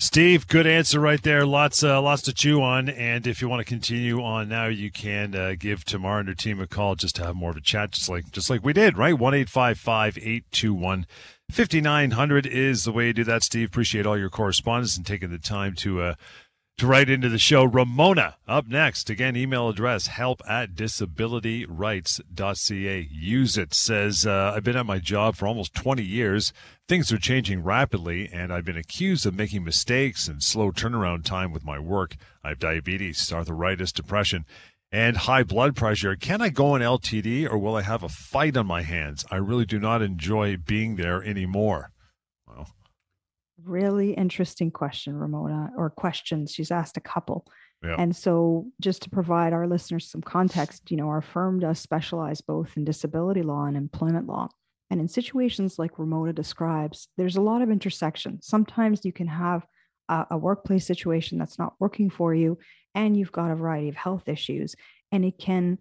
Steve, 0.00 0.48
good 0.48 0.66
answer 0.66 0.98
right 0.98 1.22
there. 1.22 1.46
Lots, 1.46 1.84
uh, 1.84 2.02
lots 2.02 2.22
to 2.22 2.32
chew 2.32 2.60
on. 2.60 2.88
And 2.88 3.26
if 3.28 3.40
you 3.40 3.48
want 3.48 3.60
to 3.60 3.64
continue 3.64 4.20
on 4.22 4.48
now, 4.48 4.66
you 4.66 4.90
can 4.90 5.36
uh, 5.36 5.54
give 5.56 5.84
Tamar 5.84 6.18
and 6.18 6.28
her 6.28 6.34
team 6.34 6.60
a 6.60 6.66
call 6.66 6.96
just 6.96 7.14
to 7.16 7.24
have 7.24 7.36
more 7.36 7.50
of 7.50 7.56
a 7.56 7.60
chat, 7.60 7.92
just 7.92 8.08
like 8.08 8.30
just 8.32 8.50
like 8.50 8.64
we 8.64 8.72
did, 8.72 8.98
right? 8.98 9.16
One 9.16 9.34
eight 9.34 9.48
five 9.48 9.78
five 9.78 10.18
eight 10.20 10.44
two 10.50 10.74
one 10.74 11.06
5900 11.50 12.46
is 12.46 12.84
the 12.84 12.92
way 12.92 13.06
to 13.06 13.12
do 13.12 13.24
that, 13.24 13.42
Steve. 13.42 13.68
Appreciate 13.68 14.06
all 14.06 14.18
your 14.18 14.30
correspondence 14.30 14.96
and 14.96 15.06
taking 15.06 15.30
the 15.30 15.38
time 15.38 15.74
to 15.76 16.00
uh, 16.00 16.14
to 16.78 16.86
write 16.86 17.08
into 17.08 17.28
the 17.28 17.38
show. 17.38 17.64
Ramona 17.64 18.36
up 18.48 18.66
next. 18.66 19.08
Again, 19.08 19.36
email 19.36 19.68
address 19.68 20.08
help 20.08 20.42
at 20.48 20.74
disabilityrights.ca. 20.74 23.08
Use 23.10 23.56
it. 23.56 23.72
Says, 23.72 24.26
uh, 24.26 24.54
I've 24.56 24.64
been 24.64 24.76
at 24.76 24.86
my 24.86 24.98
job 24.98 25.36
for 25.36 25.46
almost 25.46 25.72
20 25.74 26.02
years. 26.02 26.52
Things 26.88 27.12
are 27.12 27.18
changing 27.18 27.62
rapidly, 27.62 28.28
and 28.32 28.52
I've 28.52 28.64
been 28.64 28.76
accused 28.76 29.24
of 29.24 29.34
making 29.34 29.62
mistakes 29.64 30.26
and 30.26 30.42
slow 30.42 30.72
turnaround 30.72 31.24
time 31.24 31.52
with 31.52 31.64
my 31.64 31.78
work. 31.78 32.16
I 32.42 32.48
have 32.48 32.58
diabetes, 32.58 33.32
arthritis, 33.32 33.92
depression 33.92 34.44
and 34.94 35.16
high 35.16 35.42
blood 35.42 35.74
pressure. 35.74 36.14
Can 36.14 36.40
I 36.40 36.50
go 36.50 36.74
on 36.74 36.80
LTD 36.80 37.50
or 37.50 37.58
will 37.58 37.74
I 37.74 37.82
have 37.82 38.04
a 38.04 38.08
fight 38.08 38.56
on 38.56 38.68
my 38.68 38.82
hands? 38.82 39.24
I 39.28 39.36
really 39.36 39.66
do 39.66 39.80
not 39.80 40.02
enjoy 40.02 40.56
being 40.56 40.94
there 40.94 41.20
anymore. 41.24 41.90
Well, 42.46 42.68
really 43.60 44.12
interesting 44.12 44.70
question, 44.70 45.16
Ramona, 45.16 45.72
or 45.76 45.90
questions. 45.90 46.52
She's 46.52 46.70
asked 46.70 46.96
a 46.96 47.00
couple. 47.00 47.44
Yeah. 47.82 47.96
And 47.98 48.14
so, 48.14 48.66
just 48.80 49.02
to 49.02 49.10
provide 49.10 49.52
our 49.52 49.66
listeners 49.66 50.08
some 50.08 50.22
context, 50.22 50.88
you 50.92 50.96
know, 50.96 51.08
our 51.08 51.20
firm 51.20 51.58
does 51.58 51.80
specialize 51.80 52.40
both 52.40 52.76
in 52.76 52.84
disability 52.84 53.42
law 53.42 53.64
and 53.64 53.76
employment 53.76 54.28
law. 54.28 54.48
And 54.90 55.00
in 55.00 55.08
situations 55.08 55.76
like 55.76 55.98
Ramona 55.98 56.32
describes, 56.32 57.08
there's 57.18 57.36
a 57.36 57.40
lot 57.42 57.62
of 57.62 57.70
intersection. 57.70 58.40
Sometimes 58.42 59.04
you 59.04 59.12
can 59.12 59.26
have 59.26 59.66
a, 60.08 60.26
a 60.32 60.38
workplace 60.38 60.86
situation 60.86 61.38
that's 61.38 61.58
not 61.58 61.74
working 61.78 62.10
for 62.10 62.34
you, 62.34 62.58
and 62.94 63.16
you've 63.16 63.32
got 63.32 63.50
a 63.50 63.56
variety 63.56 63.88
of 63.88 63.96
health 63.96 64.28
issues. 64.28 64.74
And 65.12 65.24
it 65.24 65.38
can, 65.38 65.78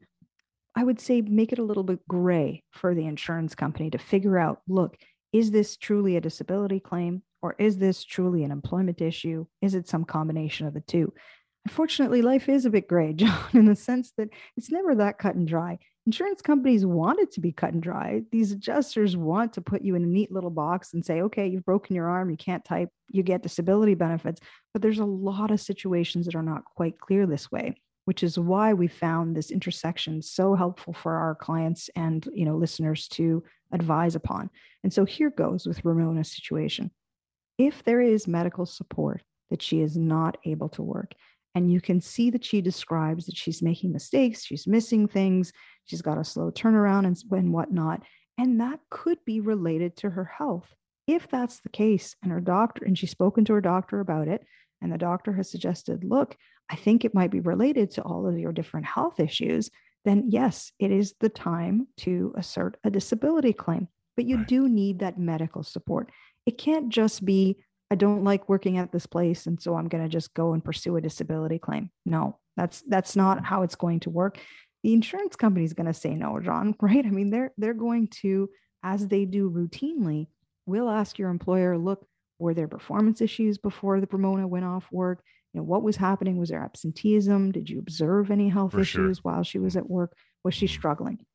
I 0.76 0.84
would 0.84 1.00
say, 1.00 1.22
make 1.22 1.52
it 1.52 1.60
a 1.60 1.64
little 1.64 1.84
bit 1.84 2.08
gray 2.08 2.64
for 2.72 2.94
the 2.94 3.06
insurance 3.06 3.56
company 3.56 3.90
to 3.92 3.98
figure 3.98 4.38
out 4.38 4.62
look, 4.68 4.98
is 5.32 5.52
this 5.52 5.78
truly 5.78 6.16
a 6.16 6.22
disability 6.22 6.80
claim 6.80 7.24
or 7.42 7.56
is 7.58 7.78
this 7.78 8.04
truly 8.04 8.44
an 8.44 8.52
employment 8.52 9.02
issue? 9.02 9.46
Is 9.62 9.76
it 9.76 9.88
some 9.88 10.06
combination 10.06 10.68
of 10.68 10.74
the 10.74 10.82
two? 10.82 11.14
Unfortunately, 11.66 12.22
life 12.22 12.50
is 12.50 12.66
a 12.66 12.70
bit 12.70 12.88
gray, 12.88 13.14
John, 13.16 13.50
in 13.54 13.66
the 13.66 13.76
sense 13.76 14.14
that 14.18 14.30
it's 14.56 14.72
never 14.72 14.96
that 14.96 15.18
cut 15.18 15.36
and 15.36 15.48
dry. 15.48 15.80
Insurance 16.06 16.42
companies 16.42 16.86
want 16.86 17.20
it 17.20 17.32
to 17.32 17.40
be 17.40 17.54
cut 17.54 17.72
and 17.72 17.82
dry. 17.82 18.24
These 18.30 18.52
adjusters 18.52 19.16
want 19.16 19.54
to 19.54 19.62
put 19.62 19.84
you 19.84 19.96
in 19.96 20.04
a 20.04 20.08
neat 20.08 20.34
little 20.34 20.50
box 20.50 20.94
and 20.94 21.06
say, 21.06 21.22
okay, 21.22 21.48
you've 21.48 21.64
broken 21.64 21.96
your 21.96 22.10
arm, 22.10 22.30
you 22.30 22.36
can't 22.36 22.66
type, 22.66 22.90
you 23.10 23.24
get 23.24 23.42
disability 23.42 23.94
benefits. 23.94 24.42
But 24.74 24.82
there's 24.82 25.00
a 25.00 25.06
lot 25.06 25.50
of 25.50 25.62
situations 25.62 26.26
that 26.26 26.36
are 26.36 26.44
not 26.44 26.66
quite 26.66 27.00
clear 27.00 27.26
this 27.26 27.50
way, 27.50 27.76
which 28.04 28.22
is 28.22 28.38
why 28.38 28.74
we 28.74 28.88
found 28.88 29.34
this 29.34 29.50
intersection 29.50 30.22
so 30.22 30.56
helpful 30.56 30.94
for 30.94 31.14
our 31.14 31.36
clients 31.36 31.90
and 31.96 32.28
you 32.34 32.44
know 32.44 32.58
listeners 32.58 33.08
to 33.10 33.42
advise 33.72 34.16
upon. 34.16 34.50
And 34.84 34.92
so 34.92 35.06
here 35.06 35.30
goes 35.30 35.66
with 35.66 35.86
Ramona's 35.86 36.32
situation. 36.32 36.92
If 37.58 37.84
there 37.84 38.02
is 38.02 38.28
medical 38.28 38.66
support 38.66 39.22
that 39.50 39.62
she 39.62 39.80
is 39.80 39.96
not 39.96 40.38
able 40.44 40.68
to 40.70 40.82
work, 40.82 41.14
and 41.56 41.72
you 41.72 41.82
can 41.82 42.02
see 42.02 42.30
that 42.32 42.44
she 42.44 42.62
describes 42.62 43.26
that 43.26 43.38
she's 43.38 43.62
making 43.62 43.92
mistakes, 43.92 44.44
she's 44.44 44.68
missing 44.68 45.08
things, 45.08 45.54
she's 45.86 46.02
got 46.02 46.18
a 46.18 46.24
slow 46.24 46.52
turnaround 46.52 47.06
and, 47.06 47.22
and 47.32 47.54
whatnot. 47.54 48.02
And 48.38 48.60
that 48.62 48.80
could 48.90 49.20
be 49.26 49.40
related 49.40 49.96
to 49.98 50.10
her 50.10 50.26
health. 50.26 50.74
If 51.06 51.28
that's 51.28 51.60
the 51.60 51.70
case, 51.70 52.16
and 52.24 52.32
her 52.32 52.40
doctor, 52.40 52.86
and 52.86 52.98
she's 52.98 53.12
spoken 53.12 53.46
to 53.46 53.54
her 53.54 53.62
doctor 53.62 54.00
about 54.00 54.28
it, 54.28 54.46
and 54.82 54.92
the 54.92 54.98
doctor 54.98 55.34
has 55.34 55.52
suggested, 55.52 56.04
look, 56.04 56.36
I 56.70 56.76
think 56.76 57.06
it 57.06 57.14
might 57.14 57.32
be 57.32 57.40
related 57.40 57.92
to 57.92 58.02
all 58.02 58.28
of 58.28 58.38
your 58.38 58.52
different 58.52 58.86
health 58.86 59.20
issues, 59.20 59.70
then 60.06 60.26
yes, 60.30 60.72
it 60.80 60.92
is 60.92 61.14
the 61.20 61.30
time 61.30 61.88
to 61.98 62.34
assert 62.38 62.78
a 62.84 62.90
disability 62.90 63.54
claim. 63.54 63.88
But 64.16 64.26
you 64.26 64.38
right. 64.38 64.48
do 64.48 64.68
need 64.68 65.00
that 65.00 65.20
medical 65.20 65.64
support. 65.64 66.12
It 66.46 66.58
can't 66.58 66.90
just 66.90 67.24
be 67.24 67.58
I 67.94 67.96
don't 67.96 68.24
like 68.24 68.50
working 68.50 68.80
at 68.80 68.92
this 68.92 69.06
place 69.06 69.46
and 69.46 69.62
so 69.62 69.76
I'm 69.76 69.88
going 69.88 70.04
to 70.04 70.10
just 70.10 70.34
go 70.34 70.54
and 70.54 70.66
pursue 70.66 70.98
a 70.98 71.02
disability 71.02 71.60
claim. 71.60 71.92
No, 72.08 72.40
that's 72.58 72.82
that's 72.88 73.16
not 73.16 73.46
how 73.46 73.62
it's 73.62 73.76
going 73.76 74.00
to 74.00 74.10
work. 74.10 74.40
The 74.82 74.94
insurance 74.94 75.36
company 75.36 75.64
is 75.64 75.74
going 75.74 75.86
to 75.86 75.94
say 75.94 76.16
no, 76.16 76.40
John, 76.40 76.74
right? 76.82 77.06
I 77.06 77.12
mean, 77.12 77.30
they're 77.30 77.54
they're 77.56 77.76
going 77.76 78.08
to 78.22 78.50
as 78.84 79.08
they 79.08 79.26
do 79.26 79.48
routinely, 79.48 80.26
will 80.66 80.90
ask 80.90 81.20
your 81.20 81.30
employer, 81.30 81.78
look, 81.78 82.08
were 82.40 82.56
there 82.56 82.68
performance 82.68 83.22
issues 83.22 83.60
before 83.60 84.02
the 84.02 84.08
Ramona 84.12 84.48
went 84.48 84.66
off 84.66 84.88
work? 84.92 85.24
You 85.54 85.60
know, 85.60 85.66
what 85.66 85.84
was 85.84 85.98
happening? 85.98 86.38
Was 86.38 86.50
there 86.50 86.64
absenteeism? 86.64 87.52
Did 87.52 87.70
you 87.70 87.78
observe 87.78 88.32
any 88.32 88.50
health 88.50 88.72
For 88.72 88.82
issues 88.82 89.18
sure. 89.18 89.22
while 89.22 89.44
she 89.44 89.60
was 89.60 89.78
at 89.78 89.88
work? 89.88 90.18
Was 90.44 90.56
she 90.56 90.66
mm-hmm. 90.66 90.74
struggling? 90.80 91.26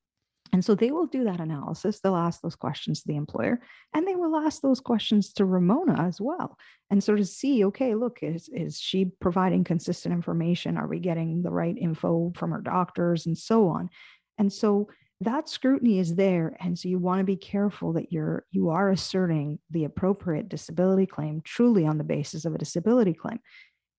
And 0.52 0.64
so 0.64 0.74
they 0.74 0.90
will 0.90 1.06
do 1.06 1.24
that 1.24 1.40
analysis. 1.40 2.00
They'll 2.00 2.16
ask 2.16 2.40
those 2.40 2.56
questions 2.56 3.00
to 3.00 3.08
the 3.08 3.16
employer 3.16 3.60
and 3.94 4.06
they 4.06 4.16
will 4.16 4.36
ask 4.36 4.62
those 4.62 4.80
questions 4.80 5.32
to 5.34 5.44
Ramona 5.44 6.02
as 6.02 6.20
well 6.20 6.56
and 6.90 7.02
sort 7.02 7.20
of 7.20 7.28
see 7.28 7.64
okay, 7.66 7.94
look, 7.94 8.20
is, 8.22 8.48
is 8.52 8.80
she 8.80 9.06
providing 9.20 9.64
consistent 9.64 10.12
information? 10.12 10.76
Are 10.76 10.88
we 10.88 10.98
getting 11.00 11.42
the 11.42 11.50
right 11.50 11.76
info 11.76 12.32
from 12.34 12.52
her 12.52 12.60
doctors 12.60 13.26
and 13.26 13.36
so 13.36 13.68
on? 13.68 13.90
And 14.38 14.52
so 14.52 14.88
that 15.20 15.48
scrutiny 15.48 15.98
is 15.98 16.14
there 16.14 16.56
and 16.60 16.78
so 16.78 16.88
you 16.88 16.98
want 16.98 17.18
to 17.18 17.24
be 17.24 17.36
careful 17.36 17.92
that 17.92 18.12
you're 18.12 18.44
you 18.52 18.70
are 18.70 18.90
asserting 18.90 19.58
the 19.70 19.84
appropriate 19.84 20.48
disability 20.48 21.06
claim 21.06 21.40
truly 21.44 21.84
on 21.84 21.98
the 21.98 22.04
basis 22.04 22.44
of 22.44 22.54
a 22.54 22.58
disability 22.58 23.12
claim 23.12 23.40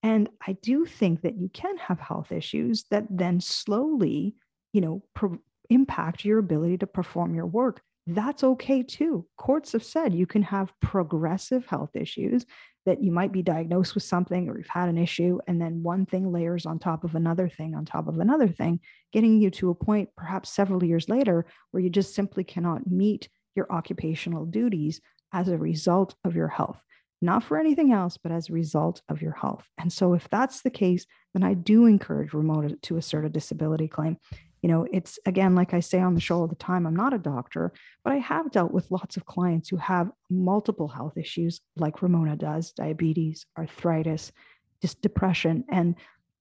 and 0.02 0.30
i 0.48 0.54
do 0.62 0.86
think 0.86 1.22
that 1.22 1.38
you 1.38 1.50
can 1.50 1.76
have 1.78 2.00
health 2.00 2.32
issues 2.32 2.86
that 2.90 3.06
then 3.10 3.42
slowly 3.42 4.34
you 4.72 4.80
know 4.80 5.04
pro- 5.14 5.40
impact 5.70 6.26
your 6.26 6.40
ability 6.40 6.78
to 6.78 6.88
perform 6.88 7.36
your 7.36 7.46
work 7.46 7.82
that's 8.08 8.44
okay 8.44 8.82
too 8.82 9.26
courts 9.38 9.74
have 9.74 9.84
said 9.84 10.14
you 10.16 10.26
can 10.26 10.42
have 10.42 10.74
progressive 10.82 11.66
health 11.68 11.96
issues 11.96 12.46
that 12.90 13.04
you 13.04 13.12
might 13.12 13.32
be 13.32 13.44
diagnosed 13.44 13.94
with 13.94 14.04
something 14.04 14.50
or 14.50 14.58
you've 14.58 14.68
had 14.68 14.90
an 14.90 14.98
issue, 14.98 15.38
and 15.48 15.62
then 15.62 15.84
one 15.84 16.08
thing 16.08 16.32
layers 16.32 16.66
on 16.66 16.80
top 16.80 17.04
of 17.04 17.14
another 17.14 17.48
thing 17.48 17.76
on 17.76 17.86
top 17.86 18.08
of 18.08 18.20
another 18.20 18.48
thing, 18.48 18.80
getting 19.14 19.40
you 19.40 19.52
to 19.52 19.70
a 19.70 19.76
point 19.76 20.10
perhaps 20.18 20.50
several 20.50 20.84
years 20.84 21.08
later 21.08 21.46
where 21.70 21.84
you 21.84 21.90
just 21.90 22.16
simply 22.16 22.44
cannot 22.44 22.90
meet 22.90 23.30
your 23.56 23.72
occupational 23.72 24.46
duties 24.46 25.02
as 25.34 25.50
a 25.50 25.58
result 25.58 26.16
of 26.24 26.36
your 26.36 26.48
health. 26.48 26.82
Not 27.22 27.44
for 27.44 27.60
anything 27.60 27.92
else, 27.92 28.18
but 28.18 28.32
as 28.32 28.50
a 28.50 28.54
result 28.54 29.02
of 29.08 29.22
your 29.22 29.34
health. 29.34 29.66
And 29.78 29.92
so, 29.92 30.14
if 30.14 30.28
that's 30.30 30.62
the 30.62 30.70
case, 30.70 31.06
then 31.34 31.44
I 31.44 31.54
do 31.54 31.86
encourage 31.86 32.34
Ramona 32.34 32.76
to 32.84 32.98
assert 32.98 33.26
a 33.26 33.30
disability 33.30 33.90
claim 33.90 34.18
you 34.62 34.70
know 34.70 34.86
it's 34.92 35.20
again 35.26 35.56
like 35.56 35.74
i 35.74 35.80
say 35.80 36.00
on 36.00 36.16
the 36.16 36.22
show 36.22 36.38
all 36.38 36.48
the 36.48 36.56
time 36.56 36.86
i'm 36.86 36.96
not 36.96 37.14
a 37.14 37.18
doctor 37.18 37.72
but 38.04 38.14
i 38.14 38.18
have 38.18 38.52
dealt 38.52 38.72
with 38.72 38.92
lots 38.92 39.18
of 39.18 39.26
clients 39.26 39.70
who 39.70 39.78
have 39.78 40.12
multiple 40.30 40.88
health 40.88 41.18
issues 41.18 41.62
like 41.78 42.02
ramona 42.02 42.36
does 42.36 42.72
diabetes 42.72 43.46
arthritis 43.58 44.32
just 44.82 45.02
depression. 45.02 45.64
And 45.70 45.96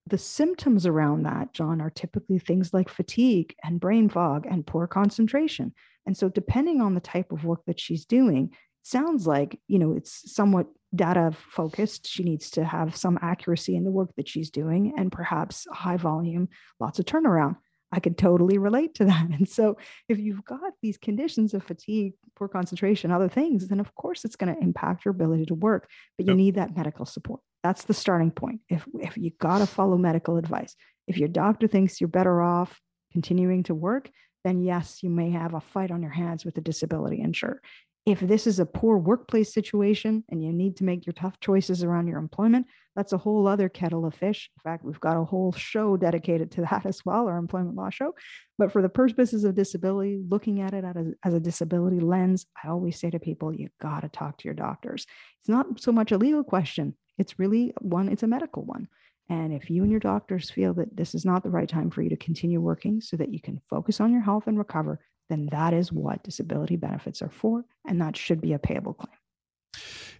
the 0.06 0.18
symptoms 0.18 0.86
around 0.86 1.24
that 1.24 1.52
john 1.52 1.82
are 1.82 1.90
typically 1.90 2.38
things 2.38 2.72
like 2.72 2.88
fatigue 2.88 3.54
and 3.62 3.80
brain 3.80 4.08
fog 4.08 4.46
and 4.50 4.66
poor 4.66 4.86
concentration. 4.86 5.74
And 6.06 6.16
so 6.16 6.28
depending 6.28 6.80
on 6.80 6.94
the 6.94 7.00
type 7.00 7.30
of 7.30 7.44
work 7.44 7.64
that 7.66 7.78
she's 7.78 8.06
doing 8.06 8.50
sounds 8.82 9.26
like 9.26 9.60
you 9.66 9.78
know 9.78 9.92
it's 9.92 10.32
somewhat 10.34 10.66
data 10.94 11.32
focused. 11.36 12.08
She 12.08 12.22
needs 12.22 12.50
to 12.52 12.64
have 12.64 12.96
some 12.96 13.18
accuracy 13.20 13.76
in 13.76 13.84
the 13.84 13.90
work 13.90 14.14
that 14.16 14.26
she's 14.26 14.50
doing 14.50 14.94
and 14.96 15.12
perhaps 15.12 15.66
high 15.70 15.98
volume 15.98 16.48
lots 16.80 16.98
of 16.98 17.04
turnaround 17.04 17.56
I 17.90 18.00
could 18.00 18.18
totally 18.18 18.58
relate 18.58 18.94
to 18.96 19.04
that. 19.06 19.28
And 19.32 19.48
so, 19.48 19.78
if 20.08 20.18
you've 20.18 20.44
got 20.44 20.72
these 20.82 20.98
conditions 20.98 21.54
of 21.54 21.62
fatigue, 21.62 22.14
poor 22.36 22.48
concentration, 22.48 23.10
other 23.10 23.28
things, 23.28 23.68
then 23.68 23.80
of 23.80 23.94
course 23.94 24.24
it's 24.24 24.36
going 24.36 24.54
to 24.54 24.60
impact 24.60 25.04
your 25.04 25.12
ability 25.12 25.46
to 25.46 25.54
work. 25.54 25.88
But 26.16 26.26
you 26.26 26.32
yep. 26.32 26.36
need 26.36 26.54
that 26.56 26.76
medical 26.76 27.06
support. 27.06 27.40
That's 27.62 27.84
the 27.84 27.94
starting 27.94 28.30
point. 28.30 28.60
If 28.68 28.86
if 29.00 29.16
you 29.16 29.32
got 29.40 29.58
to 29.58 29.66
follow 29.66 29.96
medical 29.96 30.36
advice, 30.36 30.76
if 31.06 31.16
your 31.18 31.28
doctor 31.28 31.66
thinks 31.66 32.00
you're 32.00 32.08
better 32.08 32.40
off 32.40 32.80
continuing 33.12 33.62
to 33.64 33.74
work, 33.74 34.10
then 34.44 34.62
yes, 34.62 35.02
you 35.02 35.10
may 35.10 35.30
have 35.30 35.54
a 35.54 35.60
fight 35.60 35.90
on 35.90 36.02
your 36.02 36.12
hands 36.12 36.44
with 36.44 36.54
the 36.54 36.60
disability 36.60 37.20
insurer. 37.20 37.60
If 38.08 38.20
this 38.20 38.46
is 38.46 38.58
a 38.58 38.64
poor 38.64 38.96
workplace 38.96 39.52
situation 39.52 40.24
and 40.30 40.42
you 40.42 40.50
need 40.50 40.78
to 40.78 40.84
make 40.84 41.04
your 41.04 41.12
tough 41.12 41.38
choices 41.40 41.84
around 41.84 42.06
your 42.06 42.18
employment, 42.18 42.66
that's 42.96 43.12
a 43.12 43.18
whole 43.18 43.46
other 43.46 43.68
kettle 43.68 44.06
of 44.06 44.14
fish. 44.14 44.48
In 44.56 44.62
fact, 44.62 44.82
we've 44.82 44.98
got 44.98 45.18
a 45.18 45.24
whole 45.26 45.52
show 45.52 45.94
dedicated 45.98 46.50
to 46.52 46.62
that 46.70 46.86
as 46.86 47.04
well, 47.04 47.28
our 47.28 47.36
employment 47.36 47.76
law 47.76 47.90
show. 47.90 48.14
But 48.56 48.72
for 48.72 48.80
the 48.80 48.88
purposes 48.88 49.44
of 49.44 49.54
disability, 49.54 50.22
looking 50.26 50.62
at 50.62 50.72
it 50.72 50.86
as 51.22 51.34
a, 51.34 51.38
disability 51.38 52.00
lens, 52.00 52.46
I 52.64 52.68
always 52.68 52.98
say 52.98 53.10
to 53.10 53.18
people, 53.18 53.52
you 53.52 53.68
got 53.78 54.00
to 54.00 54.08
talk 54.08 54.38
to 54.38 54.44
your 54.46 54.54
doctors. 54.54 55.04
It's 55.42 55.50
not 55.50 55.78
so 55.78 55.92
much 55.92 56.10
a 56.10 56.16
legal 56.16 56.44
question, 56.44 56.94
it's 57.18 57.38
really 57.38 57.74
one, 57.82 58.08
it's 58.08 58.22
a 58.22 58.26
medical 58.26 58.64
one. 58.64 58.88
And 59.28 59.52
if 59.52 59.68
you 59.68 59.82
and 59.82 59.90
your 59.90 60.00
doctors 60.00 60.50
feel 60.50 60.72
that 60.74 60.96
this 60.96 61.14
is 61.14 61.26
not 61.26 61.42
the 61.42 61.50
right 61.50 61.68
time 61.68 61.90
for 61.90 62.00
you 62.00 62.08
to 62.08 62.16
continue 62.16 62.62
working 62.62 63.02
so 63.02 63.18
that 63.18 63.34
you 63.34 63.42
can 63.42 63.60
focus 63.68 64.00
on 64.00 64.12
your 64.12 64.22
health 64.22 64.46
and 64.46 64.56
recover, 64.56 64.98
then 65.28 65.48
that 65.52 65.74
is 65.74 65.92
what 65.92 66.22
disability 66.22 66.76
benefits 66.76 67.22
are 67.22 67.30
for, 67.30 67.64
and 67.86 68.00
that 68.00 68.16
should 68.16 68.40
be 68.40 68.52
a 68.52 68.58
payable 68.58 68.94
claim. 68.94 69.16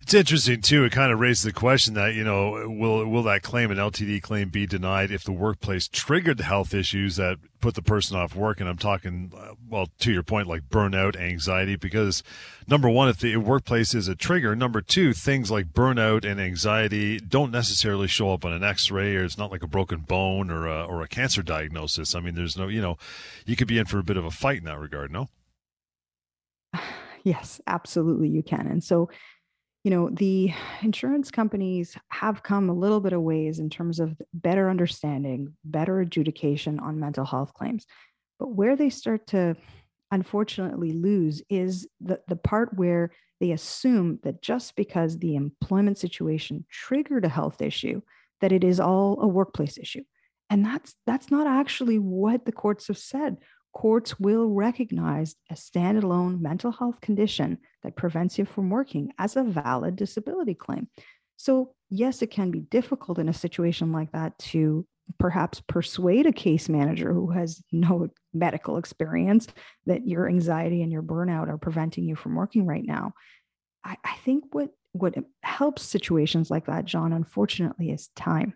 It's 0.09 0.15
interesting 0.15 0.63
too. 0.63 0.85
It 0.85 0.93
kind 0.93 1.13
of 1.13 1.21
raises 1.21 1.43
the 1.43 1.53
question 1.53 1.93
that 1.93 2.15
you 2.15 2.25
know, 2.25 2.67
will 2.67 3.05
will 3.05 3.23
that 3.25 3.43
claim, 3.43 3.71
an 3.71 3.77
LTD 3.77 4.23
claim, 4.23 4.49
be 4.49 4.67
denied 4.67 5.11
if 5.11 5.23
the 5.23 5.33
workplace 5.33 5.87
triggered 5.87 6.39
the 6.39 6.45
health 6.45 6.73
issues 6.73 7.17
that 7.17 7.37
put 7.61 7.75
the 7.75 7.83
person 7.83 8.17
off 8.17 8.35
work? 8.35 8.59
And 8.59 8.71
I'm 8.71 8.79
talking, 8.79 9.31
uh, 9.37 9.53
well, 9.69 9.89
to 9.99 10.11
your 10.11 10.23
point, 10.23 10.49
like 10.49 10.71
burnout, 10.71 11.15
anxiety. 11.15 11.77
Because 11.77 12.23
number 12.67 12.89
one, 12.89 13.11
if 13.11 13.19
the 13.19 13.37
workplace 13.37 13.95
is 13.95 14.09
a 14.09 14.15
trigger, 14.15 14.57
number 14.57 14.81
two, 14.81 15.13
things 15.13 15.51
like 15.51 15.75
burnout 15.75 16.25
and 16.25 16.41
anxiety 16.41 17.21
don't 17.21 17.53
necessarily 17.53 18.09
show 18.09 18.33
up 18.33 18.47
on 18.47 18.55
an 18.55 18.65
X-ray, 18.65 19.15
or 19.15 19.25
it's 19.25 19.37
not 19.37 19.51
like 19.51 19.63
a 19.63 19.69
broken 19.69 20.01
bone 20.01 20.51
or 20.51 20.67
a, 20.67 20.87
or 20.87 21.03
a 21.03 21.07
cancer 21.09 21.43
diagnosis. 21.43 22.15
I 22.15 22.21
mean, 22.21 22.35
there's 22.35 22.57
no, 22.57 22.69
you 22.69 22.81
know, 22.81 22.97
you 23.45 23.57
could 23.57 23.69
be 23.69 23.77
in 23.77 23.85
for 23.85 23.99
a 23.99 24.05
bit 24.05 24.17
of 24.17 24.25
a 24.25 24.31
fight 24.31 24.57
in 24.57 24.65
that 24.65 24.81
regard. 24.81 25.11
No. 25.11 25.29
Yes, 27.25 27.61
absolutely, 27.67 28.29
you 28.29 28.45
can. 28.45 28.69
And 28.69 28.83
so 28.83 29.11
you 29.85 29.91
know, 29.91 30.11
the 30.11 30.53
insurance 30.83 31.31
companies 31.31 31.97
have 32.11 32.43
come 32.43 32.69
a 32.69 32.75
little 32.75 33.01
bit 33.01 33.13
of 33.13 33.23
ways 33.23 33.59
in 33.59 33.71
terms 33.71 34.01
of 34.01 34.17
better 34.33 34.71
understanding, 34.71 35.55
better 35.65 36.01
adjudication 36.01 36.79
on 36.81 37.01
mental 37.01 37.25
health 37.25 37.55
claims. 37.55 37.87
But 38.39 38.53
where 38.53 38.77
they 38.77 38.91
start 38.91 39.27
to 39.29 39.57
unfortunately 40.11 40.93
lose 40.93 41.43
is 41.51 41.87
the, 42.01 42.21
the 42.29 42.37
part 42.37 42.75
where 42.75 43.11
they 43.41 43.53
assume 43.53 44.19
that 44.23 44.43
just 44.43 44.75
because 44.75 45.19
the 45.19 45.37
employment 45.37 45.99
situation 45.99 46.65
triggered 46.71 47.25
a 47.25 47.29
health 47.29 47.61
issue, 47.61 48.01
that 48.41 48.53
it 48.53 48.65
is 48.65 48.81
all 48.81 49.21
a 49.21 49.29
workplace 49.29 49.79
issue. 49.79 50.03
And 50.51 50.65
that's 50.65 50.95
that's 51.07 51.31
not 51.31 51.47
actually 51.47 51.99
what 51.99 52.47
the 52.47 52.53
courts 52.53 52.89
have 52.89 52.99
said 52.99 53.37
courts 53.79 54.19
will 54.19 54.49
recognize 54.49 55.37
a 55.53 55.55
standalone 55.55 56.41
mental 56.41 56.73
health 56.73 57.01
condition 57.01 57.57
that 57.85 57.95
prevents 57.95 58.37
you 58.37 58.45
from 58.45 58.69
working 58.71 59.13
as 59.21 59.37
a 59.37 59.45
valid 59.45 59.95
disability 59.95 60.53
claim. 60.53 60.89
So, 61.37 61.75
yes, 61.89 62.21
it 62.21 62.33
can 62.33 62.51
be 62.51 62.59
difficult 62.59 63.21
in 63.21 63.29
a 63.29 63.33
situation 63.33 63.93
like 63.93 64.11
that 64.11 64.37
to 64.51 64.85
perhaps 65.21 65.61
persuade 65.61 66.27
a 66.27 66.33
case 66.33 66.69
manager 66.69 67.13
who 67.13 67.31
has 67.31 67.63
no 67.71 68.09
medical 68.35 68.79
experience 68.79 69.47
that 69.87 70.09
your 70.09 70.29
anxiety 70.29 70.83
and 70.83 70.91
your 70.91 71.05
burnout 71.05 71.49
are 71.49 71.57
preventing 71.57 72.03
you 72.03 72.17
from 72.17 72.35
working 72.35 72.67
right 72.67 72.85
now. 72.85 73.13
I, 73.85 73.97
I 74.05 74.17
think 74.25 74.43
what 74.51 74.71
what 74.91 75.15
helps 75.45 75.83
situations 75.83 76.51
like 76.51 76.67
that, 76.67 76.85
John, 76.85 77.13
unfortunately, 77.13 77.91
is 77.91 78.09
time. 78.17 78.55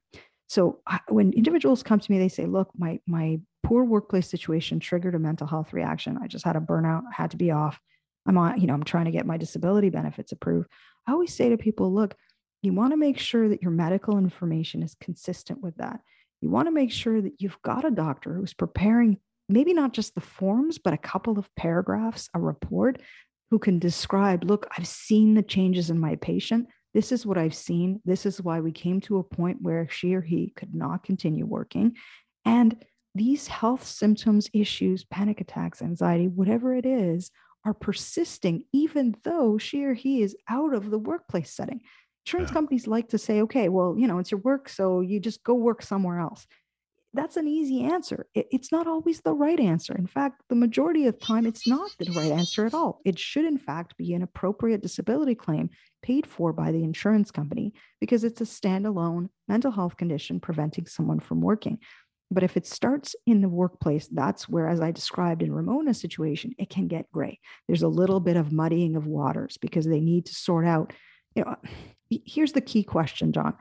So 0.49 0.81
when 1.09 1.33
individuals 1.33 1.85
come 1.85 2.01
to 2.01 2.11
me, 2.11 2.19
they 2.19 2.29
say, 2.29 2.47
"Look, 2.47 2.71
my 2.77 2.99
my 3.07 3.39
poor 3.63 3.85
workplace 3.85 4.29
situation 4.29 4.81
triggered 4.81 5.15
a 5.15 5.19
mental 5.19 5.47
health 5.47 5.73
reaction. 5.73 6.19
I 6.23 6.27
just 6.27 6.45
had 6.45 6.57
a 6.57 6.61
burnout, 6.61 7.03
had 7.13 7.31
to 7.33 7.37
be 7.37 7.51
off. 7.51 7.81
I'm 8.27 8.39
on, 8.39 8.61
you 8.61 8.67
know, 8.67 8.75
I'm 8.75 8.85
trying 8.85 9.07
to 9.07 9.11
get 9.11 9.27
my 9.27 9.37
disability 9.37 9.91
benefits 9.91 10.33
approved." 10.33 10.69
I 11.07 11.13
always 11.13 11.35
say 11.35 11.49
to 11.49 11.57
people, 11.57 11.93
"Look, 11.93 12.15
you 12.63 12.73
want 12.73 12.93
to 12.93 12.97
make 12.97 13.19
sure 13.19 13.49
that 13.49 13.63
your 13.63 13.73
medical 13.73 14.19
information 14.19 14.83
is 14.83 14.95
consistent 14.95 15.61
with 15.61 15.77
that. 15.77 16.01
You 16.41 16.51
want 16.51 16.67
to 16.67 16.73
make 16.73 16.93
sure 16.93 17.21
that 17.21 17.41
you've 17.41 17.61
got 17.63 17.85
a 17.85 17.91
doctor 17.91 18.35
who's 18.35 18.55
preparing 18.55 19.19
maybe 19.49 19.75
not 19.75 19.93
just 19.93 20.15
the 20.15 20.21
forms, 20.21 20.79
but 20.79 20.95
a 20.95 20.99
couple 20.99 21.39
of 21.39 21.55
paragraphs, 21.57 22.29
a 22.35 22.41
report 22.41 23.01
who 23.51 23.59
can 23.59 23.79
describe, 23.79 24.45
look, 24.45 24.67
I've 24.77 24.87
seen 24.87 25.35
the 25.35 25.43
changes 25.43 25.91
in 25.91 25.99
my 25.99 26.17
patient. 26.17 26.69
This 26.95 27.13
is 27.13 27.27
what 27.27 27.39
I've 27.39 27.55
seen. 27.55 28.01
This 28.05 28.25
is 28.25 28.41
why 28.41 28.61
we 28.61 28.73
came 28.73 29.01
to 29.03 29.19
a 29.19 29.25
point 29.25 29.61
where 29.61 29.89
she 29.89 30.15
or 30.15 30.23
he 30.23 30.53
could 30.57 30.75
not 30.75 31.03
continue 31.03 31.45
working. 31.45 31.97
And 32.45 32.83
these 33.15 33.47
health 33.47 33.85
symptoms, 33.87 34.49
issues, 34.53 35.05
panic 35.05 35.41
attacks, 35.41 35.83
anxiety, 35.83 36.29
whatever 36.29 36.75
it 36.75 36.87
is, 36.87 37.31
are 37.65 37.75
persisting, 37.75 38.65
even 38.73 39.15
though 39.23 39.59
she 39.59 39.85
or 39.85 39.95
he 39.95 40.23
is 40.23 40.37
out 40.49 40.75
of 40.75 40.91
the 40.91 40.99
workplace 40.99 41.53
setting. 41.53 41.81
Insurance 42.27 42.51
yeah. 42.51 42.55
companies 42.55 42.87
like 42.87 43.09
to 43.11 43.19
say, 43.19 43.43
okay, 43.43 43.69
well, 43.69 43.95
you 43.99 44.07
know, 44.07 44.19
it's 44.19 44.31
your 44.31 44.41
work, 44.41 44.69
so 44.69 45.01
you 45.01 45.21
just 45.21 45.43
go 45.45 45.55
work 45.55 45.83
somewhere 45.83 46.19
else 46.19 46.47
that's 47.15 47.37
an 47.37 47.47
easy 47.47 47.83
answer. 47.83 48.27
It, 48.35 48.49
it's 48.51 48.73
not 48.73 48.87
always 48.87 49.21
the 49.21 49.35
right 49.35 49.61
answer. 49.61 49.95
In 49.95 50.07
fact, 50.07 50.43
the 50.49 50.55
majority 50.55 51.07
of 51.07 51.19
the 51.19 51.25
time, 51.25 51.47
it's 51.47 51.67
not 51.67 51.91
the 51.99 52.11
right 52.13 52.33
answer 52.33 52.65
at 52.65 52.75
all. 52.75 53.01
It 53.05 53.19
should, 53.19 53.45
in 53.45 53.59
fact, 53.59 53.97
be 53.97 54.15
an 54.15 54.23
appropriate 54.23 54.83
disability 54.83 55.35
claim 55.35 55.71
paid 56.03 56.27
for 56.27 56.53
by 56.53 56.73
the 56.73 56.83
insurance 56.83 57.31
company 57.31 57.75
because 58.01 58.25
it's 58.25 58.41
a 58.41 58.45
standalone 58.45 59.29
mental 59.47 59.71
health 59.71 59.97
condition 59.97 60.41
preventing 60.41 60.87
someone 60.87 61.21
from 61.21 61.41
working. 61.41 61.79
But 62.33 62.43
if 62.43 62.57
it 62.57 62.67
starts 62.67 63.15
in 63.27 63.43
the 63.43 63.49
workplace, 63.49 64.09
that's 64.09 64.49
where, 64.49 64.67
as 64.67 64.81
I 64.81 64.91
described 64.91 65.43
in 65.43 65.53
Ramona's 65.53 66.01
situation, 66.01 66.55
it 66.59 66.71
can 66.71 66.89
get 66.89 67.13
gray. 67.13 67.39
There's 67.67 67.83
a 67.83 67.89
little 67.89 68.21
bit 68.21 68.37
of 68.37 68.53
muddying 68.53 68.97
of 68.97 69.07
waters 69.07 69.59
because 69.61 69.85
they 69.85 70.01
need 70.01 70.27
to 70.27 70.35
sort 70.35 70.65
out. 70.65 70.93
You 71.35 71.45
know, 71.45 71.57
here's 72.09 72.53
the 72.53 72.61
key 72.63 72.85
question, 72.85 73.33
John. 73.33 73.55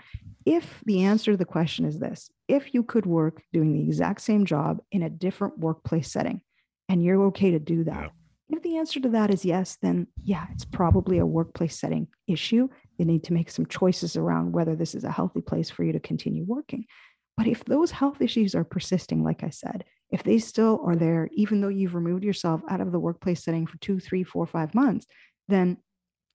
If 0.46 0.82
the 0.86 1.04
answer 1.04 1.32
to 1.32 1.38
the 1.38 1.46
question 1.46 1.86
is 1.86 2.00
this, 2.00 2.30
if 2.48 2.74
you 2.74 2.84
could 2.84 3.06
work 3.06 3.42
doing 3.52 3.74
the 3.74 3.84
exact 3.84 4.22
same 4.22 4.46
job 4.46 4.82
in 4.92 5.04
a 5.04 5.10
different 5.10 5.60
workplace 5.60 6.12
setting 6.12 6.42
and 6.90 7.04
you're 7.04 7.24
okay 7.26 7.52
to 7.52 7.60
do 7.60 7.84
that, 7.84 8.12
yeah. 8.50 8.58
if 8.58 8.64
the 8.64 8.78
answer 8.78 9.00
to 9.02 9.10
that 9.10 9.34
is 9.34 9.46
yes, 9.46 9.78
then 9.82 10.08
yeah, 10.24 10.48
it's 10.54 10.66
probably 10.66 11.20
a 11.20 11.26
workplace 11.26 11.78
setting 11.78 12.08
issue. 12.28 12.70
You 12.98 13.06
need 13.06 13.24
to 13.26 13.34
make 13.34 13.52
some 13.52 13.66
choices 13.66 14.16
around 14.16 14.54
whether 14.54 14.76
this 14.76 14.96
is 14.96 15.04
a 15.04 15.12
healthy 15.12 15.42
place 15.42 15.70
for 15.70 15.84
you 15.84 15.92
to 15.94 16.00
continue 16.00 16.44
working. 16.46 16.86
But 17.42 17.48
if 17.48 17.66
those 17.66 17.90
health 17.90 18.22
issues 18.22 18.54
are 18.54 18.64
persisting, 18.64 19.24
like 19.24 19.44
I 19.44 19.50
said, 19.50 19.84
if 20.12 20.22
they 20.22 20.38
still 20.38 20.80
are 20.86 20.96
there, 20.96 21.28
even 21.34 21.60
though 21.60 21.70
you've 21.70 21.96
removed 21.96 22.24
yourself 22.24 22.62
out 22.70 22.82
of 22.82 22.92
the 22.92 23.00
workplace 23.00 23.44
setting 23.44 23.66
for 23.66 23.80
two, 23.80 24.00
three, 24.00 24.24
four, 24.24 24.46
five 24.46 24.76
months, 24.76 25.08
then 25.48 25.78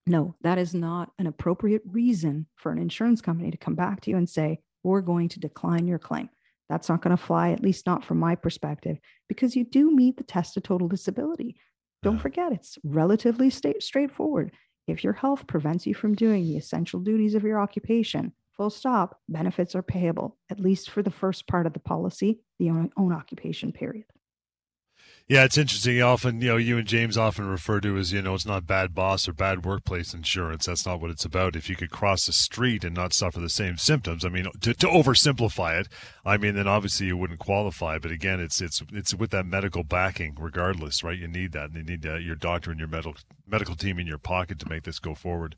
no, 0.09 0.35
that 0.41 0.59
is 0.59 0.75
not 0.75 1.13
an 1.21 1.29
appropriate 1.29 1.83
reason 1.87 2.49
for 2.57 2.73
an 2.73 2.79
insurance 2.79 3.21
company 3.21 3.53
to 3.53 3.57
come 3.57 3.77
back 3.77 4.01
to 4.01 4.11
you 4.11 4.17
and 4.17 4.29
say, 4.29 4.59
we're 4.83 5.01
going 5.01 5.29
to 5.29 5.39
decline 5.39 5.87
your 5.87 6.01
claim. 6.01 6.29
That's 6.69 6.89
not 6.89 7.03
going 7.03 7.17
to 7.17 7.23
fly, 7.23 7.53
at 7.53 7.63
least 7.63 7.87
not 7.87 8.05
from 8.05 8.19
my 8.19 8.35
perspective, 8.35 8.99
because 9.29 9.55
you 9.55 9.63
do 9.63 9.95
meet 9.95 10.17
the 10.17 10.25
test 10.25 10.57
of 10.57 10.65
total 10.65 10.89
disability. 10.89 11.55
Don't 12.03 12.19
forget, 12.19 12.51
it's 12.51 12.79
relatively 12.83 13.51
sta- 13.51 13.79
straightforward. 13.79 14.51
If 14.89 15.05
your 15.05 15.13
health 15.13 15.47
prevents 15.47 15.87
you 15.87 15.95
from 15.95 16.17
doing 16.17 16.43
the 16.43 16.57
essential 16.57 16.99
duties 16.99 17.37
of 17.37 17.45
your 17.45 17.61
occupation, 17.61 18.33
full 18.57 18.71
stop, 18.71 19.21
benefits 19.29 19.75
are 19.75 19.83
payable, 19.83 20.37
at 20.51 20.61
least 20.61 20.91
for 20.91 21.03
the 21.03 21.11
first 21.11 21.47
part 21.47 21.67
of 21.67 21.73
the 21.73 21.81
policy, 21.81 22.41
the 22.59 22.71
own, 22.71 22.91
own 22.97 23.13
occupation 23.13 23.73
period. 23.73 24.05
Yeah, 25.29 25.43
it's 25.43 25.59
interesting. 25.59 26.01
Often, 26.01 26.41
you 26.41 26.49
know, 26.49 26.57
you 26.57 26.79
and 26.79 26.87
James 26.87 27.19
often 27.19 27.49
refer 27.49 27.81
to 27.81 27.97
as, 27.97 28.13
you 28.13 28.23
know, 28.23 28.35
it's 28.35 28.47
not 28.47 28.65
bad 28.65 28.95
boss 28.95 29.27
or 29.27 29.33
bad 29.33 29.65
workplace 29.65 30.15
insurance. 30.15 30.67
That's 30.67 30.87
not 30.87 31.01
what 31.01 31.11
it's 31.11 31.25
about. 31.25 31.57
If 31.57 31.69
you 31.69 31.75
could 31.75 31.91
cross 31.91 32.27
the 32.27 32.33
street 32.33 32.85
and 32.85 32.95
not 32.95 33.13
suffer 33.13 33.41
the 33.41 33.49
same 33.49 33.77
symptoms, 33.77 34.25
I 34.25 34.29
mean, 34.29 34.47
to, 34.61 34.73
to 34.73 34.87
oversimplify 34.87 35.81
it, 35.81 35.89
I 36.25 36.37
mean, 36.37 36.55
then 36.55 36.69
obviously 36.69 37.09
you 37.09 37.17
wouldn't 37.17 37.41
qualify. 37.41 37.99
But 37.99 38.13
again, 38.13 38.39
it's 38.39 38.61
it's 38.61 38.85
it's 38.93 39.15
with 39.15 39.31
that 39.33 39.47
medical 39.47 39.83
backing, 39.83 40.37
regardless, 40.39 41.03
right? 41.03 41.19
You 41.19 41.27
need 41.27 41.51
that, 41.53 41.71
and 41.71 41.77
you 41.77 41.83
need 41.83 42.07
uh, 42.07 42.17
your 42.17 42.37
doctor 42.37 42.71
and 42.71 42.79
your 42.79 42.89
medical 42.89 43.17
medical 43.45 43.75
team 43.75 43.99
in 43.99 44.07
your 44.07 44.19
pocket 44.19 44.61
to 44.61 44.69
make 44.69 44.85
this 44.85 45.01
go 45.01 45.17
forward. 45.17 45.57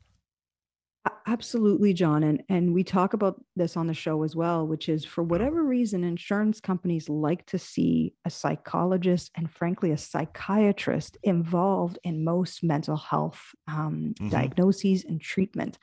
Absolutely, 1.29 1.93
John. 1.93 2.23
And, 2.23 2.43
and 2.49 2.73
we 2.73 2.83
talk 2.83 3.13
about 3.13 3.39
this 3.55 3.77
on 3.77 3.87
the 3.87 3.93
show 3.93 4.23
as 4.23 4.35
well, 4.35 4.65
which 4.65 4.89
is 4.89 5.05
for 5.05 5.23
whatever 5.23 5.63
reason, 5.63 6.03
insurance 6.03 6.59
companies 6.59 7.07
like 7.07 7.45
to 7.47 7.59
see 7.59 8.13
a 8.25 8.29
psychologist 8.31 9.31
and, 9.35 9.49
frankly, 9.49 9.91
a 9.91 9.97
psychiatrist 9.97 11.17
involved 11.21 11.99
in 12.03 12.23
most 12.23 12.63
mental 12.63 12.97
health 12.97 13.53
um, 13.67 14.15
mm-hmm. 14.19 14.29
diagnoses 14.29 15.05
and 15.05 15.21
treatment. 15.21 15.77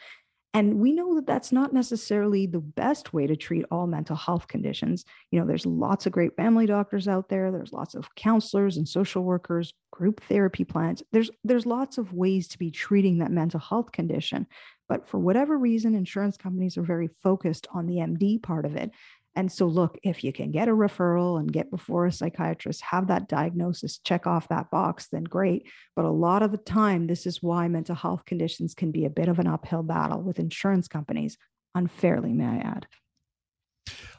And 0.57 0.79
we 0.79 0.90
know 0.90 1.14
that 1.16 1.27
that's 1.27 1.53
not 1.53 1.75
necessarily 1.75 2.47
the 2.47 2.61
best 2.61 3.12
way 3.12 3.27
to 3.27 3.37
treat 3.37 3.66
all 3.71 3.87
mental 3.87 4.16
health 4.16 4.49
conditions. 4.49 5.05
You 5.31 5.38
know, 5.38 5.45
there's 5.47 5.66
lots 5.66 6.07
of 6.07 6.12
great 6.12 6.35
family 6.35 6.64
doctors 6.64 7.07
out 7.07 7.29
there. 7.29 7.53
There's 7.53 7.75
lots 7.75 7.95
of 7.95 8.14
counselors 8.14 8.79
and 8.79 8.88
social 8.88 9.23
workers, 9.23 9.75
group 9.90 10.23
therapy 10.23 10.64
plans. 10.64 11.03
There's 11.12 11.31
there's 11.45 11.66
lots 11.66 11.99
of 11.99 12.14
ways 12.14 12.49
to 12.49 12.59
be 12.59 12.71
treating 12.71 13.19
that 13.19 13.31
mental 13.31 13.61
health 13.61 13.92
condition. 13.92 14.47
But 14.88 15.07
for 15.07 15.19
whatever 15.19 15.59
reason, 15.59 15.95
insurance 15.95 16.38
companies 16.38 16.79
are 16.79 16.83
very 16.83 17.11
focused 17.23 17.66
on 17.75 17.85
the 17.85 17.97
MD 17.97 18.42
part 18.42 18.64
of 18.64 18.77
it. 18.77 18.92
And 19.37 19.53
so, 19.53 19.66
look, 19.66 19.99
if 20.03 20.25
you 20.25 20.33
can 20.33 20.51
get 20.51 20.66
a 20.66 20.72
referral 20.72 21.38
and 21.38 21.53
get 21.53 21.70
before 21.70 22.07
a 22.07 22.12
psychiatrist, 22.12 22.81
have 22.81 23.09
that 23.09 23.29
diagnosis, 23.29 23.99
check 23.99 24.27
off 24.27 24.49
that 24.49 24.70
box, 24.70 25.09
then 25.12 25.25
great. 25.25 25.68
But 25.94 26.07
a 26.07 26.11
lot 26.11 26.42
of 26.42 26.53
the 26.53 26.57
time, 26.57 27.07
this 27.07 27.27
is 27.27 27.42
why 27.42 27.68
mental 27.68 27.94
health 27.94 28.25
conditions 28.25 28.75
can 28.75 28.90
be 28.90 29.05
a 29.05 29.11
bit 29.11 29.29
of 29.29 29.38
an 29.38 29.46
uphill 29.46 29.83
battle 29.83 30.22
with 30.22 30.38
insurance 30.38 30.88
companies, 30.88 31.37
unfairly, 31.75 32.33
may 32.33 32.46
I 32.46 32.57
add. 32.57 32.87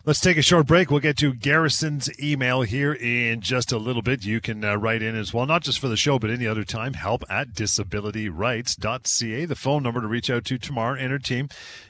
Let's 0.07 0.21
take 0.21 0.37
a 0.37 0.41
short 0.41 0.67
break. 0.67 0.89
We'll 0.89 1.01
get 1.01 1.17
to 1.17 1.33
Garrison's 1.33 2.09
email 2.17 2.61
here 2.61 2.93
in 2.93 3.41
just 3.41 3.73
a 3.73 3.77
little 3.77 4.01
bit. 4.01 4.23
You 4.23 4.39
can 4.39 4.63
uh, 4.63 4.75
write 4.75 5.01
in 5.01 5.17
as 5.17 5.33
well, 5.33 5.45
not 5.45 5.63
just 5.63 5.79
for 5.79 5.89
the 5.89 5.97
show, 5.97 6.17
but 6.17 6.29
any 6.29 6.47
other 6.47 6.63
time. 6.63 6.93
Help 6.93 7.25
at 7.29 7.49
disabilityrights.ca, 7.49 9.45
the 9.45 9.55
phone 9.55 9.83
number 9.83 9.99
to 9.99 10.07
reach 10.07 10.29
out 10.29 10.45
to 10.45 10.57
Tamar 10.57 10.95
and 10.95 11.11
her 11.11 11.19
team. 11.19 11.49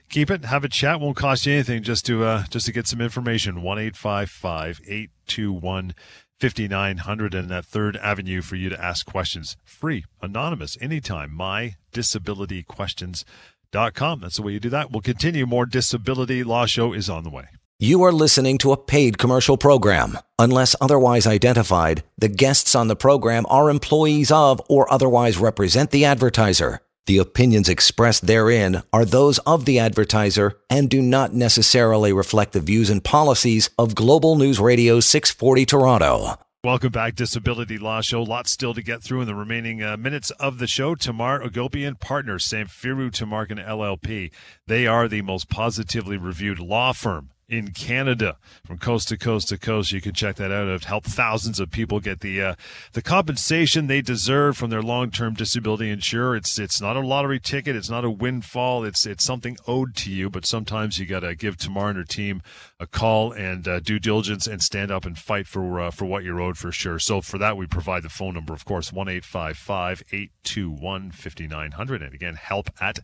Keep 0.10 0.32
it, 0.32 0.46
have 0.46 0.63
a 0.63 0.68
chat. 0.68 1.00
Won't 1.00 1.16
cost 1.16 1.46
you 1.46 1.54
anything 1.54 1.84
just 1.84 2.08
to 2.08 2.24
uh, 2.24 2.46
just 2.50 2.66
to 2.66 2.72
get 2.72 2.88
some 2.88 3.02
information. 3.02 3.62
One 3.62 3.78
eight 3.78 3.96
five 3.96 4.32
five 4.32 4.82
eight 4.88 5.12
two 5.28 5.54
one. 5.54 5.94
5900 6.40 7.34
and 7.34 7.50
that 7.50 7.66
third 7.66 7.98
avenue 7.98 8.44
for 8.44 8.56
you 8.56 8.70
to 8.70 8.80
ask 8.80 9.08
questions 9.08 9.58
free 9.63 10.06
anonymous 10.22 10.78
anytime 10.80 11.34
my 11.34 11.74
disability 11.92 12.62
questions.com 12.62 14.20
that's 14.20 14.36
the 14.36 14.44
way 14.44 14.52
you 14.52 14.60
do 14.60 14.70
that 14.70 14.92
we'll 14.92 15.02
continue 15.02 15.48
more 15.48 15.66
disability 15.66 16.44
law 16.44 16.68
show 16.68 16.94
is 16.94 17.10
on 17.10 17.24
the 17.24 17.32
way 17.32 17.48
you 17.80 18.02
are 18.02 18.12
listening 18.12 18.58
to 18.58 18.72
a 18.72 18.78
paid 18.78 19.20
commercial 19.20 19.56
program. 19.56 20.18
Unless 20.40 20.76
otherwise 20.82 21.28
identified, 21.28 22.04
the 22.18 22.28
guests 22.28 22.74
on 22.74 22.88
the 22.88 22.96
program 22.96 23.46
are 23.50 23.70
employees 23.70 24.32
of 24.32 24.60
or 24.68 24.92
otherwise 24.92 25.38
represent 25.38 25.92
the 25.92 26.04
advertiser. 26.04 26.80
The 27.06 27.20
opinions 27.20 27.70
expressed 27.70 28.26
therein 28.26 28.82
are 28.92 29.06
those 29.06 29.38
of 29.40 29.66
the 29.66 29.78
advertiser 29.78 30.58
and 30.72 30.90
do 30.90 31.04
not 31.04 31.34
necessarily 31.34 32.12
reflect 32.12 32.54
the 32.54 32.62
views 32.62 32.90
and 32.90 33.04
policies 33.04 33.70
of 33.78 33.94
Global 33.94 34.36
News 34.36 34.60
Radio 34.60 35.00
640 35.00 35.66
Toronto. 35.68 36.40
Welcome 36.63 36.92
back, 36.92 37.13
Disability 37.13 37.78
Law 37.78 38.02
Show. 38.02 38.24
Lots 38.24 38.50
still 38.50 38.74
to 38.74 38.82
get 38.82 39.04
through 39.04 39.22
in 39.22 39.28
the 39.28 39.36
remaining 39.36 39.84
uh, 39.84 39.98
minutes 39.98 40.32
of 40.32 40.58
the 40.58 40.68
show. 40.68 40.96
Tamar 40.96 41.40
Agopian 41.42 42.00
Partners, 42.00 42.44
Samfiru 42.44 43.12
Tumarkin 43.12 43.63
LLP. 43.63 44.32
They 44.66 44.88
are 44.88 45.08
the 45.08 45.22
most 45.22 45.48
positively 45.48 46.18
reviewed 46.18 46.60
law 46.60 46.92
firm 46.92 47.30
in 47.50 47.72
Canada 47.72 48.38
from 48.66 48.78
coast 48.78 49.08
to 49.08 49.18
coast 49.18 49.50
to 49.50 49.58
coast. 49.58 49.92
You 49.92 50.02
can 50.02 50.14
check 50.14 50.36
that 50.36 50.52
out. 50.52 50.68
I've 50.68 50.84
helped 50.84 51.08
thousands 51.08 51.60
of 51.60 51.72
people 51.72 52.00
get 52.00 52.20
the 52.20 52.42
uh, 52.42 52.56
the 52.94 53.02
compensation 53.02 53.88
they 53.88 54.02
deserve 54.02 54.58
from 54.58 54.70
their 54.70 54.82
long 54.82 55.12
term 55.12 55.34
disability 55.34 55.90
insurer. 55.90 56.36
It's 56.36 56.60
it's 56.60 56.82
not 56.82 56.98
a 56.98 57.02
lottery 57.02 57.40
ticket. 57.40 57.76
It's 57.76 57.90
not 57.90 58.04
a 58.04 58.10
windfall. 58.10 58.84
It's 58.84 59.06
it's 59.06 59.24
something 59.24 59.58
owed 59.66 59.96
to 59.98 60.12
you. 60.12 60.30
But 60.30 60.46
sometimes 60.46 61.00
you 61.00 61.06
got 61.06 61.22
to 61.22 61.36
give 61.36 61.58
Tamar 61.58 61.90
and 61.90 61.98
her 61.98 62.04
team 62.04 62.42
a 62.80 62.86
call 62.86 63.32
and 63.32 63.68
uh, 63.68 63.80
due 63.80 63.98
diligence 63.98 64.46
and 64.46 64.62
stand 64.62 64.92
up 64.92 65.04
and 65.06 65.18
fight 65.18 65.48
for 65.48 65.80
uh, 65.80 65.90
for 65.90 66.06
what 66.06 66.24
you're 66.24 66.40
owed 66.40 66.58
for 66.58 66.72
sure. 66.72 67.00
So 67.00 67.22
for 67.22 67.38
that, 67.40 67.58
we 67.58 67.66
provide 67.66 68.04
the 68.04 68.10
phone 68.10 68.36
number, 68.36 68.54
of 68.54 68.66
course, 68.66 68.94
one 68.94 69.10
eight 69.10 69.26
five 69.26 69.58
five 69.58 70.04
eight 70.12 70.32
two 70.44 70.70
one 70.70 71.10
fifty 71.12 71.48
nine 71.48 71.72
hundred, 71.72 72.04
and 72.04 72.13
again, 72.13 72.36
help 72.36 72.70
at 72.80 73.00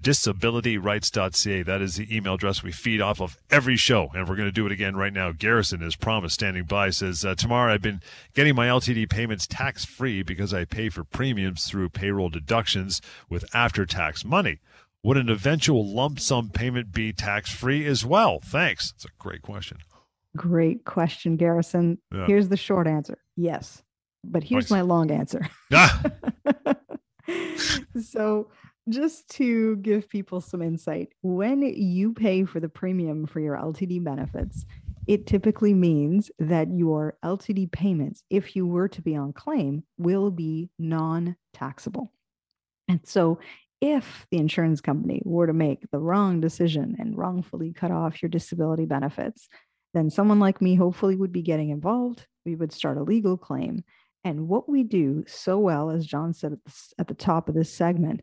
disabilityrights.ca. 0.00 1.62
That 1.64 1.80
is 1.80 1.96
the 1.96 2.16
email 2.16 2.34
address 2.34 2.62
we 2.62 2.70
feed 2.70 3.00
off 3.00 3.20
of 3.20 3.36
every 3.50 3.76
show, 3.76 4.10
and 4.14 4.28
we're 4.28 4.36
going 4.36 4.48
to 4.48 4.52
do 4.52 4.66
it 4.66 4.72
again 4.72 4.94
right 4.94 5.12
now. 5.12 5.32
Garrison, 5.32 5.82
as 5.82 5.96
promised, 5.96 6.34
standing 6.34 6.64
by, 6.64 6.90
says, 6.90 7.24
uh, 7.24 7.34
Tamar 7.34 7.68
I've 7.68 7.82
been 7.82 8.00
getting 8.34 8.54
my 8.54 8.68
LTD 8.68 9.10
payments 9.10 9.48
tax 9.48 9.84
free 9.84 10.22
because 10.22 10.54
I 10.54 10.64
pay 10.64 10.88
for 10.88 11.02
premiums 11.02 11.66
through 11.66 11.88
payroll 11.88 12.28
deductions 12.28 13.02
with 13.28 13.44
after 13.52 13.84
tax 13.84 14.24
money. 14.24 14.60
Would 15.04 15.16
an 15.16 15.28
eventual 15.28 15.86
lump 15.86 16.18
sum 16.18 16.50
payment 16.50 16.92
be 16.92 17.12
tax 17.12 17.52
free 17.52 17.86
as 17.86 18.04
well? 18.04 18.40
Thanks. 18.44 18.92
That's 18.92 19.04
a 19.06 19.08
great 19.18 19.42
question. 19.42 19.78
Great 20.36 20.84
question, 20.84 21.36
Garrison. 21.36 21.98
Yeah. 22.12 22.26
Here's 22.26 22.48
the 22.48 22.56
short 22.56 22.86
answer 22.86 23.18
yes. 23.36 23.82
But 24.24 24.42
here's 24.42 24.64
nice. 24.64 24.78
my 24.78 24.80
long 24.82 25.10
answer. 25.10 25.48
Ah. 25.72 26.02
so 28.02 28.50
just 28.88 29.28
to 29.28 29.76
give 29.76 30.08
people 30.08 30.40
some 30.40 30.62
insight, 30.62 31.10
when 31.22 31.62
you 31.62 32.12
pay 32.12 32.44
for 32.44 32.58
the 32.58 32.68
premium 32.68 33.26
for 33.26 33.40
your 33.40 33.56
LTD 33.56 34.02
benefits, 34.02 34.64
it 35.06 35.26
typically 35.26 35.72
means 35.72 36.30
that 36.38 36.70
your 36.70 37.16
LTD 37.24 37.70
payments, 37.72 38.22
if 38.28 38.54
you 38.54 38.66
were 38.66 38.88
to 38.88 39.00
be 39.00 39.16
on 39.16 39.32
claim, 39.32 39.84
will 39.96 40.30
be 40.30 40.70
non 40.78 41.36
taxable. 41.54 42.12
And 42.88 43.00
so, 43.04 43.38
if 43.80 44.26
the 44.30 44.38
insurance 44.38 44.80
company 44.80 45.22
were 45.24 45.46
to 45.46 45.52
make 45.52 45.90
the 45.90 45.98
wrong 45.98 46.40
decision 46.40 46.96
and 46.98 47.16
wrongfully 47.16 47.72
cut 47.72 47.90
off 47.90 48.22
your 48.22 48.28
disability 48.28 48.86
benefits, 48.86 49.48
then 49.94 50.10
someone 50.10 50.40
like 50.40 50.60
me 50.60 50.74
hopefully 50.74 51.16
would 51.16 51.32
be 51.32 51.42
getting 51.42 51.70
involved. 51.70 52.26
We 52.44 52.56
would 52.56 52.72
start 52.72 52.98
a 52.98 53.02
legal 53.02 53.36
claim. 53.36 53.84
And 54.24 54.48
what 54.48 54.68
we 54.68 54.82
do 54.82 55.24
so 55.26 55.58
well, 55.58 55.90
as 55.90 56.06
John 56.06 56.34
said 56.34 56.52
at 56.52 56.64
the, 56.64 56.72
at 56.98 57.08
the 57.08 57.14
top 57.14 57.48
of 57.48 57.54
this 57.54 57.72
segment, 57.72 58.22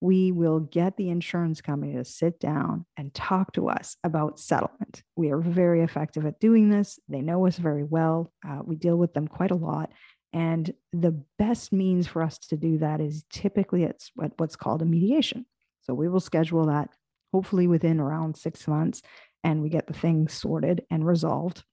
we 0.00 0.30
will 0.30 0.60
get 0.60 0.96
the 0.96 1.08
insurance 1.08 1.60
company 1.60 1.94
to 1.94 2.04
sit 2.04 2.38
down 2.38 2.84
and 2.96 3.14
talk 3.14 3.52
to 3.54 3.68
us 3.68 3.96
about 4.04 4.38
settlement. 4.38 5.02
We 5.16 5.30
are 5.30 5.40
very 5.40 5.82
effective 5.82 6.26
at 6.26 6.40
doing 6.40 6.68
this. 6.68 6.98
They 7.08 7.22
know 7.22 7.46
us 7.46 7.56
very 7.56 7.84
well. 7.84 8.32
Uh, 8.46 8.60
we 8.64 8.76
deal 8.76 8.96
with 8.96 9.14
them 9.14 9.26
quite 9.26 9.50
a 9.50 9.56
lot. 9.56 9.90
And 10.36 10.74
the 10.92 11.18
best 11.38 11.72
means 11.72 12.06
for 12.06 12.22
us 12.22 12.36
to 12.48 12.58
do 12.58 12.76
that 12.78 13.00
is 13.00 13.24
typically 13.32 13.84
it's 13.84 14.10
what's 14.14 14.54
called 14.54 14.82
a 14.82 14.84
mediation. 14.84 15.46
So 15.80 15.94
we 15.94 16.10
will 16.10 16.20
schedule 16.20 16.66
that 16.66 16.90
hopefully 17.32 17.66
within 17.66 18.00
around 18.00 18.36
six 18.36 18.68
months, 18.68 19.00
and 19.42 19.62
we 19.62 19.70
get 19.70 19.86
the 19.86 19.94
thing 19.94 20.28
sorted 20.28 20.84
and 20.90 21.06
resolved, 21.06 21.64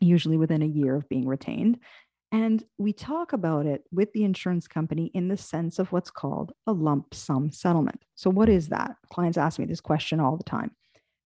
usually 0.00 0.36
within 0.36 0.62
a 0.62 0.66
year 0.66 0.94
of 0.94 1.08
being 1.08 1.26
retained. 1.26 1.80
And 2.30 2.62
we 2.78 2.92
talk 2.92 3.32
about 3.32 3.66
it 3.66 3.82
with 3.90 4.12
the 4.12 4.22
insurance 4.22 4.68
company 4.68 5.10
in 5.12 5.26
the 5.26 5.36
sense 5.36 5.80
of 5.80 5.90
what's 5.90 6.10
called 6.10 6.52
a 6.68 6.72
lump 6.72 7.14
sum 7.14 7.50
settlement. 7.50 8.04
So, 8.14 8.30
what 8.30 8.48
is 8.48 8.68
that? 8.68 8.94
Clients 9.12 9.38
ask 9.38 9.58
me 9.58 9.64
this 9.64 9.80
question 9.80 10.20
all 10.20 10.36
the 10.36 10.44
time. 10.44 10.70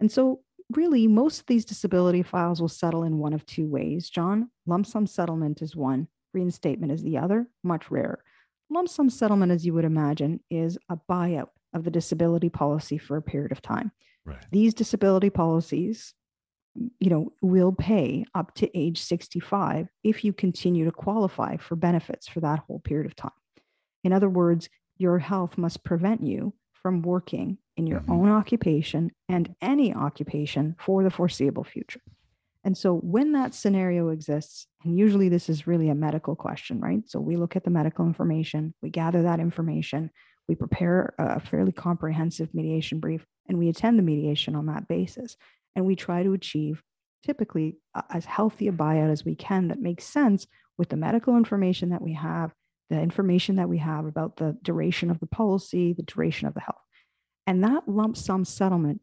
And 0.01 0.11
so, 0.11 0.41
really, 0.75 1.07
most 1.07 1.41
of 1.41 1.47
these 1.47 1.67
disability 1.67 2.23
files 2.23 2.63
will 2.63 2.69
settle 2.69 3.03
in 3.03 3.19
one 3.19 3.35
of 3.35 3.45
two 3.45 3.69
ways, 3.69 4.09
John. 4.09 4.51
Lump 4.67 4.87
sum 4.87 5.07
settlement 5.07 5.61
is 5.61 5.77
one, 5.77 6.09
reinstatement 6.33 6.93
is 6.93 7.03
the 7.03 7.19
other, 7.19 7.47
much 7.63 7.91
rarer. 7.91 8.23
Lump 8.71 8.89
sum 8.89 9.11
settlement, 9.11 9.53
as 9.53 9.67
you 9.67 9.75
would 9.75 9.85
imagine, 9.85 10.41
is 10.51 10.79
a 10.89 10.97
buyout 10.97 11.49
of 11.75 11.85
the 11.85 11.91
disability 11.91 12.49
policy 12.49 12.99
for 12.99 13.17
a 13.17 13.23
period 13.23 13.53
of 13.53 13.63
time. 13.63 13.93
Right. 14.25 14.45
These 14.51 14.75
disability 14.75 15.31
policies 15.31 16.15
you 17.01 17.11
know, 17.11 17.33
will 17.43 17.73
pay 17.73 18.25
up 18.35 18.55
to 18.55 18.79
age 18.79 19.01
65 19.01 19.89
if 20.03 20.25
you 20.25 20.33
continue 20.33 20.85
to 20.85 20.93
qualify 20.93 21.57
for 21.57 21.77
benefits 21.77 22.27
for 22.29 22.41
that 22.41 22.61
whole 22.61 22.81
period 22.81 23.07
of 23.07 23.17
time. 23.17 23.31
In 24.05 24.13
other 24.13 24.29
words, 24.29 24.69
your 24.97 25.19
health 25.19 25.59
must 25.59 25.85
prevent 25.85 26.23
you 26.23 26.55
from 26.73 27.03
working 27.03 27.59
in 27.77 27.87
your 27.87 28.01
mm-hmm. 28.01 28.13
own 28.13 28.31
occupation 28.31 29.11
and 29.29 29.55
any 29.61 29.95
occupation 29.95 30.75
for 30.79 31.03
the 31.03 31.11
foreseeable 31.11 31.65
future. 31.65 32.01
And 32.65 32.77
so 32.79 32.95
when 32.95 33.33
that 33.33 33.55
scenario 33.55 34.09
exists, 34.11 34.67
and 34.85 34.97
usually 34.97 35.29
this 35.29 35.49
is 35.49 35.67
really 35.67 35.89
a 35.89 35.95
medical 35.95 36.37
question, 36.37 36.81
right? 36.81 37.03
So 37.07 37.19
we 37.19 37.37
look 37.37 37.57
at 37.57 37.65
the 37.65 37.71
medical 37.71 38.07
information, 38.07 38.75
we 38.83 38.91
gather 38.91 39.23
that 39.23 39.41
information, 39.41 40.11
we 40.49 40.55
prepare 40.55 41.15
a 41.19 41.41
fairly 41.41 41.73
comprehensive 41.73 42.55
mediation 42.55 43.01
brief, 43.01 43.27
and 43.49 43.59
we 43.59 43.69
attend 43.69 43.99
the 43.99 44.03
mediation 44.03 44.55
on 44.55 44.67
that 44.67 44.87
basis. 44.89 45.37
And 45.75 45.87
we 45.87 45.97
try 45.97 46.23
to 46.23 46.33
achieve 46.35 46.83
typically 47.25 47.79
as 48.11 48.25
healthy 48.25 48.69
a 48.69 48.73
buyout 48.73 49.11
as 49.11 49.25
we 49.25 49.35
can 49.35 49.69
that 49.69 49.81
makes 49.81 50.05
sense 50.05 50.47
with 50.77 50.89
the 50.89 50.97
medical 50.97 51.37
information 51.37 51.91
that 51.91 52.03
we 52.03 52.15
have, 52.15 52.53
the 52.91 53.01
information 53.01 53.57
that 53.57 53.69
we 53.69 53.79
have 53.79 54.05
about 54.05 54.37
the 54.37 54.57
duration 54.63 55.11
of 55.11 55.21
the 55.21 55.27
policy, 55.27 55.93
the 55.93 56.03
duration 56.03 56.49
of 56.49 56.55
the 56.55 56.61
health. 56.61 56.83
And 57.47 57.65
that 57.65 57.89
lump 57.89 58.17
sum 58.17 58.45
settlement, 58.45 59.01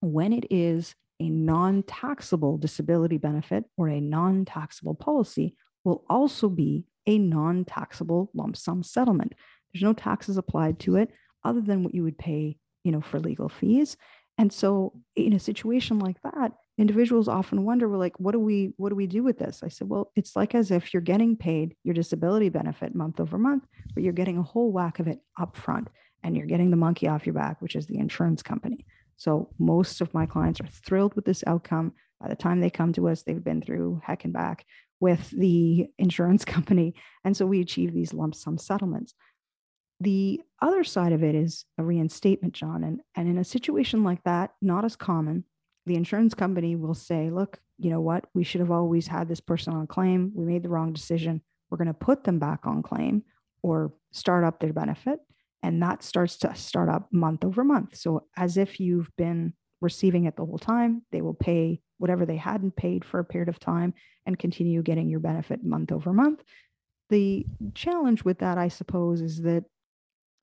when 0.00 0.32
it 0.32 0.46
is 0.50 0.94
a 1.20 1.28
non 1.28 1.82
taxable 1.82 2.58
disability 2.58 3.18
benefit 3.18 3.64
or 3.76 3.88
a 3.88 4.00
non 4.00 4.44
taxable 4.44 4.94
policy, 4.94 5.56
will 5.84 6.04
also 6.08 6.48
be 6.48 6.84
a 7.06 7.18
non 7.18 7.64
taxable 7.64 8.30
lump 8.34 8.56
sum 8.56 8.82
settlement. 8.82 9.34
There's 9.72 9.82
no 9.82 9.92
taxes 9.92 10.36
applied 10.36 10.78
to 10.80 10.96
it 10.96 11.10
other 11.44 11.60
than 11.60 11.82
what 11.82 11.94
you 11.94 12.02
would 12.02 12.18
pay, 12.18 12.56
you 12.84 12.92
know, 12.92 13.00
for 13.00 13.18
legal 13.18 13.48
fees. 13.48 13.96
And 14.38 14.52
so 14.52 14.94
in 15.14 15.34
a 15.34 15.38
situation 15.38 15.98
like 15.98 16.16
that, 16.22 16.52
individuals 16.78 17.28
often 17.28 17.64
wonder, 17.64 17.88
well, 17.88 17.98
like, 17.98 18.18
what 18.18 18.32
do 18.32 18.38
we 18.38 18.72
what 18.76 18.88
do 18.88 18.96
we 18.96 19.06
do 19.06 19.22
with 19.22 19.38
this? 19.38 19.62
I 19.62 19.68
said, 19.68 19.88
well, 19.88 20.10
it's 20.16 20.34
like 20.34 20.54
as 20.54 20.70
if 20.70 20.92
you're 20.92 21.02
getting 21.02 21.36
paid 21.36 21.74
your 21.84 21.94
disability 21.94 22.48
benefit 22.48 22.94
month 22.94 23.20
over 23.20 23.38
month, 23.38 23.64
but 23.94 24.02
you're 24.02 24.12
getting 24.12 24.38
a 24.38 24.42
whole 24.42 24.72
whack 24.72 24.98
of 24.98 25.06
it 25.06 25.18
up 25.38 25.56
front 25.56 25.88
and 26.22 26.36
you're 26.36 26.46
getting 26.46 26.70
the 26.70 26.76
monkey 26.76 27.08
off 27.08 27.26
your 27.26 27.34
back, 27.34 27.60
which 27.60 27.76
is 27.76 27.86
the 27.86 27.98
insurance 27.98 28.42
company. 28.42 28.86
So 29.16 29.50
most 29.58 30.00
of 30.00 30.14
my 30.14 30.26
clients 30.26 30.60
are 30.60 30.66
thrilled 30.66 31.14
with 31.14 31.24
this 31.24 31.44
outcome. 31.46 31.92
By 32.20 32.28
the 32.28 32.36
time 32.36 32.60
they 32.60 32.70
come 32.70 32.92
to 32.94 33.08
us, 33.08 33.22
they've 33.22 33.42
been 33.42 33.62
through 33.62 34.02
heck 34.04 34.24
and 34.24 34.32
back 34.32 34.64
with 35.00 35.30
the 35.30 35.88
insurance 35.98 36.44
company. 36.44 36.94
And 37.24 37.36
so 37.36 37.46
we 37.46 37.60
achieve 37.60 37.92
these 37.92 38.14
lump 38.14 38.34
sum 38.34 38.58
settlements. 38.58 39.14
The 40.00 40.40
other 40.60 40.82
side 40.82 41.12
of 41.12 41.22
it 41.22 41.34
is 41.34 41.64
a 41.78 41.84
reinstatement, 41.84 42.54
John. 42.54 42.82
And, 42.82 43.00
and 43.14 43.28
in 43.28 43.38
a 43.38 43.44
situation 43.44 44.02
like 44.02 44.24
that, 44.24 44.52
not 44.60 44.84
as 44.84 44.96
common, 44.96 45.44
the 45.86 45.94
insurance 45.94 46.34
company 46.34 46.76
will 46.76 46.94
say, 46.94 47.30
look, 47.30 47.60
you 47.78 47.90
know 47.90 48.00
what? 48.00 48.26
We 48.34 48.44
should 48.44 48.60
have 48.60 48.70
always 48.70 49.06
had 49.08 49.28
this 49.28 49.40
person 49.40 49.74
on 49.74 49.86
claim. 49.86 50.32
We 50.34 50.44
made 50.44 50.62
the 50.62 50.68
wrong 50.68 50.92
decision. 50.92 51.42
We're 51.70 51.78
going 51.78 51.88
to 51.88 51.94
put 51.94 52.24
them 52.24 52.38
back 52.38 52.60
on 52.64 52.82
claim 52.82 53.24
or 53.62 53.92
start 54.12 54.44
up 54.44 54.60
their 54.60 54.72
benefit. 54.72 55.20
And 55.62 55.82
that 55.82 56.02
starts 56.02 56.36
to 56.38 56.54
start 56.54 56.88
up 56.88 57.08
month 57.12 57.44
over 57.44 57.62
month. 57.62 57.96
So, 57.96 58.26
as 58.36 58.56
if 58.56 58.80
you've 58.80 59.10
been 59.16 59.54
receiving 59.80 60.24
it 60.24 60.36
the 60.36 60.44
whole 60.44 60.58
time, 60.58 61.02
they 61.12 61.20
will 61.20 61.34
pay 61.34 61.80
whatever 61.98 62.26
they 62.26 62.36
hadn't 62.36 62.76
paid 62.76 63.04
for 63.04 63.20
a 63.20 63.24
period 63.24 63.48
of 63.48 63.60
time 63.60 63.94
and 64.26 64.38
continue 64.38 64.82
getting 64.82 65.08
your 65.08 65.20
benefit 65.20 65.64
month 65.64 65.92
over 65.92 66.12
month. 66.12 66.42
The 67.10 67.46
challenge 67.74 68.24
with 68.24 68.38
that, 68.38 68.58
I 68.58 68.68
suppose, 68.68 69.20
is 69.20 69.42
that 69.42 69.64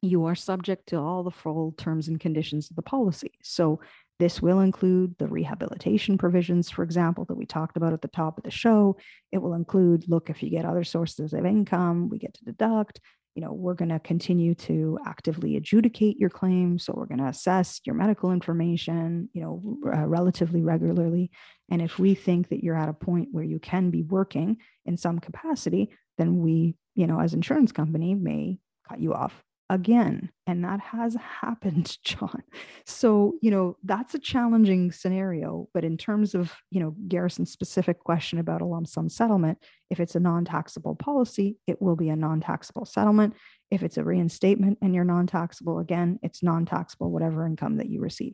you 0.01 0.25
are 0.25 0.35
subject 0.35 0.87
to 0.87 0.97
all 0.97 1.23
the 1.23 1.31
full 1.31 1.73
terms 1.77 2.07
and 2.07 2.19
conditions 2.19 2.69
of 2.69 2.75
the 2.75 2.81
policy. 2.81 3.31
So, 3.43 3.81
this 4.19 4.41
will 4.41 4.59
include 4.59 5.15
the 5.17 5.27
rehabilitation 5.27 6.17
provisions, 6.17 6.69
for 6.69 6.83
example, 6.83 7.23
that 7.25 7.35
we 7.35 7.45
talked 7.45 7.77
about 7.77 7.93
at 7.93 8.01
the 8.01 8.09
top 8.09 8.37
of 8.37 8.43
the 8.43 8.51
show. 8.51 8.97
It 9.31 9.37
will 9.37 9.53
include 9.53 10.09
look, 10.09 10.29
if 10.29 10.43
you 10.43 10.49
get 10.49 10.65
other 10.65 10.83
sources 10.83 11.33
of 11.33 11.45
income, 11.45 12.09
we 12.09 12.19
get 12.19 12.33
to 12.35 12.43
deduct 12.43 12.99
you 13.35 13.41
know, 13.41 13.53
we're 13.53 13.73
going 13.73 13.89
to 13.89 13.99
continue 13.99 14.55
to 14.55 14.99
actively 15.05 15.55
adjudicate 15.55 16.17
your 16.17 16.29
claim. 16.29 16.79
So 16.79 16.93
we're 16.95 17.05
going 17.05 17.19
to 17.19 17.27
assess 17.27 17.79
your 17.85 17.95
medical 17.95 18.31
information, 18.31 19.29
you 19.33 19.41
know, 19.41 19.77
uh, 19.85 20.07
relatively 20.07 20.61
regularly. 20.61 21.31
And 21.69 21.81
if 21.81 21.99
we 21.99 22.15
think 22.15 22.49
that 22.49 22.63
you're 22.63 22.75
at 22.75 22.89
a 22.89 22.93
point 22.93 23.29
where 23.31 23.43
you 23.43 23.59
can 23.59 23.91
be 23.91 24.03
working 24.03 24.57
in 24.85 24.97
some 24.97 25.19
capacity, 25.19 25.91
then 26.17 26.39
we, 26.39 26.75
you 26.95 27.07
know, 27.07 27.19
as 27.19 27.33
insurance 27.33 27.71
company 27.71 28.15
may 28.15 28.59
cut 28.87 28.99
you 28.99 29.13
off 29.13 29.43
again. 29.69 30.31
And 30.47 30.63
that 30.63 30.79
has 30.79 31.15
happened, 31.41 31.97
John. 32.03 32.43
So, 32.85 33.35
you 33.41 33.51
know, 33.51 33.77
that's 33.83 34.13
a 34.13 34.19
challenging 34.19 34.91
scenario. 34.91 35.69
But 35.73 35.85
in 35.85 35.97
terms 35.97 36.35
of, 36.35 36.53
you 36.71 36.79
know, 36.79 36.95
Garrison's 37.07 37.51
specific 37.51 37.99
question 37.99 38.39
about 38.39 38.61
a 38.61 38.65
lump 38.65 38.87
sum 38.87 39.09
settlement, 39.09 39.59
if 39.89 39.99
it's 39.99 40.15
a 40.15 40.19
non 40.19 40.45
taxable 40.45 40.95
policy, 40.95 41.57
it 41.67 41.81
will 41.81 41.95
be 41.95 42.09
a 42.09 42.15
non 42.15 42.41
taxable 42.41 42.85
settlement. 42.85 43.35
If 43.71 43.83
it's 43.83 43.97
a 43.97 44.03
reinstatement 44.03 44.79
and 44.81 44.95
you're 44.95 45.03
non 45.03 45.27
taxable, 45.27 45.79
again, 45.79 46.19
it's 46.23 46.43
non 46.43 46.65
taxable, 46.65 47.11
whatever 47.11 47.45
income 47.45 47.77
that 47.77 47.89
you 47.89 48.01
receive. 48.01 48.33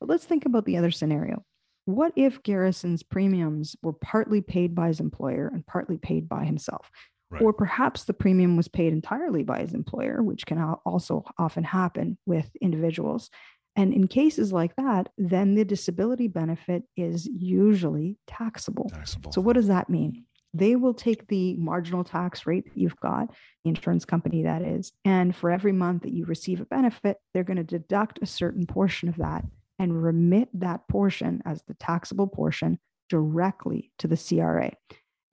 But 0.00 0.08
let's 0.08 0.24
think 0.24 0.44
about 0.44 0.66
the 0.66 0.76
other 0.76 0.90
scenario. 0.90 1.44
What 1.86 2.12
if 2.16 2.42
Garrison's 2.42 3.02
premiums 3.02 3.76
were 3.82 3.92
partly 3.92 4.40
paid 4.40 4.74
by 4.74 4.88
his 4.88 5.00
employer 5.00 5.50
and 5.52 5.66
partly 5.66 5.98
paid 5.98 6.28
by 6.28 6.44
himself? 6.44 6.90
Right. 7.34 7.42
Or 7.42 7.52
perhaps 7.52 8.04
the 8.04 8.14
premium 8.14 8.56
was 8.56 8.68
paid 8.68 8.92
entirely 8.92 9.42
by 9.42 9.60
his 9.60 9.74
employer, 9.74 10.22
which 10.22 10.46
can 10.46 10.58
also 10.84 11.24
often 11.38 11.64
happen 11.64 12.16
with 12.26 12.50
individuals. 12.60 13.30
And 13.76 13.92
in 13.92 14.06
cases 14.06 14.52
like 14.52 14.76
that, 14.76 15.08
then 15.18 15.56
the 15.56 15.64
disability 15.64 16.28
benefit 16.28 16.84
is 16.96 17.26
usually 17.26 18.18
taxable. 18.26 18.88
taxable. 18.88 19.32
So, 19.32 19.40
what 19.40 19.54
does 19.54 19.66
that 19.66 19.90
mean? 19.90 20.26
They 20.52 20.76
will 20.76 20.94
take 20.94 21.26
the 21.26 21.56
marginal 21.56 22.04
tax 22.04 22.46
rate 22.46 22.66
that 22.66 22.78
you've 22.78 23.00
got, 23.00 23.30
the 23.64 23.70
insurance 23.70 24.04
company 24.04 24.44
that 24.44 24.62
is, 24.62 24.92
and 25.04 25.34
for 25.34 25.50
every 25.50 25.72
month 25.72 26.02
that 26.02 26.12
you 26.12 26.24
receive 26.26 26.60
a 26.60 26.66
benefit, 26.66 27.16
they're 27.32 27.42
going 27.42 27.56
to 27.56 27.64
deduct 27.64 28.20
a 28.22 28.26
certain 28.26 28.64
portion 28.64 29.08
of 29.08 29.16
that 29.16 29.44
and 29.80 30.00
remit 30.00 30.48
that 30.54 30.86
portion 30.86 31.42
as 31.44 31.64
the 31.64 31.74
taxable 31.74 32.28
portion 32.28 32.78
directly 33.08 33.90
to 33.98 34.06
the 34.06 34.16
CRA. 34.16 34.70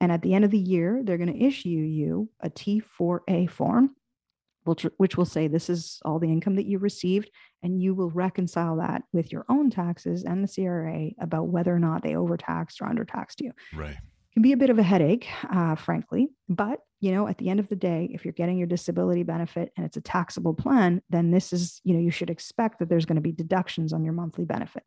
And 0.02 0.10
at 0.10 0.20
the 0.20 0.34
end 0.34 0.44
of 0.44 0.50
the 0.50 0.58
year, 0.58 1.00
they're 1.04 1.16
going 1.16 1.32
to 1.32 1.44
issue 1.44 1.68
you 1.68 2.28
a 2.40 2.50
T4A 2.50 3.48
form, 3.48 3.94
which, 4.64 4.82
which 4.96 5.16
will 5.16 5.24
say 5.24 5.46
this 5.46 5.70
is 5.70 6.00
all 6.04 6.18
the 6.18 6.26
income 6.26 6.56
that 6.56 6.66
you 6.66 6.78
received, 6.78 7.30
and 7.62 7.80
you 7.80 7.94
will 7.94 8.10
reconcile 8.10 8.76
that 8.78 9.04
with 9.12 9.30
your 9.30 9.44
own 9.48 9.70
taxes 9.70 10.24
and 10.24 10.42
the 10.42 10.52
CRA 10.52 11.10
about 11.24 11.48
whether 11.48 11.72
or 11.72 11.78
not 11.78 12.02
they 12.02 12.16
overtaxed 12.16 12.82
or 12.82 12.88
undertaxed 12.88 13.40
you. 13.40 13.52
Right. 13.72 13.92
It 13.92 14.32
can 14.32 14.42
be 14.42 14.50
a 14.50 14.56
bit 14.56 14.70
of 14.70 14.78
a 14.80 14.82
headache, 14.82 15.28
uh, 15.48 15.76
frankly, 15.76 16.30
but 16.48 16.80
you 16.98 17.12
know, 17.12 17.28
at 17.28 17.38
the 17.38 17.48
end 17.48 17.60
of 17.60 17.68
the 17.68 17.76
day, 17.76 18.10
if 18.12 18.24
you're 18.24 18.32
getting 18.32 18.58
your 18.58 18.66
disability 18.66 19.22
benefit 19.22 19.72
and 19.76 19.86
it's 19.86 19.96
a 19.96 20.00
taxable 20.00 20.54
plan, 20.54 21.00
then 21.10 21.30
this 21.30 21.52
is, 21.52 21.80
you 21.84 21.94
know, 21.94 22.00
you 22.00 22.10
should 22.10 22.30
expect 22.30 22.80
that 22.80 22.88
there's 22.88 23.06
going 23.06 23.16
to 23.16 23.22
be 23.22 23.32
deductions 23.32 23.92
on 23.92 24.04
your 24.04 24.14
monthly 24.14 24.44
benefit. 24.44 24.82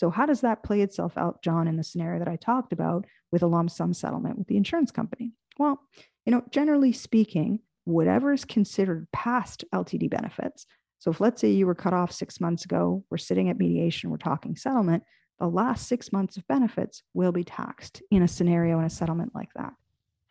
So, 0.00 0.08
how 0.08 0.24
does 0.24 0.40
that 0.40 0.62
play 0.62 0.80
itself 0.80 1.18
out, 1.18 1.42
John, 1.42 1.68
in 1.68 1.76
the 1.76 1.84
scenario 1.84 2.20
that 2.20 2.28
I 2.28 2.36
talked 2.36 2.72
about 2.72 3.04
with 3.30 3.42
a 3.42 3.46
lump 3.46 3.68
sum 3.70 3.92
settlement 3.92 4.38
with 4.38 4.46
the 4.46 4.56
insurance 4.56 4.90
company? 4.90 5.32
Well, 5.58 5.78
you 6.24 6.32
know, 6.32 6.42
generally 6.50 6.90
speaking, 6.90 7.58
whatever 7.84 8.32
is 8.32 8.46
considered 8.46 9.08
past 9.12 9.62
LTD 9.74 10.08
benefits. 10.08 10.64
So, 11.00 11.10
if 11.10 11.20
let's 11.20 11.38
say 11.42 11.50
you 11.50 11.66
were 11.66 11.74
cut 11.74 11.92
off 11.92 12.12
six 12.12 12.40
months 12.40 12.64
ago, 12.64 13.04
we're 13.10 13.18
sitting 13.18 13.50
at 13.50 13.58
mediation, 13.58 14.08
we're 14.08 14.16
talking 14.16 14.56
settlement, 14.56 15.02
the 15.38 15.48
last 15.48 15.86
six 15.86 16.10
months 16.14 16.38
of 16.38 16.48
benefits 16.48 17.02
will 17.12 17.32
be 17.32 17.44
taxed 17.44 18.00
in 18.10 18.22
a 18.22 18.28
scenario 18.28 18.78
in 18.78 18.86
a 18.86 18.90
settlement 18.90 19.34
like 19.34 19.52
that. 19.54 19.74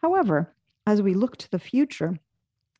However, 0.02 0.56
as 0.88 1.04
we 1.04 1.14
look 1.14 1.38
to 1.38 1.52
the 1.52 1.60
future, 1.60 2.18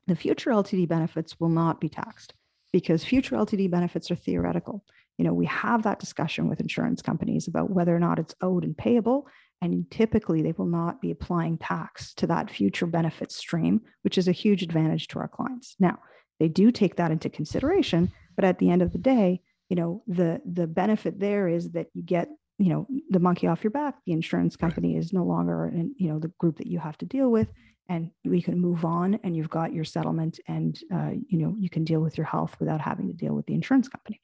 the 0.08 0.16
future 0.16 0.50
LTD 0.50 0.88
benefits 0.88 1.40
will 1.40 1.50
not 1.50 1.80
be 1.80 1.88
taxed 1.88 2.34
because 2.74 3.04
future 3.04 3.36
LTD 3.36 3.70
benefits 3.70 4.10
are 4.10 4.16
theoretical 4.16 4.84
you 5.20 5.26
know, 5.26 5.34
we 5.34 5.48
have 5.48 5.84
that 5.84 6.00
discussion 6.00 6.48
with 6.48 6.62
insurance 6.62 7.02
companies 7.02 7.50
about 7.50 7.70
whether 7.70 7.94
or 7.94 8.00
not 8.00 8.20
it's 8.20 8.34
owed 8.40 8.64
and 8.64 8.76
payable. 8.78 9.28
And 9.62 9.86
typically, 9.92 10.42
they 10.42 10.54
will 10.54 10.66
not 10.66 11.02
be 11.02 11.12
applying 11.12 11.58
tax 11.58 12.14
to 12.16 12.28
that 12.28 12.50
future 12.50 12.86
benefit 12.86 13.30
stream, 13.30 13.82
which 14.04 14.18
is 14.18 14.30
a 14.30 14.32
huge 14.32 14.64
advantage 14.64 15.10
to 15.10 15.20
our 15.20 15.28
clients. 15.28 15.76
Now, 15.78 16.00
they 16.40 16.48
do 16.48 16.72
take 16.72 16.96
that 16.96 17.12
into 17.12 17.30
consideration, 17.30 18.14
but 18.38 18.46
at 18.46 18.60
the 18.60 18.70
end 18.70 18.82
of 18.82 18.94
the 18.94 18.98
day, 18.98 19.42
you 19.68 19.76
know, 19.76 20.04
the 20.08 20.42
the 20.50 20.68
benefit 20.68 21.20
there 21.20 21.50
is 21.50 21.72
that 21.72 21.88
you 21.94 22.02
get, 22.02 22.30
you 22.58 22.70
know, 22.70 22.88
the 23.10 23.20
monkey 23.20 23.48
off 23.48 23.62
your 23.62 23.72
back. 23.72 23.96
The 24.06 24.14
insurance 24.14 24.56
company 24.56 24.94
right. 24.94 25.04
is 25.04 25.12
no 25.12 25.26
longer, 25.26 25.68
in, 25.68 25.94
you 25.98 26.08
know, 26.08 26.20
the 26.20 26.32
group 26.40 26.60
that 26.60 26.68
you 26.68 26.80
have 26.80 26.98
to 27.00 27.06
deal 27.06 27.30
with, 27.30 27.50
and 27.90 28.12
we 28.24 28.42
can 28.42 28.58
move 28.58 28.86
on. 28.86 29.20
And 29.26 29.36
you've 29.36 29.50
got 29.50 29.74
your 29.74 29.84
settlement, 29.84 30.40
and 30.48 30.80
uh, 30.94 31.12
you 31.28 31.40
know, 31.40 31.56
you 31.60 31.70
can 31.70 31.84
deal 31.84 32.00
with 32.00 32.18
your 32.18 32.26
health 32.26 32.56
without 32.62 32.80
having 32.80 33.08
to 33.08 33.14
deal 33.14 33.34
with 33.34 33.48
the 33.48 33.54
insurance 33.54 33.90
company. 33.90 34.22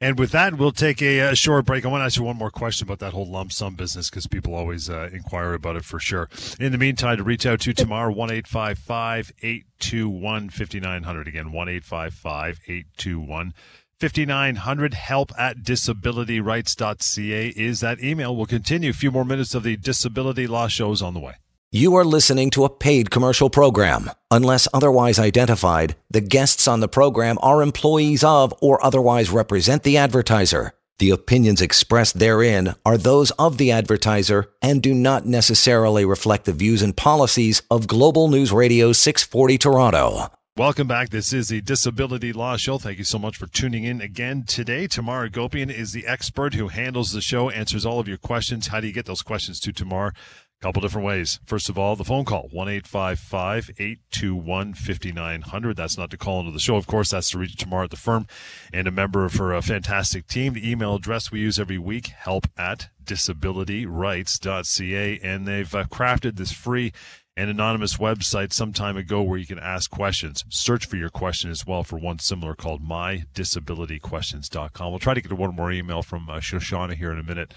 And 0.00 0.18
with 0.18 0.32
that, 0.32 0.58
we'll 0.58 0.72
take 0.72 1.00
a, 1.00 1.20
a, 1.20 1.34
short 1.34 1.64
break. 1.64 1.84
I 1.84 1.88
want 1.88 2.02
to 2.02 2.06
ask 2.06 2.18
you 2.18 2.22
one 2.22 2.36
more 2.36 2.50
question 2.50 2.86
about 2.86 2.98
that 2.98 3.12
whole 3.12 3.26
lump 3.26 3.52
sum 3.52 3.76
business 3.76 4.10
because 4.10 4.26
people 4.26 4.54
always 4.54 4.90
uh, 4.90 5.08
inquire 5.12 5.54
about 5.54 5.76
it 5.76 5.84
for 5.84 5.98
sure. 5.98 6.28
In 6.60 6.72
the 6.72 6.78
meantime, 6.78 7.16
to 7.16 7.22
reach 7.22 7.46
out 7.46 7.60
to 7.60 7.72
Tamar, 7.72 8.10
1 8.10 8.30
821 8.30 10.50
5900. 10.50 11.28
Again, 11.28 11.52
1 11.52 11.68
821 11.68 13.54
5900 13.98 14.94
help 14.94 15.32
at 15.38 15.58
disabilityrights.ca 15.58 17.48
is 17.48 17.80
that 17.80 18.02
email. 18.02 18.36
We'll 18.36 18.46
continue 18.46 18.90
a 18.90 18.94
few 18.94 19.10
more 19.10 19.24
minutes 19.24 19.54
of 19.54 19.62
the 19.62 19.78
disability 19.78 20.46
law 20.46 20.68
shows 20.68 21.00
on 21.00 21.14
the 21.14 21.20
way. 21.20 21.36
You 21.72 21.96
are 21.96 22.04
listening 22.04 22.50
to 22.50 22.64
a 22.64 22.70
paid 22.70 23.10
commercial 23.10 23.50
program. 23.50 24.12
Unless 24.30 24.68
otherwise 24.72 25.18
identified, 25.18 25.96
the 26.08 26.20
guests 26.20 26.68
on 26.68 26.78
the 26.78 26.86
program 26.86 27.38
are 27.42 27.60
employees 27.60 28.22
of 28.22 28.54
or 28.62 28.82
otherwise 28.86 29.30
represent 29.30 29.82
the 29.82 29.96
advertiser. 29.96 30.74
The 31.00 31.10
opinions 31.10 31.60
expressed 31.60 32.20
therein 32.20 32.76
are 32.86 32.96
those 32.96 33.32
of 33.32 33.58
the 33.58 33.72
advertiser 33.72 34.46
and 34.62 34.80
do 34.80 34.94
not 34.94 35.26
necessarily 35.26 36.04
reflect 36.04 36.44
the 36.44 36.52
views 36.52 36.82
and 36.82 36.96
policies 36.96 37.62
of 37.68 37.88
Global 37.88 38.28
News 38.28 38.52
Radio 38.52 38.92
640 38.92 39.58
Toronto. 39.58 40.30
Welcome 40.56 40.86
back. 40.86 41.10
This 41.10 41.34
is 41.34 41.48
the 41.48 41.60
Disability 41.60 42.32
Law 42.32 42.56
Show. 42.56 42.78
Thank 42.78 42.96
you 42.96 43.04
so 43.04 43.18
much 43.18 43.36
for 43.36 43.46
tuning 43.46 43.84
in 43.84 44.00
again 44.00 44.44
today. 44.46 44.86
Tamar 44.86 45.28
Agopian 45.28 45.70
is 45.70 45.92
the 45.92 46.06
expert 46.06 46.54
who 46.54 46.68
handles 46.68 47.12
the 47.12 47.20
show, 47.20 47.50
answers 47.50 47.84
all 47.84 48.00
of 48.00 48.08
your 48.08 48.16
questions. 48.16 48.68
How 48.68 48.80
do 48.80 48.86
you 48.86 48.92
get 48.94 49.04
those 49.04 49.20
questions 49.20 49.60
to 49.60 49.72
Tamar? 49.74 50.14
A 50.60 50.64
couple 50.64 50.80
different 50.80 51.06
ways. 51.06 51.38
First 51.44 51.68
of 51.68 51.78
all, 51.78 51.96
the 51.96 52.04
phone 52.04 52.24
call, 52.24 52.48
1 52.50 52.68
821 52.68 54.74
5900. 54.74 55.76
That's 55.76 55.98
not 55.98 56.10
to 56.10 56.16
call 56.16 56.40
into 56.40 56.52
the 56.52 56.58
show. 56.58 56.76
Of 56.76 56.86
course, 56.86 57.10
that's 57.10 57.28
to 57.30 57.38
reach 57.38 57.56
Tamar 57.56 57.84
at 57.84 57.90
the 57.90 57.96
firm 57.96 58.26
and 58.72 58.88
a 58.88 58.90
member 58.90 59.26
of 59.26 59.34
her 59.34 59.52
uh, 59.52 59.60
fantastic 59.60 60.26
team. 60.26 60.54
The 60.54 60.70
email 60.70 60.94
address 60.94 61.30
we 61.30 61.40
use 61.40 61.58
every 61.58 61.76
week, 61.78 62.06
help 62.06 62.46
at 62.56 62.88
disabilityrights.ca. 63.04 65.20
And 65.22 65.46
they've 65.46 65.74
uh, 65.74 65.84
crafted 65.84 66.36
this 66.36 66.52
free 66.52 66.94
an 67.36 67.50
anonymous 67.50 67.98
website 67.98 68.52
some 68.52 68.72
time 68.72 68.96
ago 68.96 69.22
where 69.22 69.38
you 69.38 69.46
can 69.46 69.58
ask 69.58 69.90
questions. 69.90 70.44
Search 70.48 70.86
for 70.86 70.96
your 70.96 71.10
question 71.10 71.50
as 71.50 71.66
well 71.66 71.84
for 71.84 71.98
one 71.98 72.18
similar 72.18 72.54
called 72.54 72.82
mydisabilityquestions.com. 72.82 74.90
We'll 74.90 74.98
try 74.98 75.12
to 75.12 75.20
get 75.20 75.34
one 75.34 75.54
more 75.54 75.70
email 75.70 76.02
from 76.02 76.30
uh, 76.30 76.36
Shoshana 76.36 76.94
here 76.94 77.12
in 77.12 77.18
a 77.18 77.22
minute. 77.22 77.52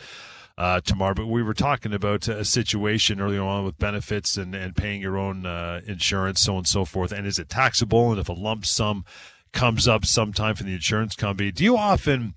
Uh, 0.59 0.81
Tamar, 0.81 1.13
but 1.13 1.27
we 1.27 1.41
were 1.41 1.53
talking 1.53 1.93
about 1.93 2.27
a 2.27 2.43
situation 2.43 3.21
earlier 3.21 3.41
on 3.41 3.63
with 3.63 3.77
benefits 3.77 4.35
and, 4.35 4.53
and 4.53 4.75
paying 4.75 4.99
your 4.99 5.17
own 5.17 5.45
uh, 5.45 5.79
insurance, 5.87 6.41
so 6.41 6.51
on 6.51 6.57
and 6.57 6.67
so 6.67 6.83
forth. 6.83 7.13
And 7.13 7.25
is 7.25 7.39
it 7.39 7.47
taxable? 7.47 8.11
And 8.11 8.19
if 8.19 8.27
a 8.27 8.33
lump 8.33 8.65
sum 8.65 9.05
comes 9.53 9.87
up 9.87 10.05
sometime 10.05 10.55
from 10.55 10.67
the 10.67 10.73
insurance 10.73 11.15
company, 11.15 11.53
do 11.53 11.63
you 11.63 11.77
often 11.77 12.33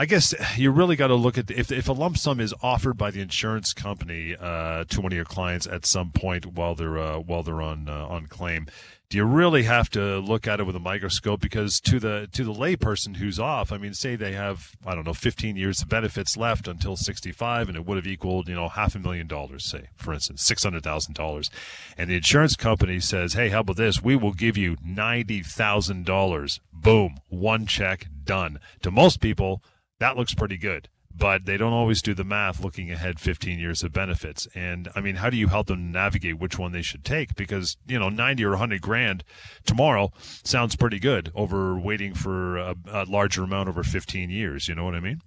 I 0.00 0.06
guess 0.06 0.34
you 0.56 0.70
really 0.70 0.96
got 0.96 1.08
to 1.08 1.14
look 1.14 1.36
at 1.36 1.50
if 1.50 1.70
if 1.70 1.86
a 1.86 1.92
lump 1.92 2.16
sum 2.16 2.40
is 2.40 2.54
offered 2.62 2.96
by 2.96 3.10
the 3.10 3.20
insurance 3.20 3.74
company 3.74 4.34
uh, 4.34 4.84
to 4.84 5.00
one 5.00 5.12
of 5.12 5.16
your 5.16 5.26
clients 5.26 5.66
at 5.66 5.84
some 5.84 6.10
point 6.10 6.46
while 6.46 6.74
they're 6.74 6.98
uh, 6.98 7.18
while 7.18 7.42
they're 7.42 7.60
on 7.60 7.86
uh, 7.86 8.06
on 8.06 8.26
claim. 8.26 8.66
Do 9.10 9.18
you 9.18 9.24
really 9.24 9.64
have 9.64 9.90
to 9.90 10.20
look 10.20 10.46
at 10.46 10.60
it 10.60 10.66
with 10.66 10.76
a 10.76 10.80
microscope? 10.80 11.40
Because 11.40 11.80
to 11.80 11.98
the 11.98 12.28
to 12.30 12.44
the 12.44 12.52
layperson 12.52 13.16
who's 13.16 13.40
off, 13.40 13.72
I 13.72 13.76
mean, 13.76 13.92
say 13.92 14.14
they 14.14 14.34
have 14.34 14.76
I 14.86 14.94
don't 14.94 15.04
know 15.04 15.14
15 15.14 15.56
years 15.56 15.82
of 15.82 15.88
benefits 15.88 16.36
left 16.36 16.68
until 16.68 16.94
65, 16.94 17.66
and 17.68 17.76
it 17.76 17.84
would 17.84 17.96
have 17.96 18.06
equaled 18.06 18.48
you 18.48 18.54
know 18.54 18.68
half 18.68 18.94
a 18.94 19.00
million 19.00 19.26
dollars, 19.26 19.64
say 19.64 19.88
for 19.96 20.14
instance, 20.14 20.44
six 20.44 20.62
hundred 20.62 20.84
thousand 20.84 21.14
dollars, 21.14 21.50
and 21.98 22.08
the 22.08 22.14
insurance 22.14 22.54
company 22.54 23.00
says, 23.00 23.32
hey, 23.32 23.48
how 23.48 23.60
about 23.60 23.76
this? 23.76 24.00
We 24.00 24.14
will 24.14 24.32
give 24.32 24.56
you 24.56 24.76
ninety 24.84 25.42
thousand 25.42 26.06
dollars. 26.06 26.60
Boom, 26.72 27.16
one 27.28 27.66
check 27.66 28.06
done. 28.22 28.60
To 28.82 28.92
most 28.92 29.20
people 29.20 29.60
that 29.98 30.16
looks 30.16 30.34
pretty 30.34 30.56
good. 30.56 30.88
But 31.14 31.44
they 31.44 31.56
don't 31.56 31.72
always 31.72 32.02
do 32.02 32.14
the 32.14 32.24
math 32.24 32.62
looking 32.62 32.90
ahead 32.90 33.18
15 33.20 33.58
years 33.58 33.82
of 33.82 33.92
benefits. 33.92 34.46
And 34.54 34.88
I 34.94 35.00
mean, 35.00 35.16
how 35.16 35.28
do 35.28 35.36
you 35.36 35.48
help 35.48 35.66
them 35.66 35.90
navigate 35.90 36.38
which 36.38 36.58
one 36.58 36.72
they 36.72 36.82
should 36.82 37.04
take? 37.04 37.34
Because, 37.34 37.76
you 37.86 37.98
know, 37.98 38.08
90 38.08 38.44
or 38.44 38.50
100 38.50 38.80
grand 38.80 39.24
tomorrow 39.66 40.12
sounds 40.18 40.76
pretty 40.76 40.98
good 40.98 41.30
over 41.34 41.78
waiting 41.78 42.14
for 42.14 42.56
a, 42.56 42.74
a 42.90 43.04
larger 43.04 43.42
amount 43.42 43.68
over 43.68 43.82
15 43.82 44.30
years. 44.30 44.68
You 44.68 44.74
know 44.74 44.84
what 44.84 44.94
I 44.94 45.00
mean? 45.00 45.20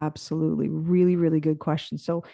Absolutely. 0.00 0.68
Really, 0.68 1.16
really 1.16 1.40
good 1.40 1.58
question. 1.58 1.98
So, 1.98 2.24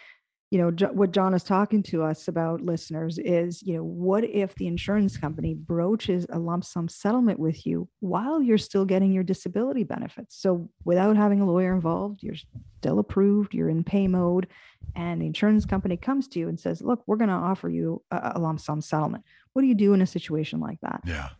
you 0.50 0.58
know 0.58 0.70
what 0.92 1.10
john 1.10 1.34
is 1.34 1.42
talking 1.42 1.82
to 1.82 2.02
us 2.02 2.28
about 2.28 2.60
listeners 2.60 3.18
is 3.18 3.62
you 3.62 3.74
know 3.74 3.82
what 3.82 4.24
if 4.24 4.54
the 4.54 4.66
insurance 4.66 5.16
company 5.16 5.54
broaches 5.54 6.26
a 6.30 6.38
lump 6.38 6.64
sum 6.64 6.88
settlement 6.88 7.38
with 7.38 7.66
you 7.66 7.88
while 8.00 8.42
you're 8.42 8.58
still 8.58 8.84
getting 8.84 9.12
your 9.12 9.24
disability 9.24 9.84
benefits? 9.84 10.36
So 10.36 10.68
without 10.84 11.16
having 11.16 11.40
a 11.40 11.46
lawyer 11.46 11.74
involved 11.74 12.22
you're 12.22 12.36
still 12.78 12.98
approved 12.98 13.54
you're 13.54 13.70
in 13.70 13.84
pay 13.84 14.06
mode 14.06 14.46
and 14.94 15.22
the 15.22 15.26
insurance 15.26 15.64
company 15.64 15.96
comes 15.96 16.28
to 16.28 16.38
you 16.38 16.48
and 16.48 16.60
says 16.60 16.82
look 16.82 17.02
we're 17.06 17.16
going 17.16 17.28
to 17.28 17.34
offer 17.34 17.68
you 17.68 18.02
a, 18.10 18.32
a 18.34 18.38
lump 18.38 18.60
sum 18.60 18.80
settlement. 18.80 19.24
What 19.52 19.62
do 19.62 19.68
you 19.68 19.74
do 19.74 19.94
in 19.94 20.02
a 20.02 20.06
situation 20.06 20.60
like 20.60 20.80
that? 20.82 21.00
Yeah. 21.06 21.30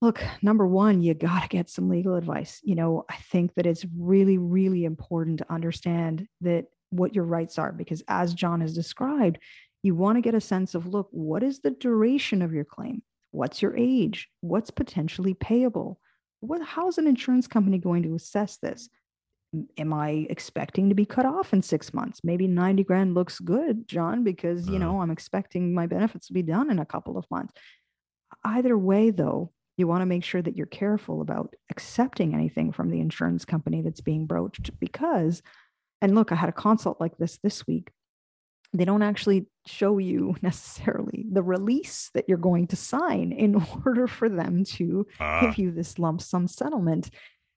Look 0.00 0.22
number 0.42 0.66
one 0.66 1.02
you 1.02 1.14
got 1.14 1.42
to 1.42 1.48
get 1.48 1.68
some 1.68 1.88
legal 1.88 2.14
advice. 2.14 2.60
You 2.62 2.74
know 2.74 3.04
i 3.08 3.16
think 3.16 3.54
that 3.54 3.66
it's 3.66 3.84
really 3.98 4.38
really 4.38 4.84
important 4.84 5.38
to 5.38 5.52
understand 5.52 6.28
that 6.40 6.66
what 6.94 7.14
your 7.14 7.24
rights 7.24 7.58
are 7.58 7.72
because 7.72 8.02
as 8.08 8.34
john 8.34 8.60
has 8.60 8.74
described 8.74 9.38
you 9.84 9.94
want 9.94 10.16
to 10.16 10.22
get 10.22 10.34
a 10.34 10.40
sense 10.40 10.74
of 10.74 10.86
look 10.86 11.08
what 11.10 11.42
is 11.42 11.60
the 11.60 11.70
duration 11.70 12.40
of 12.40 12.52
your 12.52 12.64
claim? 12.64 13.02
What's 13.32 13.60
your 13.60 13.76
age? 13.76 14.28
What's 14.40 14.70
potentially 14.70 15.34
payable? 15.34 16.00
What 16.40 16.62
how's 16.62 16.96
an 16.96 17.06
insurance 17.06 17.46
company 17.46 17.78
going 17.78 18.02
to 18.04 18.14
assess 18.14 18.56
this? 18.56 18.88
Am 19.76 19.92
i 19.92 20.26
expecting 20.30 20.88
to 20.88 20.94
be 20.94 21.04
cut 21.04 21.26
off 21.26 21.52
in 21.52 21.60
six 21.60 21.92
months? 21.92 22.20
Maybe 22.24 22.48
90 22.48 22.82
grand 22.84 23.14
looks 23.14 23.38
good 23.38 23.86
john 23.86 24.24
because 24.24 24.68
you 24.68 24.78
know 24.78 25.00
i'm 25.00 25.10
expecting 25.10 25.74
my 25.74 25.86
benefits 25.86 26.28
to 26.28 26.32
be 26.32 26.42
done 26.42 26.70
in 26.70 26.78
a 26.78 26.86
couple 26.86 27.18
of 27.18 27.30
months. 27.30 27.52
Either 28.42 28.76
way 28.78 29.10
though 29.10 29.52
you 29.76 29.86
want 29.86 30.00
to 30.00 30.06
make 30.06 30.24
sure 30.24 30.40
that 30.40 30.56
you're 30.56 30.66
careful 30.66 31.20
about 31.20 31.54
accepting 31.70 32.32
anything 32.32 32.72
from 32.72 32.90
the 32.90 33.00
insurance 33.00 33.44
company 33.44 33.82
that's 33.82 34.00
being 34.00 34.24
broached 34.24 34.70
because 34.80 35.42
and 36.04 36.14
look, 36.14 36.32
I 36.32 36.34
had 36.34 36.50
a 36.50 36.52
consult 36.52 37.00
like 37.00 37.16
this 37.16 37.38
this 37.42 37.66
week. 37.66 37.90
They 38.74 38.84
don't 38.84 39.00
actually 39.00 39.46
show 39.66 39.96
you 39.96 40.36
necessarily 40.42 41.24
the 41.32 41.42
release 41.42 42.10
that 42.12 42.26
you're 42.28 42.36
going 42.36 42.66
to 42.68 42.76
sign 42.76 43.32
in 43.32 43.54
order 43.86 44.06
for 44.06 44.28
them 44.28 44.64
to 44.64 45.06
uh. 45.18 45.40
give 45.40 45.56
you 45.56 45.70
this 45.70 45.98
lump 45.98 46.20
sum 46.20 46.46
settlement. 46.46 47.08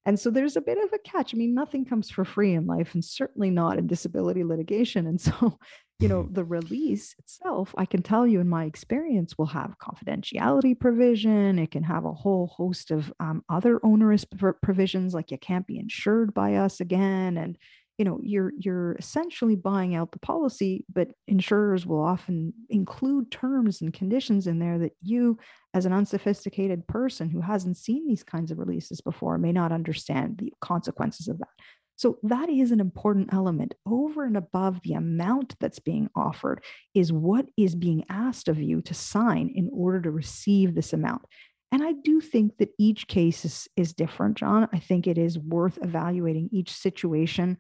And 0.05 0.17
so 0.17 0.29
there's 0.29 0.55
a 0.55 0.61
bit 0.61 0.77
of 0.77 0.93
a 0.93 0.99
catch. 0.99 1.35
I 1.35 1.37
mean, 1.37 1.53
nothing 1.53 1.83
comes 1.83 2.09
for 2.09 2.23
free 2.23 2.53
in 2.53 2.65
life, 2.65 2.93
and 2.93 3.03
certainly 3.03 3.49
not 3.49 3.77
in 3.77 3.87
disability 3.87 4.45
litigation. 4.45 5.05
And 5.05 5.19
so, 5.27 5.59
you 5.99 6.07
know, 6.07 6.23
mm-hmm. 6.23 6.33
the 6.33 6.45
release 6.45 7.13
itself, 7.19 7.75
I 7.77 7.83
can 7.83 8.01
tell 8.01 8.25
you 8.25 8.39
in 8.39 8.47
my 8.47 8.63
experience, 8.63 9.37
will 9.37 9.47
have 9.47 9.75
confidentiality 9.77 10.79
provision. 10.79 11.59
It 11.59 11.71
can 11.71 11.83
have 11.83 12.05
a 12.05 12.13
whole 12.13 12.47
host 12.47 12.91
of 12.91 13.11
um, 13.19 13.43
other 13.49 13.81
onerous 13.83 14.25
provisions, 14.63 15.13
like 15.13 15.31
you 15.31 15.37
can't 15.37 15.67
be 15.67 15.77
insured 15.77 16.33
by 16.33 16.55
us 16.55 16.79
again. 16.79 17.35
And 17.35 17.57
you 17.97 18.05
know 18.05 18.19
you're 18.23 18.51
you're 18.57 18.93
essentially 18.93 19.55
buying 19.55 19.95
out 19.95 20.11
the 20.11 20.19
policy 20.19 20.85
but 20.93 21.09
insurers 21.27 21.85
will 21.85 22.01
often 22.01 22.53
include 22.69 23.31
terms 23.31 23.81
and 23.81 23.93
conditions 23.93 24.47
in 24.47 24.59
there 24.59 24.77
that 24.77 24.93
you 25.01 25.37
as 25.73 25.85
an 25.85 25.93
unsophisticated 25.93 26.87
person 26.87 27.29
who 27.29 27.41
hasn't 27.41 27.77
seen 27.77 28.07
these 28.07 28.23
kinds 28.23 28.51
of 28.51 28.59
releases 28.59 29.01
before 29.01 29.37
may 29.37 29.51
not 29.51 29.71
understand 29.71 30.37
the 30.37 30.53
consequences 30.61 31.27
of 31.27 31.37
that. 31.39 31.49
So 31.97 32.19
that 32.23 32.47
is 32.47 32.71
an 32.71 32.79
important 32.79 33.33
element. 33.33 33.73
Over 33.85 34.23
and 34.23 34.37
above 34.37 34.81
the 34.83 34.93
amount 34.93 35.55
that's 35.59 35.79
being 35.79 36.09
offered 36.15 36.63
is 36.93 37.11
what 37.11 37.47
is 37.57 37.73
being 37.73 38.05
asked 38.07 38.47
of 38.47 38.59
you 38.59 38.81
to 38.83 38.93
sign 38.93 39.51
in 39.53 39.69
order 39.73 39.99
to 40.01 40.11
receive 40.11 40.75
this 40.75 40.93
amount. 40.93 41.23
And 41.71 41.83
I 41.83 41.93
do 41.93 42.21
think 42.21 42.57
that 42.57 42.69
each 42.77 43.07
case 43.07 43.43
is, 43.43 43.67
is 43.75 43.93
different, 43.93 44.37
John. 44.37 44.69
I 44.71 44.79
think 44.79 45.05
it 45.05 45.17
is 45.17 45.39
worth 45.39 45.79
evaluating 45.81 46.49
each 46.51 46.71
situation 46.71 47.57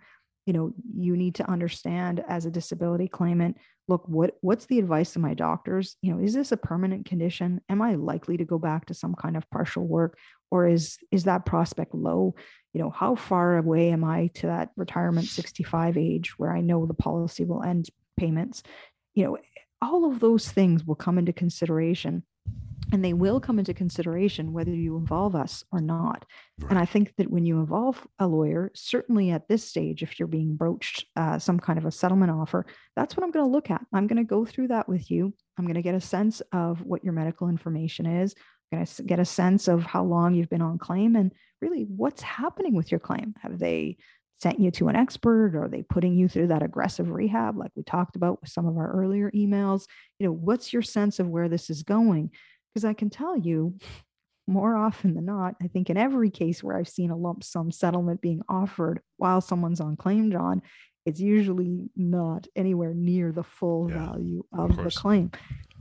you 0.47 0.53
know 0.53 0.71
you 0.97 1.15
need 1.15 1.35
to 1.35 1.49
understand 1.49 2.23
as 2.27 2.45
a 2.45 2.51
disability 2.51 3.07
claimant 3.07 3.57
look 3.87 4.07
what 4.07 4.37
what's 4.41 4.65
the 4.65 4.79
advice 4.79 5.15
of 5.15 5.21
my 5.21 5.33
doctors? 5.33 5.97
You 6.01 6.13
know 6.13 6.23
is 6.23 6.33
this 6.33 6.51
a 6.51 6.57
permanent 6.57 7.05
condition? 7.05 7.61
Am 7.69 7.81
i 7.81 7.95
likely 7.95 8.37
to 8.37 8.45
go 8.45 8.57
back 8.57 8.85
to 8.87 8.93
some 8.93 9.13
kind 9.13 9.37
of 9.37 9.49
partial 9.51 9.85
work? 9.85 10.17
Or 10.49 10.65
is 10.67 10.97
is 11.11 11.25
that 11.25 11.45
prospect 11.45 11.93
low? 11.93 12.35
You 12.73 12.81
know 12.81 12.89
how 12.89 13.15
far 13.15 13.57
away 13.57 13.91
am 13.91 14.03
i 14.03 14.27
to 14.35 14.47
that 14.47 14.69
retirement 14.75 15.27
65 15.27 15.97
age 15.97 16.39
where 16.39 16.51
i 16.51 16.61
know 16.61 16.85
the 16.85 16.93
policy 16.93 17.43
will 17.45 17.63
end 17.63 17.89
payments? 18.17 18.63
You 19.13 19.25
know 19.25 19.37
all 19.81 20.11
of 20.11 20.19
those 20.19 20.49
things 20.49 20.85
will 20.85 20.95
come 20.95 21.17
into 21.19 21.33
consideration 21.33 22.23
and 22.91 23.03
they 23.03 23.13
will 23.13 23.39
come 23.39 23.59
into 23.59 23.73
consideration 23.73 24.53
whether 24.53 24.71
you 24.71 24.95
involve 24.95 25.35
us 25.35 25.63
or 25.71 25.81
not. 25.81 26.25
Right. 26.59 26.71
And 26.71 26.79
I 26.79 26.85
think 26.85 27.13
that 27.17 27.29
when 27.29 27.45
you 27.45 27.59
involve 27.59 28.05
a 28.19 28.27
lawyer, 28.27 28.71
certainly 28.75 29.31
at 29.31 29.47
this 29.47 29.63
stage, 29.63 30.03
if 30.03 30.17
you're 30.17 30.27
being 30.27 30.55
broached 30.55 31.05
uh, 31.15 31.37
some 31.37 31.59
kind 31.59 31.77
of 31.77 31.85
a 31.85 31.91
settlement 31.91 32.31
offer, 32.31 32.65
that's 32.95 33.17
what 33.17 33.23
I'm 33.23 33.31
going 33.31 33.45
to 33.45 33.51
look 33.51 33.69
at. 33.69 33.85
I'm 33.93 34.07
going 34.07 34.17
to 34.17 34.23
go 34.23 34.45
through 34.45 34.69
that 34.69 34.87
with 34.87 35.11
you. 35.11 35.33
I'm 35.57 35.65
going 35.65 35.75
to 35.75 35.81
get 35.81 35.95
a 35.95 36.01
sense 36.01 36.41
of 36.53 36.85
what 36.85 37.03
your 37.03 37.13
medical 37.13 37.49
information 37.49 38.05
is. 38.05 38.35
I'm 38.71 38.79
going 38.79 38.85
to 38.85 39.03
get 39.03 39.19
a 39.19 39.25
sense 39.25 39.67
of 39.67 39.83
how 39.83 40.03
long 40.03 40.33
you've 40.33 40.49
been 40.49 40.61
on 40.61 40.77
claim 40.77 41.15
and 41.15 41.31
really 41.61 41.83
what's 41.83 42.21
happening 42.21 42.73
with 42.73 42.91
your 42.91 42.99
claim. 42.99 43.33
Have 43.41 43.59
they 43.59 43.97
sent 44.39 44.59
you 44.59 44.69
to 44.69 44.87
an 44.87 44.95
expert 44.95 45.55
or 45.55 45.65
are 45.65 45.67
they 45.67 45.81
putting 45.81 46.15
you 46.15 46.27
through 46.27 46.47
that 46.47 46.63
aggressive 46.63 47.09
rehab 47.09 47.57
like 47.57 47.71
we 47.75 47.83
talked 47.83 48.15
about 48.15 48.39
with 48.39 48.49
some 48.49 48.67
of 48.67 48.77
our 48.77 48.91
earlier 48.91 49.31
emails 49.31 49.85
you 50.19 50.27
know 50.27 50.33
what's 50.33 50.71
your 50.71 50.81
sense 50.81 51.19
of 51.19 51.27
where 51.27 51.49
this 51.49 51.69
is 51.69 51.83
going 51.83 52.29
because 52.77 52.85
I 52.85 52.93
can 52.93 53.09
tell 53.09 53.35
you, 53.35 53.73
more 54.47 54.77
often 54.77 55.15
than 55.15 55.25
not, 55.25 55.55
I 55.59 55.67
think 55.67 55.89
in 55.89 55.97
every 55.97 56.29
case 56.29 56.63
where 56.63 56.77
I've 56.77 56.87
seen 56.87 57.09
a 57.09 57.17
lump 57.17 57.43
sum 57.43 57.71
settlement 57.71 58.21
being 58.21 58.43
offered 58.47 59.01
while 59.17 59.41
someone's 59.41 59.81
on 59.81 59.95
claim, 59.95 60.31
John, 60.31 60.61
it's 61.03 61.19
usually 61.19 61.89
not 61.95 62.45
anywhere 62.55 62.93
near 62.93 63.31
the 63.31 63.43
full 63.43 63.89
yeah, 63.89 64.05
value 64.05 64.43
of, 64.53 64.77
of 64.77 64.83
the 64.83 64.91
claim. 64.91 65.31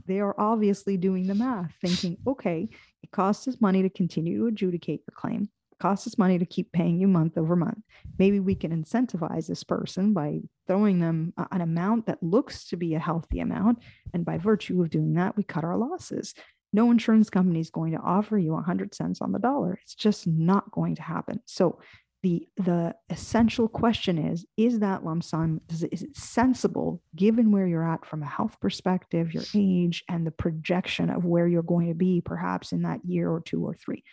They 0.07 0.21
are 0.21 0.33
obviously 0.39 0.97
doing 0.97 1.27
the 1.27 1.35
math, 1.35 1.75
thinking, 1.81 2.17
okay, 2.25 2.67
it 3.03 3.11
costs 3.11 3.47
us 3.47 3.61
money 3.61 3.83
to 3.83 3.91
continue 3.91 4.39
to 4.39 4.47
adjudicate 4.47 5.01
your 5.07 5.13
claim. 5.15 5.49
Costs 5.79 6.07
us 6.07 6.17
money 6.17 6.39
to 6.39 6.45
keep 6.45 6.71
paying 6.71 6.99
you 6.99 7.07
month 7.07 7.37
over 7.37 7.55
month. 7.55 7.83
Maybe 8.17 8.39
we 8.39 8.55
can 8.55 8.71
incentivize 8.71 9.47
this 9.47 9.63
person 9.63 10.13
by 10.13 10.39
throwing 10.65 10.99
them 10.99 11.33
an 11.51 11.61
amount 11.61 12.07
that 12.07 12.23
looks 12.23 12.67
to 12.69 12.77
be 12.77 12.95
a 12.95 12.99
healthy 12.99 13.39
amount. 13.39 13.79
And 14.13 14.25
by 14.25 14.37
virtue 14.37 14.81
of 14.81 14.89
doing 14.89 15.13
that, 15.13 15.37
we 15.37 15.43
cut 15.43 15.63
our 15.63 15.77
losses. 15.77 16.33
No 16.73 16.91
insurance 16.91 17.29
company 17.29 17.59
is 17.59 17.69
going 17.69 17.93
to 17.93 17.99
offer 17.99 18.37
you 18.37 18.53
100 18.53 18.93
cents 18.93 19.21
on 19.21 19.31
the 19.31 19.39
dollar. 19.39 19.79
It's 19.83 19.95
just 19.95 20.27
not 20.27 20.71
going 20.71 20.95
to 20.95 21.01
happen. 21.01 21.41
So 21.45 21.79
the 22.23 22.47
the 22.57 22.95
essential 23.09 23.67
question 23.67 24.17
is 24.17 24.45
is 24.57 24.79
that 24.79 25.05
lump 25.05 25.23
sum 25.23 25.61
is 25.69 25.83
it, 25.83 25.93
is 25.93 26.01
it 26.01 26.17
sensible 26.17 27.01
given 27.15 27.51
where 27.51 27.67
you're 27.67 27.87
at 27.87 28.05
from 28.05 28.23
a 28.23 28.27
health 28.27 28.59
perspective 28.59 29.33
your 29.33 29.43
age 29.53 30.03
and 30.09 30.25
the 30.25 30.31
projection 30.31 31.09
of 31.09 31.25
where 31.25 31.47
you're 31.47 31.61
going 31.61 31.87
to 31.87 31.93
be 31.93 32.21
perhaps 32.21 32.71
in 32.71 32.81
that 32.81 32.99
year 33.05 33.29
or 33.29 33.39
two 33.41 33.63
or 33.63 33.75
three 33.75 34.03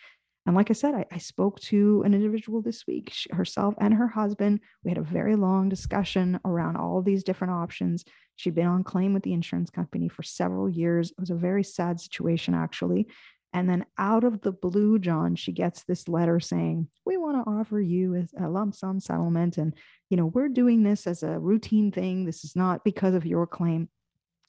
and 0.45 0.55
like 0.55 0.69
i 0.69 0.73
said 0.73 0.93
i, 0.93 1.05
I 1.11 1.17
spoke 1.17 1.59
to 1.61 2.03
an 2.05 2.13
individual 2.13 2.61
this 2.61 2.85
week 2.87 3.09
she, 3.11 3.29
herself 3.33 3.75
and 3.79 3.93
her 3.93 4.07
husband 4.07 4.61
we 4.83 4.91
had 4.91 4.97
a 4.97 5.03
very 5.03 5.35
long 5.35 5.69
discussion 5.69 6.39
around 6.45 6.77
all 6.77 7.01
these 7.01 7.23
different 7.23 7.53
options 7.53 8.05
she'd 8.35 8.55
been 8.55 8.67
on 8.67 8.83
claim 8.83 9.13
with 9.13 9.23
the 9.23 9.33
insurance 9.33 9.69
company 9.69 10.09
for 10.09 10.23
several 10.23 10.69
years 10.69 11.11
it 11.11 11.19
was 11.19 11.29
a 11.29 11.35
very 11.35 11.63
sad 11.63 11.99
situation 11.99 12.53
actually 12.53 13.07
and 13.55 13.69
then 13.69 13.85
out 13.97 14.25
of 14.25 14.41
the 14.41 14.51
blue, 14.51 14.99
John, 14.99 15.37
she 15.37 15.53
gets 15.53 15.85
this 15.85 16.09
letter 16.09 16.41
saying, 16.41 16.89
We 17.05 17.15
want 17.15 17.37
to 17.37 17.49
offer 17.49 17.79
you 17.79 18.27
a 18.37 18.49
lump 18.49 18.75
sum 18.75 18.99
settlement. 18.99 19.57
And, 19.57 19.73
you 20.09 20.17
know, 20.17 20.25
we're 20.25 20.49
doing 20.49 20.83
this 20.83 21.07
as 21.07 21.23
a 21.23 21.39
routine 21.39 21.89
thing. 21.89 22.25
This 22.25 22.43
is 22.43 22.53
not 22.53 22.83
because 22.83 23.13
of 23.15 23.25
your 23.25 23.47
claim. 23.47 23.87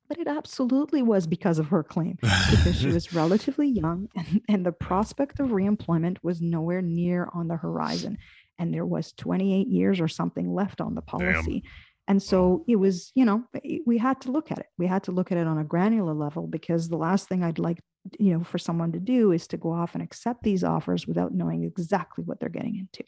But 0.09 0.19
it 0.19 0.29
absolutely 0.29 1.03
was 1.03 1.27
because 1.27 1.59
of 1.59 1.69
her 1.69 1.83
claim, 1.83 2.19
because 2.21 2.79
she 2.79 2.89
was 2.89 3.13
relatively 3.13 3.69
young 3.69 4.09
and, 4.17 4.41
and 4.49 4.67
the 4.67 4.73
prospect 4.73 5.41
of 5.41 5.49
reemployment 5.49 6.19
was 6.23 6.41
nowhere 6.41 6.83
near 6.83 7.29
on 7.35 7.49
the 7.49 7.57
horizon. 7.57 8.19
And 8.59 8.73
there 8.73 8.87
was 8.87 9.13
28 9.13 9.67
years 9.69 10.01
or 10.01 10.09
something 10.09 10.55
left 10.55 10.81
on 10.81 10.95
the 10.95 11.03
policy. 11.03 11.61
Damn. 11.61 11.71
And 12.09 12.23
so 12.23 12.65
it 12.69 12.77
was, 12.77 13.11
you 13.15 13.25
know, 13.25 13.45
we 13.85 13.99
had 13.99 14.21
to 14.23 14.31
look 14.31 14.53
at 14.53 14.59
it. 14.59 14.67
We 14.79 14.87
had 14.87 15.03
to 15.05 15.13
look 15.13 15.33
at 15.33 15.39
it 15.39 15.47
on 15.47 15.59
a 15.59 15.65
granular 15.65 16.15
level 16.15 16.47
because 16.47 16.89
the 16.89 16.97
last 16.97 17.29
thing 17.29 17.43
I'd 17.43 17.59
like 17.59 17.81
you 18.19 18.33
know 18.33 18.45
for 18.45 18.59
someone 18.59 18.93
to 18.93 19.01
do 19.01 19.33
is 19.33 19.47
to 19.49 19.57
go 19.57 19.73
off 19.73 19.95
and 19.95 20.03
accept 20.03 20.43
these 20.43 20.63
offers 20.63 21.07
without 21.07 21.35
knowing 21.35 21.65
exactly 21.65 22.23
what 22.25 22.39
they're 22.39 22.49
getting 22.49 22.77
into 22.77 23.03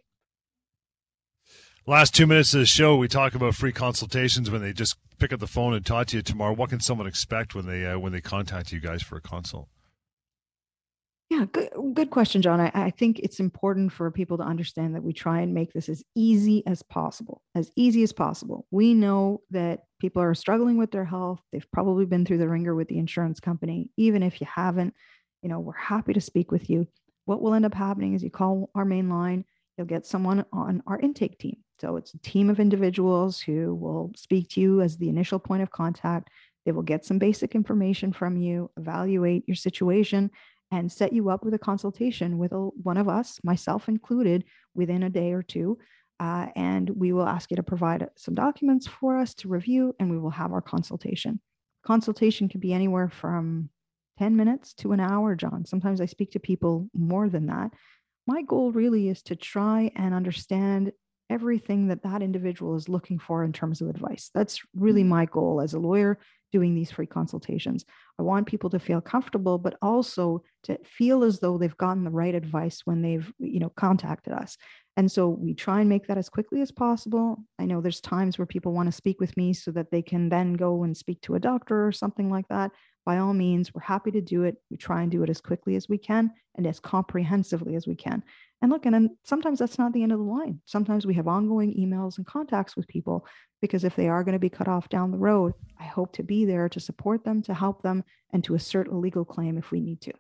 last 1.89 2.15
two 2.15 2.27
minutes 2.27 2.53
of 2.53 2.61
the 2.61 2.67
show 2.67 2.97
we 2.97 3.09
talk 3.09 3.35
about 3.35 3.55
free 3.55 3.73
consultations 3.73 4.51
when 4.51 4.61
they 4.61 4.73
just 4.73 4.97
pick 5.19 5.33
up 5.33 5.41
the 5.41 5.47
phone 5.47 5.73
and 5.73 5.87
talk 5.87 6.07
to 6.07 6.17
you 6.17 6.23
Tamar 6.23 6.53
what 6.53 6.71
can 6.71 6.81
someone 6.81 7.07
expect 7.07 7.55
when 7.55 7.67
they 7.67 7.87
uh, 7.87 7.99
when 7.99 8.13
they 8.13 8.21
contact 8.21 8.73
you 8.73 8.81
guys 8.81 9.03
for 9.03 9.17
a 9.17 9.21
consult 9.21 9.69
yeah, 11.31 11.45
good, 11.53 11.69
good 11.93 12.11
question, 12.11 12.41
John. 12.41 12.59
I, 12.59 12.71
I 12.73 12.91
think 12.91 13.19
it's 13.19 13.39
important 13.39 13.93
for 13.93 14.11
people 14.11 14.39
to 14.39 14.45
understand 14.45 14.95
that 14.95 15.03
we 15.03 15.13
try 15.13 15.41
and 15.41 15.53
make 15.53 15.75
this 15.75 15.91
as 15.91 16.03
easy 16.15 16.67
as 16.67 16.83
possible, 16.83 17.43
as 17.55 17.71
easy 17.77 18.03
as 18.03 18.15
possible. 18.15 18.67
We 18.71 18.95
know 18.95 19.43
that 19.51 19.81
people 20.01 20.23
are 20.23 20.35
struggling 20.35 20.79
with 20.79 20.91
their 20.91 21.05
health. 21.05 21.41
They've 21.53 21.71
probably 21.71 22.07
been 22.07 22.25
through 22.25 22.39
the 22.39 22.49
wringer 22.49 22.75
with 22.75 22.89
the 22.89 22.99
insurance 22.99 23.41
company. 23.41 23.91
Even 23.99 24.23
if 24.23 24.41
you 24.41 24.47
haven't, 24.47 24.95
you 25.43 25.51
know, 25.51 25.61
we're 25.61 25.77
happy 25.77 26.15
to 26.15 26.21
speak 26.21 26.51
with 26.51 26.71
you. 26.71 26.87
What 27.27 27.43
will 27.43 27.53
end 27.53 27.67
up 27.67 27.75
happening 27.75 28.15
is 28.15 28.23
you 28.23 28.31
call 28.31 28.71
our 28.75 28.87
main 28.87 29.11
line, 29.11 29.45
you'll 29.79 29.87
get 29.87 30.05
someone 30.05 30.45
on 30.53 30.83
our 30.87 30.99
intake 30.99 31.39
team. 31.39 31.57
So 31.81 31.97
it's 31.97 32.13
a 32.13 32.19
team 32.19 32.51
of 32.51 32.59
individuals 32.59 33.41
who 33.41 33.75
will 33.77 34.13
speak 34.17 34.49
to 34.51 34.61
you 34.61 34.81
as 34.81 34.99
the 34.99 35.09
initial 35.09 35.39
point 35.39 35.63
of 35.63 35.71
contact. 35.71 36.29
They 36.67 36.73
will 36.73 36.83
get 36.83 37.05
some 37.05 37.19
basic 37.19 37.55
information 37.55 38.13
from 38.13 38.37
you, 38.37 38.71
evaluate 38.77 39.45
your 39.47 39.55
situation, 39.55 40.31
and 40.71 40.91
set 40.91 41.13
you 41.13 41.31
up 41.31 41.45
with 41.45 41.55
a 41.55 41.59
consultation 41.59 42.37
with 42.37 42.53
a, 42.53 42.59
one 42.59 42.97
of 42.97 43.09
us, 43.09 43.39
myself 43.43 43.89
included, 43.89 44.45
within 44.75 45.05
a 45.05 45.11
day 45.11 45.33
or 45.33 45.43
two. 45.43 45.79
Uh, 46.21 46.49
and 46.57 46.91
we 46.91 47.13
will 47.13 47.27
ask 47.27 47.51
you 47.51 47.57
to 47.57 47.63
provide 47.63 48.07
some 48.17 48.35
documents 48.35 48.89
for 48.89 49.17
us 49.17 49.33
to 49.35 49.49
review, 49.49 49.95
and 50.01 50.11
we 50.11 50.19
will 50.19 50.31
have 50.31 50.53
our 50.53 50.61
consultation. 50.61 51.41
Consultation 51.87 52.49
can 52.49 52.59
be 52.59 52.73
anywhere 52.73 53.09
from 53.09 53.71
10 54.19 54.37
minutes 54.37 54.75
to 54.75 54.91
an 54.91 54.99
hour, 54.99 55.37
John. 55.37 55.65
Sometimes 55.65 56.01
I 56.01 56.07
speak 56.07 56.33
to 56.33 56.41
people 56.41 56.91
more 56.93 57.29
than 57.29 57.47
that. 57.47 57.71
My 58.29 58.43
goal 58.43 58.73
really 58.73 59.09
is 59.09 59.23
to 59.23 59.37
try 59.37 59.91
and 59.97 60.13
understand 60.13 60.93
everything 61.31 61.89
that 61.89 62.03
that 62.03 62.23
individual 62.23 62.77
is 62.77 62.87
looking 62.87 63.19
for 63.19 63.43
in 63.43 63.55
terms 63.55 63.81
of 63.81 63.89
advice. 63.89 64.31
That's 64.35 64.61
really 64.75 65.01
mm-hmm. 65.01 65.11
my 65.11 65.25
goal 65.25 65.63
as 65.63 65.73
a 65.73 65.79
lawyer 65.79 66.19
doing 66.53 66.75
these 66.75 66.91
free 66.91 67.07
consultations. 67.07 67.87
I 68.19 68.23
want 68.23 68.47
people 68.47 68.69
to 68.71 68.79
feel 68.79 69.01
comfortable, 69.01 69.57
but 69.57 69.79
also 69.81 70.43
to 70.65 70.79
feel 70.85 71.25
as 71.25 71.41
though 71.41 71.57
they've 71.57 71.77
gotten 71.79 72.05
the 72.05 72.11
right 72.11 72.35
advice 72.35 72.83
when 72.85 73.01
they've, 73.01 73.33
you 73.39 73.61
know, 73.61 73.71
contacted 73.71 74.35
us. 74.35 74.59
And 74.99 75.11
so 75.11 75.29
we 75.29 75.55
try 75.55 75.81
and 75.81 75.89
make 75.89 76.07
that 76.09 76.19
as 76.19 76.29
quickly 76.29 76.61
as 76.61 76.71
possible. 76.71 77.39
I 77.59 77.65
know 77.65 77.81
there's 77.81 78.01
times 78.01 78.37
where 78.37 78.47
people 78.47 78.73
want 78.73 78.89
to 78.89 78.93
speak 78.93 79.21
with 79.21 79.35
me 79.39 79.55
so 79.55 79.71
that 79.71 79.91
they 79.91 80.03
can 80.03 80.29
then 80.29 80.53
go 80.53 80.83
and 80.83 80.95
speak 80.95 81.23
to 81.23 81.35
a 81.35 81.41
doctor 81.41 81.87
or 81.87 81.93
something 81.93 82.31
like 82.31 82.49
that. 82.49 82.73
By 83.07 83.19
all 83.19 83.33
means, 83.33 83.73
we're 83.73 83.81
happy 83.81 84.11
to 84.11 84.21
do 84.21 84.45
it. 84.45 84.57
We 84.71 84.77
try 84.77 85.01
and 85.01 85.11
do 85.11 85.23
it 85.23 85.31
as 85.31 85.41
quickly 85.41 85.77
as 85.77 85.89
we 85.89 85.97
can 85.97 86.31
and 86.59 86.67
as 86.67 86.81
comprehensively 86.81 87.75
as 87.77 87.87
we 87.87 87.95
can. 87.95 88.23
And 88.61 88.71
look, 88.71 88.85
and 88.85 88.95
then 88.95 89.17
sometimes 89.23 89.61
that's 89.61 89.79
not 89.79 89.93
the 89.93 90.03
end 90.03 90.13
of 90.13 90.19
the 90.19 90.25
line. 90.25 90.61
Sometimes 90.67 91.07
we 91.07 91.15
have 91.15 91.29
ongoing 91.29 91.73
emails 91.75 92.19
and 92.19 92.27
contacts 92.27 92.77
with 92.77 92.89
people 92.89 93.25
because 93.63 93.85
if 93.85 93.97
they 93.97 94.09
are 94.09 94.25
going 94.25 94.35
to 94.35 94.41
be 94.41 94.51
cut 94.51 94.69
off 94.69 94.89
down 94.89 95.13
the 95.13 95.19
road, 95.19 95.55
I 95.79 95.85
hope 95.85 96.13
to 96.15 96.25
be 96.25 96.45
there 96.45 96.69
to 96.69 96.81
support 96.81 97.25
them, 97.25 97.41
to 97.45 97.55
help 97.55 97.83
them, 97.83 98.05
and 98.33 98.43
to 98.45 98.55
assert 98.55 98.89
a 98.89 98.97
legal 98.97 99.25
claim 99.25 99.57
if 99.57 99.71
we 99.71 99.81
need 99.81 100.01
to. 100.03 100.13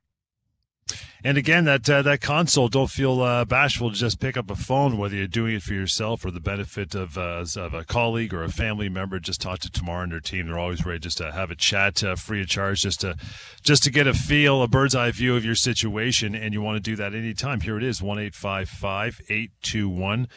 And 1.24 1.36
again, 1.36 1.64
that 1.64 1.88
uh, 1.90 2.02
that 2.02 2.20
console, 2.20 2.68
don't 2.68 2.90
feel 2.90 3.20
uh, 3.22 3.44
bashful 3.44 3.90
to 3.90 3.96
just 3.96 4.20
pick 4.20 4.36
up 4.36 4.50
a 4.50 4.54
phone, 4.54 4.96
whether 4.96 5.16
you're 5.16 5.26
doing 5.26 5.56
it 5.56 5.62
for 5.62 5.74
yourself 5.74 6.24
or 6.24 6.30
the 6.30 6.38
benefit 6.38 6.94
of, 6.94 7.18
uh, 7.18 7.44
of 7.56 7.74
a 7.74 7.84
colleague 7.84 8.32
or 8.32 8.44
a 8.44 8.48
family 8.48 8.88
member. 8.88 9.18
Just 9.18 9.40
talk 9.40 9.58
to 9.60 9.70
Tamar 9.70 10.04
and 10.04 10.12
her 10.12 10.20
team; 10.20 10.46
they're 10.46 10.58
always 10.58 10.86
ready 10.86 11.00
just 11.00 11.18
to 11.18 11.32
have 11.32 11.50
a 11.50 11.56
chat, 11.56 12.04
uh, 12.04 12.14
free 12.14 12.42
of 12.42 12.48
charge, 12.48 12.82
just 12.82 13.00
to 13.00 13.16
just 13.62 13.82
to 13.82 13.90
get 13.90 14.06
a 14.06 14.14
feel, 14.14 14.62
a 14.62 14.68
bird's 14.68 14.94
eye 14.94 15.10
view 15.10 15.34
of 15.34 15.44
your 15.44 15.56
situation. 15.56 16.36
And 16.36 16.54
you 16.54 16.62
want 16.62 16.76
to 16.76 16.80
do 16.80 16.94
that 16.96 17.14
anytime. 17.14 17.62
Here 17.62 17.76
it 17.76 17.82
is: 17.82 18.00
one 18.00 18.20
eight 18.20 18.36
five 18.36 18.68
five 18.68 19.20
eight 19.28 19.50
two 19.60 19.88
one 19.88 20.28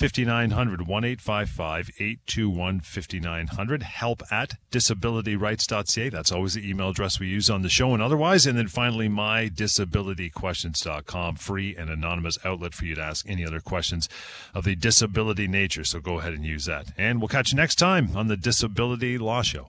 5900 0.00 0.86
1 0.86 1.04
821 1.04 2.80
5900 2.80 3.82
help 3.82 4.22
at 4.30 4.54
disabilityrights.ca 4.70 6.08
that's 6.08 6.32
always 6.32 6.54
the 6.54 6.66
email 6.66 6.88
address 6.88 7.20
we 7.20 7.26
use 7.26 7.50
on 7.50 7.60
the 7.60 7.68
show. 7.68 7.92
And 7.92 8.02
otherwise 8.02 8.46
and 8.46 8.56
then 8.56 8.68
finally 8.68 9.10
mydisabilityquestions.com 9.10 11.36
free 11.36 11.76
and 11.76 11.90
anonymous 11.90 12.38
outlet 12.46 12.74
for 12.74 12.86
you 12.86 12.94
to 12.94 13.02
ask 13.02 13.28
any 13.28 13.44
other 13.44 13.60
questions 13.60 14.08
of 14.54 14.64
the 14.64 14.74
disability 14.74 15.46
nature. 15.46 15.84
So 15.84 16.00
go 16.00 16.18
ahead 16.18 16.32
and 16.32 16.46
use 16.46 16.64
that. 16.64 16.94
And 16.96 17.20
we'll 17.20 17.28
catch 17.28 17.52
you 17.52 17.56
next 17.56 17.74
time 17.74 18.16
on 18.16 18.28
the 18.28 18.38
disability 18.38 19.18
law 19.18 19.42
show 19.42 19.68